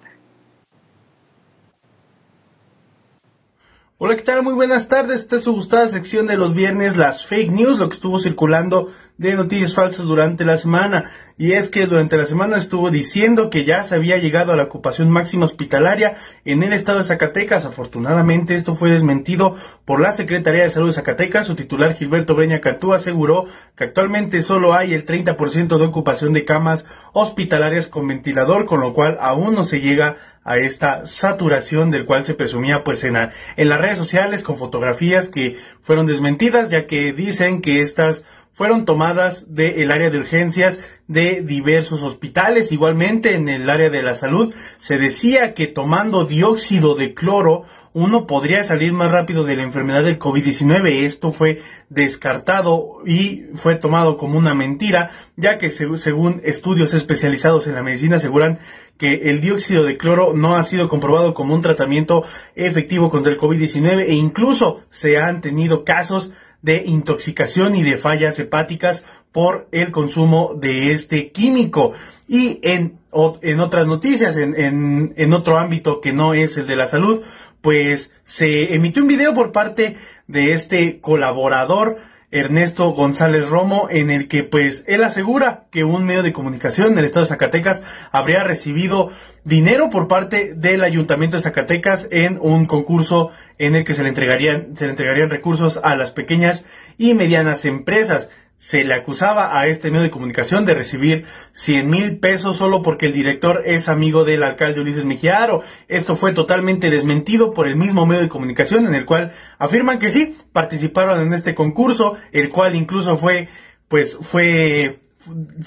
Hola, 4.06 4.18
¿qué 4.18 4.24
tal? 4.24 4.44
Muy 4.44 4.54
buenas 4.54 4.90
tardes. 4.90 5.22
Esta 5.22 5.38
es 5.38 5.44
su 5.46 5.54
gustada 5.54 5.88
sección 5.88 6.28
de 6.28 6.36
los 6.36 6.54
viernes, 6.54 6.98
las 6.98 7.26
fake 7.26 7.54
news, 7.54 7.80
lo 7.80 7.88
que 7.88 7.96
estuvo 7.96 8.20
circulando 8.20 8.92
de 9.18 9.34
noticias 9.36 9.76
falsas 9.76 10.06
durante 10.06 10.44
la 10.44 10.58
semana. 10.58 11.12
Y 11.38 11.54
es 11.54 11.70
que 11.70 11.86
durante 11.86 12.18
la 12.18 12.26
semana 12.26 12.58
estuvo 12.58 12.92
diciendo 12.92 13.50
que 13.50 13.64
ya 13.64 13.82
se 13.84 13.96
había 13.96 14.18
llegado 14.18 14.52
a 14.52 14.58
la 14.58 14.64
ocupación 14.64 15.10
máxima 15.10 15.46
hospitalaria 15.46 16.18
en 16.44 16.64
el 16.64 16.74
estado 16.74 16.98
de 16.98 17.06
Zacatecas. 17.06 17.64
Afortunadamente 17.64 18.56
esto 18.56 18.76
fue 18.76 18.92
desmentido 18.92 19.56
por 19.86 20.02
la 20.02 20.12
Secretaría 20.12 20.64
de 20.64 20.70
Salud 20.70 20.88
de 20.88 20.96
Zacatecas. 20.96 21.48
Su 21.48 21.56
titular 21.56 21.94
Gilberto 21.94 22.36
Breña 22.36 22.60
Cantú 22.60 22.94
aseguró 22.94 23.46
que 23.78 23.86
actualmente 23.86 24.42
solo 24.42 24.74
hay 24.74 24.94
el 24.94 25.06
30% 25.06 25.78
de 25.78 25.86
ocupación 25.86 26.34
de 26.34 26.44
camas 26.44 26.86
hospitalarias 27.14 27.88
con 27.88 28.06
ventilador, 28.06 28.66
con 28.66 28.82
lo 28.82 28.94
cual 28.94 29.18
aún 29.22 29.56
no 29.56 29.64
se 29.64 29.80
llega 29.80 30.08
a 30.10 30.18
esta 30.46 31.06
saturación 31.06 31.92
del 31.92 32.06
cual 32.06 32.26
se 32.26 32.34
presumía 32.34 32.84
pues 32.84 33.04
en, 33.04 33.16
en 33.16 33.70
las 33.70 33.80
redes 33.80 33.98
sociales 33.98 34.44
con 34.44 34.58
fotografías 34.58 35.30
que 35.30 35.58
fueron 35.82 36.06
desmentidas 36.06 36.70
ya 36.70 36.86
que 36.86 37.14
dicen 37.14 37.62
que 37.62 37.82
estas 37.82 38.24
fueron 38.54 38.86
tomadas 38.86 39.56
del 39.56 39.92
área 39.92 40.12
de 40.12 40.20
urgencias 40.20 40.80
de 41.08 41.42
diversos 41.42 42.04
hospitales. 42.04 42.72
Igualmente 42.72 43.34
en 43.34 43.50
el 43.50 43.70
área 43.70 43.90
de 43.90 44.04
la 44.04 44.16
salud 44.16 44.54
se 44.80 44.98
decía 44.98 45.54
que 45.54 45.68
tomando 45.68 46.26
dióxido 46.26 46.96
de 46.96 47.14
cloro 47.14 47.66
uno 47.94 48.26
podría 48.26 48.64
salir 48.64 48.92
más 48.92 49.12
rápido 49.12 49.44
de 49.44 49.56
la 49.56 49.64
enfermedad 49.64 50.04
del 50.04 50.18
COVID-19. 50.18 51.04
Esto 51.04 51.32
fue 51.32 51.62
descartado 51.90 53.02
y 53.06 53.46
fue 53.54 53.76
tomado 53.76 54.18
como 54.18 54.40
una 54.40 54.56
mentira, 54.56 55.12
ya 55.36 55.60
que 55.60 55.70
según 55.70 56.42
estudios 56.44 56.96
especializados 56.96 57.68
en 57.68 57.76
la 57.76 57.84
medicina 57.84 58.16
aseguran 58.16 58.60
que 58.98 59.30
el 59.30 59.42
dióxido 59.42 59.84
de 59.84 59.98
cloro 59.98 60.34
no 60.34 60.56
ha 60.56 60.64
sido 60.64 60.88
comprobado 60.90 61.34
como 61.34 61.54
un 61.54 61.62
tratamiento 61.62 62.24
efectivo 62.56 63.10
contra 63.10 63.32
el 63.32 63.40
COVID-19 63.40 64.06
e 64.08 64.14
incluso 64.14 64.82
se 64.90 65.18
han 65.18 65.42
tenido 65.42 65.84
casos 65.84 66.32
de 66.62 66.84
intoxicación 66.86 67.76
y 67.76 67.84
de 67.84 67.98
fallas 67.98 68.40
hepáticas 68.40 69.06
por 69.32 69.68
el 69.72 69.92
consumo 69.92 70.54
de 70.56 70.92
este 70.92 71.32
químico. 71.32 71.94
Y 72.28 72.60
en, 72.62 73.00
en 73.42 73.60
otras 73.60 73.88
noticias, 73.88 74.38
en, 74.38 74.56
en, 74.56 75.14
en 75.18 75.34
otro 75.34 75.58
ámbito 75.58 76.00
que 76.00 76.14
no 76.14 76.34
es 76.34 76.56
el 76.56 76.68
de 76.68 76.76
la 76.76 76.86
salud, 76.86 77.22
pues 77.62 78.12
se 78.24 78.74
emitió 78.76 79.02
un 79.02 79.08
video 79.08 79.34
por 79.34 79.52
parte 79.52 79.98
de 80.28 80.54
este 80.54 81.00
colaborador 81.00 81.98
Ernesto 82.34 82.90
González 82.90 83.48
Romo, 83.48 83.88
en 83.92 84.10
el 84.10 84.28
que 84.28 84.44
pues 84.44 84.84
él 84.88 85.04
asegura 85.04 85.66
que 85.70 85.84
un 85.84 86.04
medio 86.04 86.24
de 86.24 86.34
comunicación 86.34 86.94
en 86.94 86.98
el 86.98 87.06
estado 87.06 87.26
de 87.26 87.30
Zacatecas 87.30 87.84
habría 88.12 88.44
recibido 88.44 89.12
dinero 89.44 89.92
por 89.92 90.08
parte 90.08 90.54
del 90.56 90.84
ayuntamiento 90.84 91.38
de 91.38 91.44
Zacatecas 91.44 92.08
en 92.10 92.40
un 92.42 92.66
concurso 92.66 93.30
en 93.60 93.76
el 93.76 93.84
que 93.84 93.94
se 93.94 94.02
le 94.02 94.10
entregarían, 94.10 94.76
se 94.76 94.86
le 94.86 94.92
entregarían 94.92 95.30
recursos 95.30 95.80
a 95.84 95.96
las 95.96 96.10
pequeñas 96.10 96.66
y 96.98 97.14
medianas 97.14 97.66
empresas 97.66 98.32
se 98.58 98.84
le 98.84 98.94
acusaba 98.94 99.60
a 99.60 99.68
este 99.68 99.92
medio 99.92 100.04
de 100.04 100.10
comunicación 100.10 100.66
de 100.66 100.74
recibir 100.74 101.26
100 101.52 101.90
mil 101.90 102.20
pesos 102.20 102.58
solo 102.58 102.82
porque 102.82 103.08
el 103.08 103.14
director 103.14 103.64
es 103.66 103.90
amigo 103.90 104.24
del 104.24 104.44
alcalde 104.44 104.80
Ulises 104.80 105.06
Mejiaro. 105.06 105.64
Esto 105.88 106.16
fue 106.16 106.32
totalmente 106.32 106.90
desmentido 106.90 107.54
por 107.54 107.68
el 107.68 107.76
mismo 107.76 108.06
medio 108.06 108.22
de 108.22 108.30
comunicación 108.30 108.88
en 108.88 108.96
el 108.96 109.06
cual 109.06 109.34
afirman 109.60 110.00
que 110.00 110.12
sí, 110.12 110.38
participaron 110.54 111.20
en 111.20 111.34
este 111.34 111.56
concurso, 111.56 112.16
el 112.32 112.50
cual 112.50 112.76
incluso 112.76 113.18
fue, 113.18 113.50
pues 113.88 114.18
fue, 114.22 115.00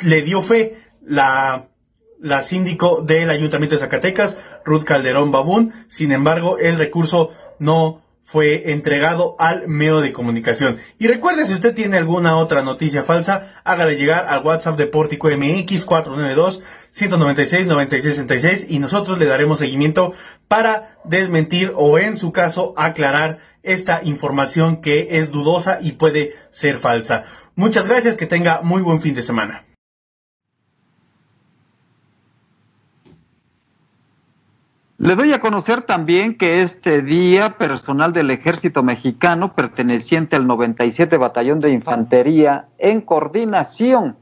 le 0.02 0.22
dio 0.22 0.40
fe 0.40 0.78
la 1.02 1.68
la 2.20 2.42
síndico 2.42 3.02
del 3.02 3.30
Ayuntamiento 3.30 3.74
de 3.74 3.80
Zacatecas, 3.80 4.36
Ruth 4.64 4.84
Calderón 4.84 5.32
Babún. 5.32 5.72
Sin 5.88 6.12
embargo, 6.12 6.58
el 6.58 6.78
recurso 6.78 7.30
no 7.58 8.02
fue 8.26 8.72
entregado 8.72 9.36
al 9.38 9.68
medio 9.68 10.00
de 10.00 10.12
comunicación. 10.12 10.78
Y 10.98 11.06
recuerde, 11.06 11.46
si 11.46 11.54
usted 11.54 11.76
tiene 11.76 11.96
alguna 11.96 12.36
otra 12.36 12.60
noticia 12.62 13.04
falsa, 13.04 13.54
hágale 13.62 13.94
llegar 13.94 14.26
al 14.28 14.44
WhatsApp 14.44 14.76
de 14.76 14.88
Pórtico 14.88 15.28
MX 15.28 15.84
492 15.84 16.60
196 16.90 17.68
9666 17.68 18.66
y 18.68 18.80
nosotros 18.80 19.20
le 19.20 19.26
daremos 19.26 19.58
seguimiento 19.58 20.12
para 20.48 20.98
desmentir 21.04 21.72
o 21.76 22.00
en 22.00 22.16
su 22.16 22.32
caso 22.32 22.74
aclarar 22.76 23.38
esta 23.62 24.00
información 24.02 24.80
que 24.80 25.06
es 25.12 25.30
dudosa 25.30 25.78
y 25.80 25.92
puede 25.92 26.34
ser 26.50 26.78
falsa. 26.78 27.26
Muchas 27.54 27.86
gracias, 27.86 28.16
que 28.16 28.26
tenga 28.26 28.60
muy 28.60 28.82
buen 28.82 29.00
fin 29.00 29.14
de 29.14 29.22
semana. 29.22 29.65
Le 34.98 35.14
doy 35.14 35.34
a 35.34 35.40
conocer 35.40 35.82
también 35.82 36.38
que 36.38 36.62
este 36.62 37.02
día 37.02 37.58
personal 37.58 38.14
del 38.14 38.30
ejército 38.30 38.82
mexicano 38.82 39.52
perteneciente 39.52 40.36
al 40.36 40.46
97 40.46 41.18
Batallón 41.18 41.60
de 41.60 41.70
Infantería 41.70 42.68
en 42.78 43.02
coordinación 43.02 44.16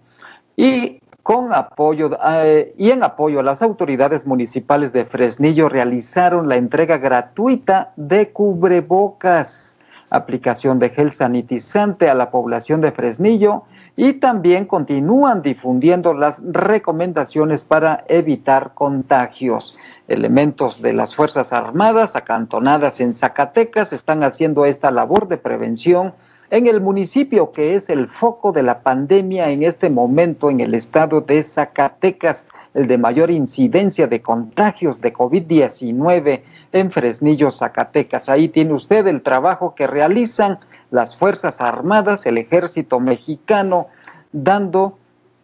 y 0.57 0.99
con 1.23 1.55
apoyo 1.55 2.19
eh, 2.29 2.75
y 2.77 2.91
en 2.91 3.05
apoyo 3.05 3.39
a 3.39 3.45
las 3.45 3.63
autoridades 3.63 4.27
municipales 4.27 4.93
de 4.93 5.05
Fresnillo 5.05 5.69
realizaron 5.69 6.49
la 6.49 6.57
entrega 6.57 6.99
gratuita 6.99 7.93
de 7.95 8.31
cubrebocas, 8.31 9.79
aplicación 10.11 10.81
de 10.81 10.91
gel 10.91 11.13
sanitizante 11.13 12.11
a 12.11 12.15
la 12.15 12.33
población 12.33 12.81
de 12.81 12.91
Fresnillo 12.91 13.63
y 13.97 14.15
también 14.15 14.67
continúan 14.67 15.43
difundiendo 15.43 16.15
las 16.15 16.43
recomendaciones 16.45 17.65
para 17.65 18.05
evitar 18.09 18.73
contagios. 18.75 19.77
Elementos 20.09 20.83
de 20.83 20.93
las 20.93 21.15
Fuerzas 21.15 21.53
Armadas 21.53 22.17
acantonadas 22.17 23.01
en 23.01 23.15
Zacatecas 23.15 23.93
están 23.93 24.25
haciendo 24.25 24.65
esta 24.65 24.91
labor 24.91 25.29
de 25.29 25.37
prevención 25.37 26.13
en 26.51 26.67
el 26.67 26.81
municipio 26.81 27.53
que 27.53 27.75
es 27.75 27.89
el 27.89 28.09
foco 28.09 28.53
de 28.53 28.63
la 28.63 28.81
pandemia 28.81 29.51
en 29.51 29.63
este 29.63 29.89
momento 29.89 30.51
en 30.51 30.61
el 30.61 30.75
estado 30.75 31.21
de 31.21 31.43
Zacatecas, 31.43 32.47
el 32.75 32.87
de 32.87 32.99
mayor 32.99 33.31
incidencia 33.31 34.07
de 34.07 34.21
contagios 34.21 35.01
de 35.01 35.13
COVID-19 35.15 36.43
en 36.73 36.91
Fresnillo, 36.91 37.51
Zacatecas. 37.51 38.29
Ahí 38.29 38.49
tiene 38.49 38.75
usted 38.75 39.07
el 39.07 39.23
trabajo 39.23 39.75
que 39.75 39.87
realizan 39.87 40.59
las 40.95 41.17
Fuerzas 41.17 41.61
Armadas, 41.61 42.25
el 42.25 42.39
Ejército 42.39 43.01
Mexicano, 43.01 43.89
dando 44.31 44.97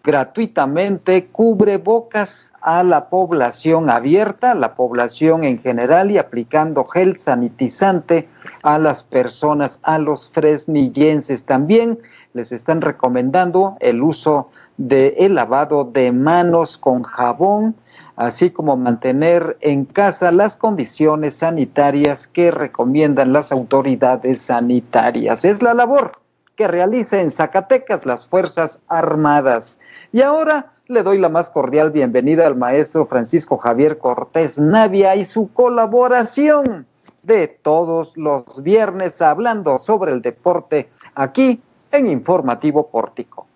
gratuitamente 0.04 1.26
cubrebocas 1.26 2.52
a 2.62 2.84
la 2.84 3.08
población 3.08 3.90
abierta, 3.90 4.54
la 4.54 4.76
población 4.76 5.42
en 5.42 5.58
general 5.58 6.12
y 6.12 6.18
aplicando 6.18 6.84
gel 6.84 7.18
sanitizante 7.18 8.28
a 8.62 8.78
las 8.78 9.02
personas, 9.02 9.80
a 9.82 9.98
los 9.98 10.30
fresnillenses. 10.30 11.42
También 11.42 11.98
les 12.32 12.52
están 12.52 12.80
recomendando 12.80 13.76
el 13.80 14.02
uso 14.02 14.50
de 14.76 15.16
el 15.18 15.34
lavado 15.34 15.82
de 15.82 16.12
manos 16.12 16.78
con 16.78 17.02
jabón, 17.02 17.74
así 18.16 18.50
como 18.50 18.76
mantener 18.76 19.56
en 19.60 19.84
casa 19.84 20.30
las 20.30 20.56
condiciones 20.56 21.36
sanitarias 21.36 22.26
que 22.26 22.50
recomiendan 22.50 23.32
las 23.32 23.52
autoridades 23.52 24.42
sanitarias. 24.42 25.44
Es 25.44 25.62
la 25.62 25.74
labor 25.74 26.12
que 26.56 26.68
realiza 26.68 27.20
en 27.20 27.30
Zacatecas 27.30 28.04
las 28.04 28.26
Fuerzas 28.26 28.80
Armadas. 28.88 29.78
Y 30.12 30.22
ahora 30.22 30.72
le 30.88 31.02
doy 31.02 31.18
la 31.18 31.28
más 31.28 31.50
cordial 31.50 31.90
bienvenida 31.90 32.46
al 32.46 32.56
maestro 32.56 33.06
Francisco 33.06 33.56
Javier 33.58 33.98
Cortés 33.98 34.58
Navia 34.58 35.16
y 35.16 35.24
su 35.24 35.52
colaboración 35.52 36.86
de 37.22 37.48
todos 37.48 38.16
los 38.16 38.62
viernes 38.62 39.22
hablando 39.22 39.78
sobre 39.78 40.12
el 40.12 40.20
deporte 40.20 40.88
aquí 41.14 41.62
en 41.92 42.08
Informativo 42.08 42.88
Pórtico. 42.88 43.46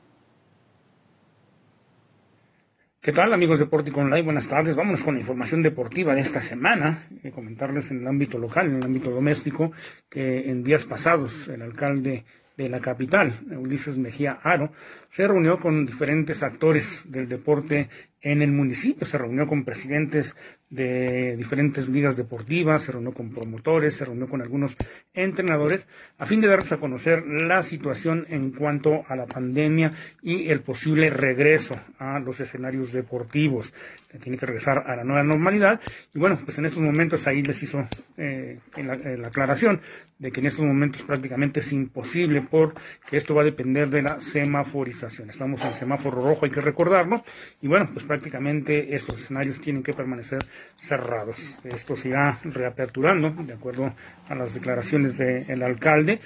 ¿Qué 3.04 3.12
tal 3.12 3.34
amigos 3.34 3.58
de 3.58 3.66
Pórtico 3.66 4.00
Online? 4.00 4.22
Buenas 4.22 4.48
tardes. 4.48 4.76
Vámonos 4.76 5.02
con 5.02 5.12
la 5.12 5.20
información 5.20 5.62
deportiva 5.62 6.14
de 6.14 6.22
esta 6.22 6.40
semana. 6.40 7.06
Eh, 7.22 7.32
comentarles 7.32 7.90
en 7.90 8.00
el 8.00 8.06
ámbito 8.06 8.38
local, 8.38 8.68
en 8.68 8.76
el 8.76 8.82
ámbito 8.82 9.10
doméstico, 9.10 9.72
que 10.08 10.48
en 10.48 10.64
días 10.64 10.86
pasados 10.86 11.48
el 11.48 11.60
alcalde 11.60 12.24
de 12.56 12.68
la 12.70 12.80
capital, 12.80 13.40
Ulises 13.58 13.98
Mejía 13.98 14.38
Aro, 14.42 14.72
se 15.08 15.28
reunió 15.28 15.60
con 15.60 15.84
diferentes 15.84 16.42
actores 16.42 17.04
del 17.06 17.28
deporte 17.28 17.90
en 18.22 18.40
el 18.40 18.52
municipio, 18.52 19.06
se 19.06 19.18
reunió 19.18 19.46
con 19.46 19.66
presidentes 19.66 20.34
de 20.74 21.36
diferentes 21.36 21.88
ligas 21.88 22.16
deportivas, 22.16 22.82
se 22.82 22.92
reunió 22.92 23.12
con 23.12 23.30
promotores, 23.30 23.94
se 23.94 24.04
reunió 24.04 24.28
con 24.28 24.42
algunos 24.42 24.76
entrenadores, 25.12 25.86
a 26.18 26.26
fin 26.26 26.40
de 26.40 26.48
darles 26.48 26.72
a 26.72 26.78
conocer 26.78 27.24
la 27.26 27.62
situación 27.62 28.26
en 28.28 28.50
cuanto 28.50 29.04
a 29.08 29.14
la 29.14 29.26
pandemia 29.26 29.92
y 30.20 30.48
el 30.48 30.60
posible 30.60 31.10
regreso 31.10 31.78
a 31.98 32.18
los 32.18 32.40
escenarios 32.40 32.92
deportivos, 32.92 33.72
que 34.10 34.18
tiene 34.18 34.36
que 34.36 34.46
regresar 34.46 34.84
a 34.86 34.96
la 34.96 35.04
nueva 35.04 35.22
normalidad. 35.22 35.80
Y 36.12 36.18
bueno, 36.18 36.38
pues 36.44 36.58
en 36.58 36.64
estos 36.64 36.82
momentos 36.82 37.26
ahí 37.28 37.42
les 37.42 37.62
hizo 37.62 37.86
eh, 38.16 38.58
la, 38.76 38.96
la, 38.96 39.28
aclaración 39.28 39.80
de 40.18 40.32
que 40.32 40.40
en 40.40 40.46
estos 40.46 40.64
momentos 40.64 41.02
prácticamente 41.02 41.60
es 41.60 41.72
imposible 41.72 42.42
porque 42.48 42.80
esto 43.16 43.34
va 43.34 43.42
a 43.42 43.44
depender 43.44 43.90
de 43.90 44.02
la 44.02 44.18
semaforización. 44.18 45.30
Estamos 45.30 45.64
en 45.64 45.72
semáforo 45.72 46.20
rojo, 46.20 46.46
hay 46.46 46.50
que 46.50 46.60
recordarlo, 46.60 47.22
y 47.60 47.68
bueno, 47.68 47.88
pues 47.92 48.04
prácticamente 48.04 48.94
estos 48.94 49.20
escenarios 49.20 49.60
tienen 49.60 49.82
que 49.82 49.92
permanecer 49.92 50.38
cerrados. 50.76 51.58
Esto 51.64 51.96
se 51.96 52.10
irá 52.10 52.38
reaperturando, 52.44 53.30
de 53.30 53.52
acuerdo 53.52 53.94
a 54.28 54.34
las 54.34 54.54
declaraciones 54.54 55.16
del 55.18 55.62
alcalde, 55.62 56.20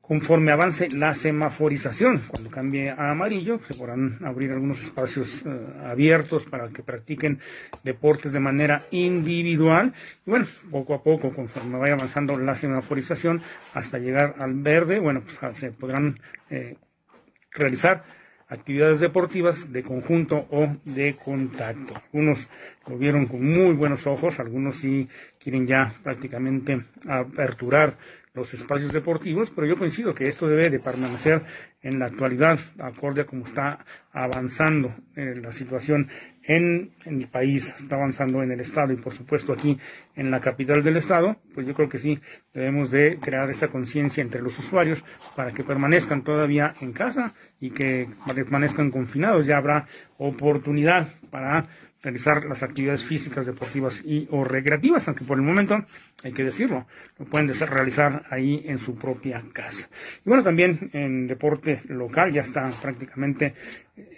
conforme 0.00 0.52
avance 0.52 0.88
la 0.90 1.14
semaforización. 1.14 2.20
Cuando 2.28 2.50
cambie 2.50 2.90
a 2.90 3.10
amarillo, 3.10 3.60
se 3.64 3.74
podrán 3.74 4.18
abrir 4.22 4.52
algunos 4.52 4.82
espacios 4.82 5.44
eh, 5.46 5.50
abiertos 5.86 6.44
para 6.44 6.68
que 6.68 6.82
practiquen 6.82 7.38
deportes 7.82 8.32
de 8.32 8.40
manera 8.40 8.84
individual. 8.90 9.94
Y 10.26 10.30
bueno, 10.30 10.46
poco 10.70 10.94
a 10.94 11.02
poco, 11.02 11.32
conforme 11.32 11.78
vaya 11.78 11.94
avanzando 11.94 12.38
la 12.38 12.54
semaforización, 12.54 13.40
hasta 13.72 13.98
llegar 13.98 14.34
al 14.38 14.54
verde, 14.54 14.98
bueno, 14.98 15.22
pues 15.22 15.38
se 15.56 15.72
podrán 15.72 16.16
eh, 16.50 16.76
realizar 17.52 18.04
actividades 18.48 19.00
deportivas 19.00 19.72
de 19.72 19.82
conjunto 19.82 20.46
o 20.50 20.76
de 20.84 21.16
contacto. 21.16 21.94
Algunos 21.94 22.50
lo 22.86 22.98
vieron 22.98 23.26
con 23.26 23.44
muy 23.44 23.74
buenos 23.74 24.06
ojos, 24.06 24.40
algunos 24.40 24.76
sí 24.76 25.08
quieren 25.38 25.66
ya 25.66 25.92
prácticamente 26.02 26.78
aperturar 27.08 27.94
los 28.34 28.52
espacios 28.52 28.92
deportivos, 28.92 29.50
pero 29.50 29.64
yo 29.64 29.76
coincido 29.76 30.12
que 30.12 30.26
esto 30.26 30.48
debe 30.48 30.68
de 30.68 30.80
permanecer 30.80 31.42
en 31.82 32.00
la 32.00 32.06
actualidad, 32.06 32.58
acorde 32.80 33.20
a 33.20 33.26
cómo 33.26 33.44
está 33.44 33.84
avanzando 34.12 34.92
eh, 35.14 35.36
la 35.40 35.52
situación 35.52 36.08
en, 36.42 36.90
el 37.04 37.28
país, 37.28 37.72
está 37.78 37.94
avanzando 37.94 38.42
en 38.42 38.50
el 38.50 38.60
Estado 38.60 38.92
y 38.92 38.96
por 38.96 39.14
supuesto 39.14 39.52
aquí 39.52 39.78
en 40.16 40.32
la 40.32 40.40
capital 40.40 40.82
del 40.82 40.96
Estado, 40.96 41.36
pues 41.54 41.64
yo 41.64 41.74
creo 41.74 41.88
que 41.88 41.98
sí 41.98 42.18
debemos 42.52 42.90
de 42.90 43.18
crear 43.20 43.48
esa 43.50 43.68
conciencia 43.68 44.22
entre 44.22 44.42
los 44.42 44.58
usuarios 44.58 45.04
para 45.36 45.52
que 45.52 45.62
permanezcan 45.62 46.24
todavía 46.24 46.74
en 46.80 46.92
casa 46.92 47.34
y 47.60 47.70
que 47.70 48.08
permanezcan 48.34 48.90
confinados. 48.90 49.46
Ya 49.46 49.58
habrá 49.58 49.86
oportunidad 50.18 51.06
para 51.30 51.68
realizar 52.04 52.44
las 52.44 52.62
actividades 52.62 53.02
físicas, 53.02 53.46
deportivas 53.46 54.04
y 54.04 54.28
o 54.30 54.44
recreativas, 54.44 55.08
aunque 55.08 55.24
por 55.24 55.38
el 55.38 55.42
momento, 55.42 55.84
hay 56.22 56.32
que 56.32 56.44
decirlo, 56.44 56.86
lo 57.18 57.24
pueden 57.24 57.50
realizar 57.52 58.26
ahí 58.30 58.62
en 58.66 58.78
su 58.78 58.94
propia 58.96 59.42
casa. 59.52 59.88
Y 60.24 60.28
bueno, 60.28 60.44
también 60.44 60.90
en 60.92 61.26
deporte 61.26 61.80
local 61.88 62.30
ya 62.30 62.42
está 62.42 62.70
prácticamente 62.82 63.54
eh, 63.96 64.10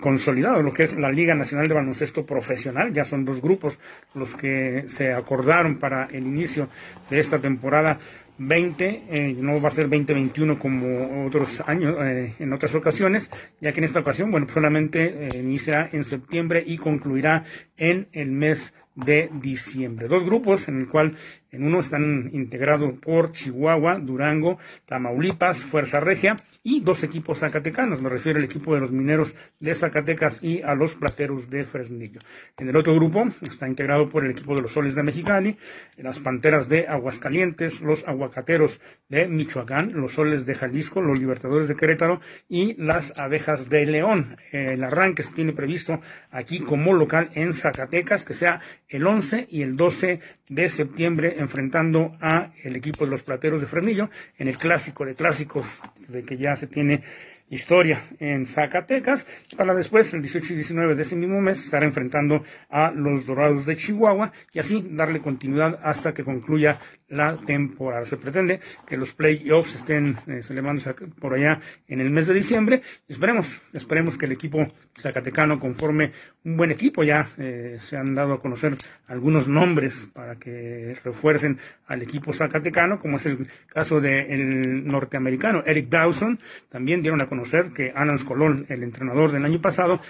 consolidado 0.00 0.62
lo 0.62 0.72
que 0.72 0.84
es 0.84 0.94
la 0.94 1.12
Liga 1.12 1.34
Nacional 1.34 1.68
de 1.68 1.74
Baloncesto 1.74 2.24
Profesional. 2.24 2.92
Ya 2.94 3.04
son 3.04 3.26
dos 3.26 3.42
grupos 3.42 3.78
los 4.14 4.34
que 4.34 4.84
se 4.86 5.12
acordaron 5.12 5.78
para 5.78 6.06
el 6.06 6.26
inicio 6.26 6.68
de 7.10 7.18
esta 7.18 7.38
temporada 7.38 7.98
20, 8.38 9.04
eh, 9.08 9.36
no 9.38 9.60
va 9.60 9.68
a 9.68 9.72
ser 9.72 9.88
2021 9.88 10.58
como 10.58 11.26
otros 11.26 11.62
años, 11.66 11.96
eh, 12.00 12.34
en 12.38 12.52
otras 12.52 12.74
ocasiones, 12.74 13.30
ya 13.60 13.72
que 13.72 13.80
en 13.80 13.84
esta 13.84 14.00
ocasión, 14.00 14.30
bueno, 14.30 14.46
solamente 14.48 15.28
eh, 15.28 15.38
iniciará 15.38 15.90
en 15.92 16.04
septiembre 16.04 16.62
y 16.64 16.78
concluirá 16.78 17.44
en 17.76 18.08
el 18.12 18.30
mes 18.30 18.74
de 18.94 19.30
diciembre. 19.32 20.08
Dos 20.08 20.24
grupos 20.24 20.68
en 20.68 20.80
el 20.80 20.88
cual 20.88 21.16
en 21.50 21.64
uno 21.64 21.80
están 21.80 22.30
integrados 22.32 22.94
por 22.94 23.32
Chihuahua, 23.32 23.98
Durango, 23.98 24.58
Tamaulipas, 24.86 25.64
Fuerza 25.64 26.00
Regia 26.00 26.36
y 26.62 26.80
dos 26.80 27.02
equipos 27.02 27.38
zacatecanos. 27.38 28.02
Me 28.02 28.08
refiero 28.08 28.38
al 28.38 28.44
equipo 28.44 28.74
de 28.74 28.80
los 28.80 28.92
mineros 28.92 29.36
de 29.58 29.74
Zacatecas 29.74 30.42
y 30.42 30.62
a 30.62 30.74
los 30.74 30.94
plateros 30.94 31.48
de 31.48 31.64
Fresnillo. 31.64 32.20
En 32.58 32.68
el 32.68 32.76
otro 32.76 32.94
grupo 32.94 33.24
está 33.48 33.66
integrado 33.66 34.08
por 34.08 34.24
el 34.24 34.32
equipo 34.32 34.54
de 34.54 34.62
los 34.62 34.72
Soles 34.72 34.94
de 34.94 35.02
Mexicali, 35.02 35.56
las 35.96 36.18
Panteras 36.18 36.68
de 36.68 36.86
Aguascalientes, 36.86 37.80
los 37.80 38.06
Aguacateros 38.06 38.80
de 39.08 39.26
Michoacán, 39.28 39.92
los 39.94 40.12
Soles 40.12 40.44
de 40.46 40.54
Jalisco, 40.54 41.00
los 41.00 41.18
Libertadores 41.18 41.68
de 41.68 41.76
Querétaro 41.76 42.20
y 42.48 42.74
las 42.74 43.18
Abejas 43.18 43.68
de 43.68 43.86
León. 43.86 44.36
El 44.52 44.84
arranque 44.84 45.22
se 45.22 45.34
tiene 45.34 45.52
previsto 45.52 46.00
aquí 46.30 46.60
como 46.60 46.92
local 46.92 47.30
en 47.34 47.52
Zacatecas, 47.54 48.24
que 48.24 48.34
sea 48.34 48.60
el 48.88 49.06
11 49.06 49.46
y 49.50 49.62
el 49.62 49.76
12 49.76 50.20
de 50.48 50.68
septiembre 50.68 51.36
enfrentando 51.38 52.16
a 52.20 52.52
el 52.62 52.76
equipo 52.76 53.04
de 53.04 53.10
los 53.10 53.22
Plateros 53.22 53.60
de 53.60 53.66
Fresnillo 53.66 54.10
en 54.38 54.48
el 54.48 54.58
clásico 54.58 55.04
de 55.04 55.14
clásicos 55.14 55.80
de 56.08 56.24
que 56.24 56.36
ya 56.36 56.56
se 56.56 56.66
tiene 56.66 57.02
historia 57.50 58.00
en 58.18 58.46
Zacatecas, 58.46 59.26
para 59.56 59.74
después, 59.74 60.12
el 60.14 60.22
18 60.22 60.52
y 60.52 60.56
19 60.56 60.94
de 60.94 61.02
ese 61.02 61.16
mismo 61.16 61.40
mes, 61.40 61.64
estar 61.64 61.82
enfrentando 61.82 62.44
a 62.68 62.90
los 62.90 63.26
Dorados 63.26 63.64
de 63.66 63.76
Chihuahua 63.76 64.32
y 64.52 64.58
así 64.58 64.86
darle 64.90 65.20
continuidad 65.20 65.78
hasta 65.82 66.12
que 66.12 66.24
concluya 66.24 66.78
la 67.08 67.36
temporada. 67.36 68.04
Se 68.04 68.16
pretende 68.16 68.60
que 68.86 68.96
los 68.96 69.14
playoffs 69.14 69.76
estén 69.76 70.16
eh, 70.26 70.42
celebrándose 70.42 70.92
por 70.92 71.34
allá 71.34 71.60
en 71.86 72.00
el 72.00 72.10
mes 72.10 72.26
de 72.26 72.34
diciembre. 72.34 72.82
Esperemos, 73.08 73.60
esperemos 73.72 74.18
que 74.18 74.26
el 74.26 74.32
equipo 74.32 74.66
zacatecano 74.98 75.58
conforme 75.58 76.12
un 76.44 76.56
buen 76.56 76.70
equipo. 76.70 77.02
Ya 77.02 77.28
eh, 77.38 77.78
se 77.80 77.96
han 77.96 78.14
dado 78.14 78.34
a 78.34 78.38
conocer 78.38 78.76
algunos 79.06 79.48
nombres 79.48 80.08
para 80.12 80.36
que 80.36 80.96
refuercen 81.02 81.58
al 81.86 82.02
equipo 82.02 82.32
zacatecano, 82.32 82.98
como 82.98 83.16
es 83.16 83.26
el 83.26 83.48
caso 83.68 84.00
del 84.00 84.86
norteamericano 84.86 85.62
Eric 85.66 85.88
Dawson. 85.88 86.38
También 86.68 87.02
dieron 87.02 87.22
a 87.22 87.26
conocer 87.26 87.72
que 87.72 87.92
Alan 87.94 88.18
Colón, 88.18 88.66
el 88.68 88.82
entrenador 88.82 89.32
del 89.32 89.44
año 89.44 89.60
pasado, 89.60 90.00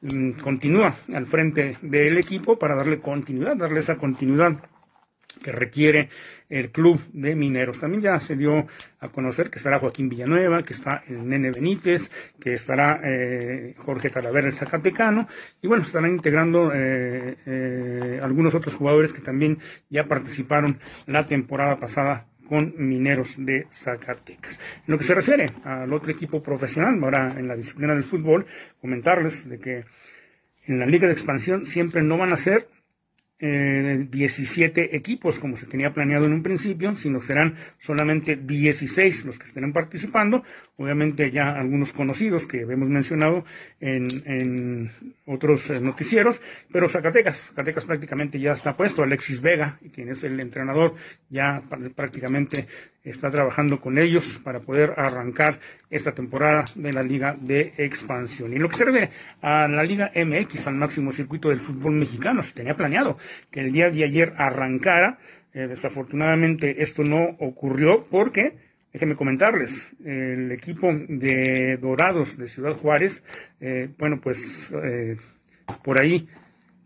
mm, 0.00 0.30
continúa 0.40 0.94
al 1.12 1.26
frente 1.26 1.76
del 1.82 2.18
equipo 2.18 2.58
para 2.58 2.74
darle 2.74 2.98
continuidad, 2.98 3.56
darle 3.56 3.80
esa 3.80 3.96
continuidad 3.96 4.58
que 5.38 5.52
requiere 5.52 6.08
el 6.48 6.70
club 6.70 7.00
de 7.12 7.34
mineros. 7.34 7.80
También 7.80 8.02
ya 8.02 8.20
se 8.20 8.36
dio 8.36 8.66
a 9.00 9.08
conocer 9.08 9.50
que 9.50 9.58
estará 9.58 9.78
Joaquín 9.78 10.08
Villanueva, 10.08 10.62
que 10.62 10.72
está 10.72 11.02
el 11.08 11.28
Nene 11.28 11.50
Benítez, 11.50 12.10
que 12.40 12.54
estará 12.54 13.00
eh, 13.04 13.74
Jorge 13.78 14.10
Talavera, 14.10 14.46
el 14.46 14.54
Zacatecano, 14.54 15.28
y 15.60 15.68
bueno, 15.68 15.82
estarán 15.82 16.10
integrando 16.10 16.72
eh, 16.74 17.36
eh, 17.46 18.20
algunos 18.22 18.54
otros 18.54 18.74
jugadores 18.74 19.12
que 19.12 19.20
también 19.20 19.58
ya 19.90 20.04
participaron 20.04 20.78
la 21.06 21.26
temporada 21.26 21.76
pasada 21.76 22.26
con 22.48 22.74
Mineros 22.78 23.34
de 23.38 23.66
Zacatecas. 23.70 24.58
En 24.86 24.92
lo 24.92 24.98
que 24.98 25.04
se 25.04 25.14
refiere 25.14 25.46
al 25.64 25.92
otro 25.92 26.10
equipo 26.10 26.42
profesional, 26.42 26.98
ahora 27.02 27.34
en 27.36 27.46
la 27.46 27.54
disciplina 27.54 27.94
del 27.94 28.04
fútbol, 28.04 28.46
comentarles 28.80 29.48
de 29.48 29.58
que 29.58 29.84
en 30.64 30.78
la 30.78 30.86
Liga 30.86 31.06
de 31.06 31.12
Expansión 31.12 31.66
siempre 31.66 32.02
no 32.02 32.16
van 32.16 32.32
a 32.32 32.36
ser 32.36 32.68
eh, 33.40 34.06
17 34.10 34.96
equipos 34.96 35.38
como 35.38 35.56
se 35.56 35.66
tenía 35.66 35.92
planeado 35.92 36.26
en 36.26 36.32
un 36.32 36.42
principio, 36.42 36.96
sino 36.96 37.20
serán 37.20 37.54
solamente 37.78 38.36
16 38.36 39.24
los 39.24 39.38
que 39.38 39.46
estarán 39.46 39.72
participando. 39.72 40.42
Obviamente 40.76 41.30
ya 41.30 41.50
algunos 41.52 41.92
conocidos 41.92 42.46
que 42.46 42.62
hemos 42.62 42.88
mencionado 42.88 43.44
en, 43.80 44.08
en 44.24 44.90
otros 45.26 45.70
eh, 45.70 45.80
noticieros, 45.80 46.42
pero 46.72 46.88
Zacatecas, 46.88 47.48
Zacatecas 47.48 47.84
prácticamente 47.84 48.40
ya 48.40 48.52
está 48.52 48.76
puesto. 48.76 49.02
Alexis 49.02 49.40
Vega, 49.40 49.78
quien 49.92 50.08
es 50.08 50.24
el 50.24 50.40
entrenador, 50.40 50.94
ya 51.30 51.62
prácticamente 51.94 52.66
está 53.04 53.30
trabajando 53.30 53.80
con 53.80 53.98
ellos 53.98 54.40
para 54.42 54.60
poder 54.60 54.94
arrancar 54.96 55.60
esta 55.90 56.12
temporada 56.12 56.64
de 56.74 56.92
la 56.92 57.02
Liga 57.02 57.36
de 57.40 57.72
Expansión. 57.76 58.52
Y 58.52 58.58
lo 58.58 58.68
que 58.68 58.76
se 58.76 58.84
refiere 58.84 59.10
a 59.40 59.68
la 59.68 59.82
Liga 59.82 60.10
MX, 60.14 60.66
al 60.66 60.74
máximo 60.74 61.10
circuito 61.10 61.48
del 61.48 61.60
fútbol 61.60 61.92
mexicano, 61.92 62.42
se 62.42 62.54
tenía 62.54 62.74
planeado 62.74 63.18
que 63.50 63.60
el 63.60 63.72
día 63.72 63.90
de 63.90 64.04
ayer 64.04 64.34
arrancara. 64.36 65.18
Eh, 65.54 65.66
desafortunadamente 65.66 66.82
esto 66.82 67.02
no 67.02 67.36
ocurrió 67.38 68.04
porque, 68.10 68.58
déjenme 68.92 69.14
comentarles, 69.14 69.96
el 70.04 70.52
equipo 70.52 70.88
de 70.92 71.78
Dorados 71.78 72.36
de 72.36 72.46
Ciudad 72.46 72.74
Juárez, 72.74 73.24
eh, 73.60 73.88
bueno, 73.98 74.20
pues 74.20 74.72
eh, 74.84 75.16
por 75.82 75.98
ahí 75.98 76.28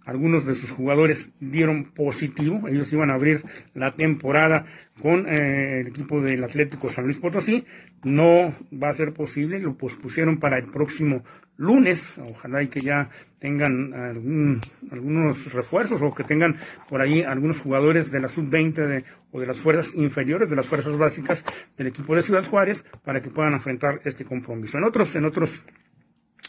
algunos 0.05 0.47
de 0.47 0.55
sus 0.55 0.71
jugadores 0.71 1.33
dieron 1.41 1.85
positivo, 1.85 2.69
ellos 2.69 2.93
iban 2.93 3.11
a 3.11 3.15
abrir 3.15 3.43
la 3.75 3.93
temporada 3.93 4.67
con 5.01 5.27
eh, 5.29 5.81
el 5.81 5.89
equipo 5.89 6.21
del 6.21 6.43
Atlético 6.45 6.91
San 6.91 7.05
Luis 7.05 7.19
Potosí, 7.19 7.65
no 8.03 8.55
va 8.73 8.89
a 8.89 8.93
ser 8.93 9.13
posible, 9.13 9.61
lo 9.61 9.77
pospusieron 9.77 10.39
para 10.39 10.59
el 10.59 10.65
próximo 10.65 11.23
lunes, 11.57 12.19
ojalá 12.19 12.63
y 12.63 12.69
que 12.69 12.81
ya 12.81 13.09
tengan 13.39 13.93
algunos 14.91 15.53
refuerzos 15.53 16.01
o 16.01 16.15
que 16.15 16.23
tengan 16.23 16.57
por 16.89 17.01
ahí 17.01 17.23
algunos 17.23 17.61
jugadores 17.61 18.11
de 18.13 18.21
la 18.21 18.29
sub-20 18.29 19.05
o 19.33 19.41
de 19.41 19.47
las 19.47 19.59
fuerzas 19.59 19.95
inferiores, 19.95 20.49
de 20.49 20.57
las 20.57 20.67
fuerzas 20.67 20.97
básicas 20.97 21.45
del 21.77 21.89
equipo 21.89 22.15
de 22.15 22.23
Ciudad 22.23 22.45
Juárez 22.45 22.87
para 23.05 23.21
que 23.21 23.31
puedan 23.31 23.55
enfrentar 23.55 24.01
este 24.05 24.25
compromiso. 24.25 24.79
En 24.79 24.85
otros, 24.85 25.15
en 25.17 25.25
otros 25.25 25.65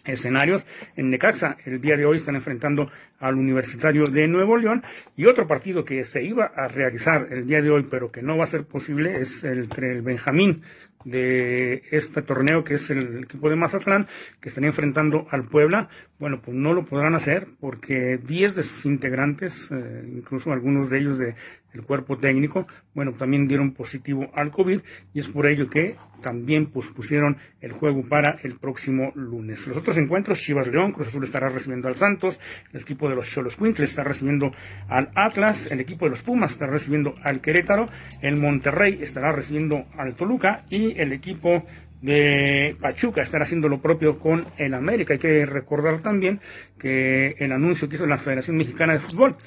escenarios. 0.05 0.67
En 0.95 1.09
Necaxa, 1.09 1.57
el 1.65 1.79
día 1.81 1.95
de 1.95 2.05
hoy 2.05 2.17
están 2.17 2.35
enfrentando 2.35 2.89
al 3.19 3.35
Universitario 3.35 4.03
de 4.03 4.27
Nuevo 4.27 4.57
León 4.57 4.83
y 5.15 5.25
otro 5.25 5.47
partido 5.47 5.83
que 5.83 6.03
se 6.03 6.23
iba 6.23 6.45
a 6.45 6.67
realizar 6.67 7.27
el 7.31 7.47
día 7.47 7.61
de 7.61 7.69
hoy, 7.69 7.87
pero 7.89 8.11
que 8.11 8.21
no 8.21 8.37
va 8.37 8.43
a 8.43 8.47
ser 8.47 8.65
posible, 8.65 9.19
es 9.19 9.43
el, 9.43 9.69
el 9.77 10.01
Benjamín 10.01 10.63
de 11.05 11.83
este 11.91 12.21
torneo, 12.21 12.63
que 12.63 12.75
es 12.75 12.89
el 12.89 13.23
equipo 13.23 13.49
de 13.49 13.55
Mazatlán, 13.55 14.07
que 14.39 14.49
están 14.49 14.63
enfrentando 14.63 15.27
al 15.29 15.43
Puebla. 15.43 15.89
Bueno, 16.19 16.41
pues 16.41 16.55
no 16.55 16.73
lo 16.73 16.85
podrán 16.85 17.15
hacer 17.15 17.47
porque 17.59 18.17
10 18.17 18.55
de 18.55 18.63
sus 18.63 18.85
integrantes, 18.85 19.71
eh, 19.71 20.09
incluso 20.15 20.51
algunos 20.51 20.89
de 20.89 20.99
ellos 20.99 21.17
de 21.17 21.35
el 21.73 21.83
cuerpo 21.83 22.17
técnico, 22.17 22.67
bueno, 22.93 23.13
también 23.13 23.47
dieron 23.47 23.71
positivo 23.71 24.29
al 24.35 24.51
COVID 24.51 24.81
y 25.13 25.19
es 25.19 25.27
por 25.27 25.47
ello 25.47 25.69
que 25.69 25.95
también 26.21 26.67
pospusieron 26.67 27.37
el 27.59 27.71
juego 27.71 28.07
para 28.07 28.37
el 28.43 28.57
próximo 28.57 29.11
lunes. 29.15 29.67
Los 29.67 29.77
otros 29.77 29.97
encuentros, 29.97 30.39
Chivas 30.39 30.67
León, 30.67 30.91
Cruz 30.91 31.07
Azul 31.07 31.23
estará 31.23 31.49
recibiendo 31.49 31.87
al 31.87 31.97
Santos, 31.97 32.39
el 32.71 32.81
equipo 32.81 33.09
de 33.09 33.15
los 33.15 33.29
Cholos 33.29 33.57
Quintles 33.57 33.89
está 33.89 34.03
recibiendo 34.03 34.51
al 34.87 35.09
Atlas, 35.15 35.71
el 35.71 35.79
equipo 35.79 36.05
de 36.05 36.11
los 36.11 36.21
Pumas 36.21 36.51
está 36.51 36.67
recibiendo 36.67 37.15
al 37.23 37.41
Querétaro, 37.41 37.89
el 38.21 38.37
Monterrey 38.37 38.99
estará 39.01 39.31
recibiendo 39.31 39.85
al 39.97 40.15
Toluca 40.15 40.63
y 40.69 40.92
el 40.97 41.13
equipo 41.13 41.65
de 42.01 42.75
Pachuca 42.81 43.21
estará 43.21 43.43
haciendo 43.43 43.69
lo 43.69 43.81
propio 43.81 44.19
con 44.19 44.45
el 44.57 44.73
América. 44.73 45.13
Hay 45.13 45.19
que 45.19 45.45
recordar 45.45 45.99
también 45.99 46.41
que 46.77 47.35
el 47.39 47.51
anuncio 47.51 47.87
que 47.87 47.95
hizo 47.95 48.05
la 48.05 48.17
Federación 48.17 48.57
Mexicana 48.57 48.93
de 48.93 48.99
Fútbol 48.99 49.37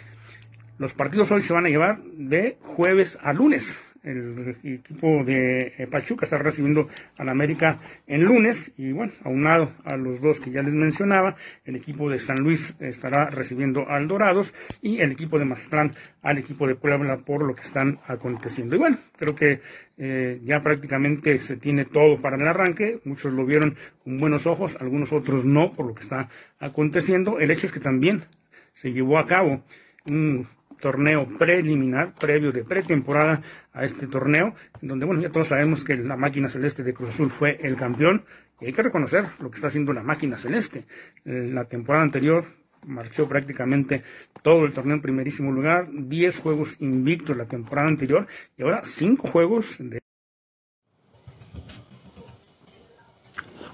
los 0.79 0.93
partidos 0.93 1.31
hoy 1.31 1.41
se 1.41 1.55
van 1.55 1.65
a 1.65 1.71
llevar 1.71 2.03
de 2.03 2.59
jueves 2.61 3.19
a 3.23 3.33
lunes. 3.33 3.95
El 4.07 4.55
equipo 4.63 5.25
de 5.25 5.75
eh, 5.79 5.87
Pachuca 5.89 6.27
está 6.27 6.39
recibiendo 6.39 6.89
al 7.19 7.29
América 7.29 7.81
en 8.07 8.25
lunes 8.25 8.73
y 8.77 8.93
bueno, 8.93 9.13
aunado 9.25 9.73
a 9.85 9.97
los 9.97 10.21
dos 10.21 10.39
que 10.39 10.53
ya 10.53 10.63
les 10.63 10.75
mencionaba, 10.75 11.35
el 11.65 11.75
equipo 11.75 12.09
de 12.09 12.19
San 12.19 12.37
Luis 12.37 12.77
estará 12.79 13.31
recibiendo 13.31 13.89
al 13.89 14.07
Dorados 14.07 14.55
y 14.81 15.01
el 15.01 15.11
equipo 15.11 15.41
de 15.41 15.45
Mazatlán 15.45 15.91
al 16.23 16.39
equipo 16.39 16.69
de 16.69 16.77
Puebla 16.77 17.17
por 17.19 17.45
lo 17.45 17.57
que 17.57 17.63
están 17.63 17.99
aconteciendo. 18.07 18.77
Y 18.77 18.79
bueno, 18.79 18.97
creo 19.17 19.35
que 19.35 19.61
eh, 19.99 20.41
ya 20.45 20.63
prácticamente 20.63 21.41
se 21.41 21.57
tiene 21.57 21.85
todo 21.85 22.21
para 22.21 22.37
el 22.37 22.47
arranque. 22.47 23.01
Muchos 23.05 23.33
lo 23.33 23.45
vieron 23.45 23.77
con 24.05 24.19
buenos 24.19 24.47
ojos, 24.47 24.77
algunos 24.81 25.13
otros 25.13 25.45
no 25.45 25.73
por 25.73 25.85
lo 25.85 25.95
que 25.95 26.03
está 26.03 26.29
aconteciendo. 26.61 27.41
El 27.41 27.51
hecho 27.51 27.67
es 27.67 27.73
que 27.73 27.81
también 27.81 28.23
se 28.73 28.93
llevó 28.93 29.19
a 29.19 29.27
cabo 29.27 29.65
un 30.09 30.47
torneo 30.81 31.27
preliminar, 31.39 32.13
previo 32.19 32.53
de 32.53 32.65
pretemporada 32.65 33.43
a 33.73 33.85
este 33.85 34.07
torneo, 34.07 34.55
donde, 34.81 35.07
bueno, 35.07 35.23
ya 35.23 35.31
todos 35.31 35.49
sabemos 35.49 35.85
que 35.85 35.97
la 35.97 36.17
máquina 36.17 36.49
celeste 36.49 36.83
de 36.83 36.95
Cruz 36.95 37.11
Azul 37.11 37.31
fue 37.31 37.59
el 37.63 37.77
campeón, 37.77 38.25
y 38.61 38.67
hay 38.67 38.73
que 38.73 38.83
reconocer 38.83 39.25
lo 39.41 39.51
que 39.51 39.57
está 39.57 39.69
haciendo 39.69 39.93
la 39.93 40.03
máquina 40.03 40.37
celeste. 40.37 40.87
Eh, 41.25 41.51
la 41.53 41.65
temporada 41.65 42.05
anterior 42.05 42.45
marchó 42.87 43.29
prácticamente 43.29 44.03
todo 44.43 44.65
el 44.65 44.73
torneo 44.73 44.97
en 44.97 45.03
primerísimo 45.03 45.53
lugar, 45.53 45.89
10 45.91 46.41
juegos 46.41 46.81
invictos 46.81 47.37
la 47.37 47.47
temporada 47.47 47.89
anterior, 47.89 48.27
y 48.57 48.63
ahora 48.63 48.81
5 48.83 49.29
juegos 49.29 49.77
de... 49.79 49.99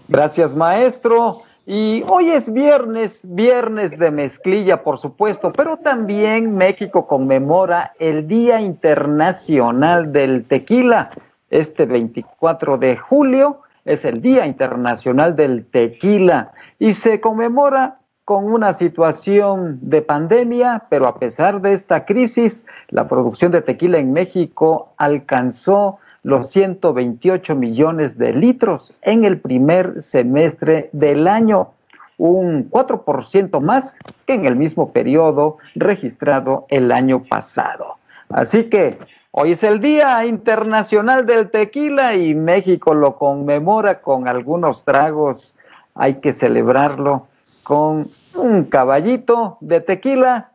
Gracias, 0.09 0.55
maestro. 0.57 1.43
Y 1.67 2.03
hoy 2.09 2.31
es 2.31 2.53
viernes, 2.53 3.21
viernes 3.23 3.97
de 3.97 4.11
mezclilla, 4.11 4.83
por 4.83 4.99
supuesto, 4.99 5.53
pero 5.53 5.77
también 5.77 6.57
México 6.57 7.07
conmemora 7.07 7.93
el 8.01 8.27
Día 8.27 8.61
Internacional 8.61 10.13
del 10.13 10.45
Tequila. 10.45 11.11
Este 11.51 11.87
24 11.87 12.79
de 12.79 12.97
julio 12.97 13.61
es 13.85 14.05
el 14.05 14.21
Día 14.21 14.45
Internacional 14.47 15.37
del 15.37 15.65
Tequila 15.67 16.51
y 16.81 16.95
se 16.95 17.21
conmemora 17.21 17.99
con 18.25 18.45
una 18.45 18.73
situación 18.73 19.79
de 19.83 20.03
pandemia, 20.03 20.87
pero 20.89 21.07
a 21.07 21.15
pesar 21.17 21.61
de 21.61 21.75
esta 21.75 22.05
crisis, 22.05 22.65
la 22.89 23.07
producción 23.07 23.53
de 23.53 23.63
tequila 23.63 23.99
en 23.99 24.13
México 24.13 24.95
alcanzó 24.97 25.99
los 26.23 26.51
128 26.51 27.55
millones 27.55 28.16
de 28.16 28.33
litros 28.33 28.95
en 29.03 29.25
el 29.25 29.41
primer 29.41 30.03
semestre 30.03 30.89
del 30.93 31.27
año, 31.27 31.70
un 32.16 32.70
4% 32.70 33.61
más 33.61 33.97
que 34.27 34.35
en 34.35 34.45
el 34.45 34.55
mismo 34.55 34.93
periodo 34.93 35.59
registrado 35.75 36.66
el 36.68 36.93
año 36.93 37.25
pasado. 37.25 37.97
Así 38.29 38.64
que 38.64 38.99
hoy 39.33 39.53
es 39.53 39.64
el 39.64 39.81
Día 39.81 40.25
Internacional 40.25 41.27
del 41.27 41.51
Tequila 41.51 42.14
y 42.14 42.35
México 42.35 42.95
lo 42.95 43.16
conmemora 43.16 44.01
con 44.01 44.29
algunos 44.29 44.85
tragos. 44.85 45.59
Hay 45.95 46.20
que 46.20 46.33
celebrarlo 46.33 47.27
con 47.64 48.07
un 48.37 48.64
caballito 48.64 49.59
de 49.61 49.81
tequila. 49.81 50.53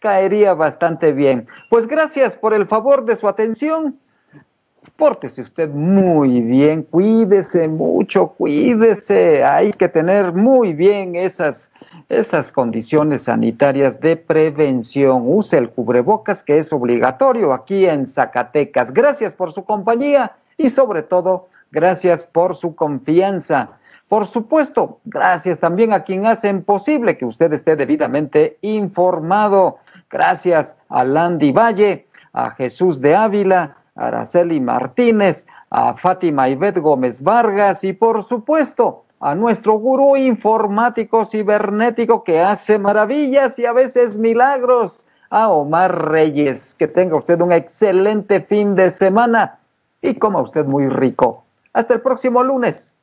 Caería 0.00 0.52
bastante 0.52 1.12
bien. 1.12 1.46
Pues 1.70 1.86
gracias 1.86 2.36
por 2.36 2.52
el 2.52 2.66
favor 2.66 3.06
de 3.06 3.16
su 3.16 3.26
atención 3.26 3.98
pórtese 4.96 5.42
usted 5.42 5.70
muy 5.70 6.40
bien, 6.40 6.82
cuídese 6.82 7.68
mucho, 7.68 8.28
cuídese. 8.28 9.44
Hay 9.44 9.72
que 9.72 9.88
tener 9.88 10.32
muy 10.32 10.72
bien 10.72 11.16
esas, 11.16 11.70
esas 12.08 12.52
condiciones 12.52 13.22
sanitarias 13.22 14.00
de 14.00 14.16
prevención. 14.16 15.22
Use 15.26 15.58
el 15.58 15.70
cubrebocas 15.70 16.42
que 16.42 16.58
es 16.58 16.72
obligatorio 16.72 17.52
aquí 17.52 17.86
en 17.86 18.06
Zacatecas. 18.06 18.92
Gracias 18.92 19.32
por 19.32 19.52
su 19.52 19.64
compañía 19.64 20.32
y 20.56 20.70
sobre 20.70 21.02
todo, 21.02 21.48
gracias 21.70 22.24
por 22.24 22.56
su 22.56 22.74
confianza. 22.74 23.70
Por 24.08 24.26
supuesto, 24.26 25.00
gracias 25.04 25.58
también 25.58 25.92
a 25.92 26.04
quien 26.04 26.26
hacen 26.26 26.62
posible 26.62 27.16
que 27.16 27.24
usted 27.24 27.52
esté 27.52 27.74
debidamente 27.74 28.58
informado. 28.60 29.78
Gracias 30.10 30.76
a 30.88 31.04
Landy 31.04 31.52
Valle, 31.52 32.06
a 32.32 32.50
Jesús 32.50 33.00
de 33.00 33.16
Ávila, 33.16 33.76
Araceli 33.94 34.60
Martínez, 34.60 35.46
a 35.70 35.94
Fátima 35.94 36.48
Ivette 36.48 36.80
Gómez 36.80 37.22
Vargas 37.22 37.84
y 37.84 37.92
por 37.92 38.24
supuesto 38.24 39.04
a 39.20 39.34
nuestro 39.34 39.74
gurú 39.74 40.16
informático 40.16 41.24
cibernético 41.24 42.24
que 42.24 42.40
hace 42.40 42.78
maravillas 42.78 43.58
y 43.58 43.66
a 43.66 43.72
veces 43.72 44.18
milagros, 44.18 45.04
a 45.30 45.48
Omar 45.48 46.10
Reyes. 46.10 46.74
Que 46.74 46.88
tenga 46.88 47.16
usted 47.16 47.40
un 47.40 47.52
excelente 47.52 48.40
fin 48.40 48.74
de 48.74 48.90
semana 48.90 49.58
y 50.02 50.14
coma 50.14 50.42
usted 50.42 50.66
muy 50.66 50.88
rico. 50.88 51.44
Hasta 51.72 51.94
el 51.94 52.02
próximo 52.02 52.44
lunes. 52.44 52.94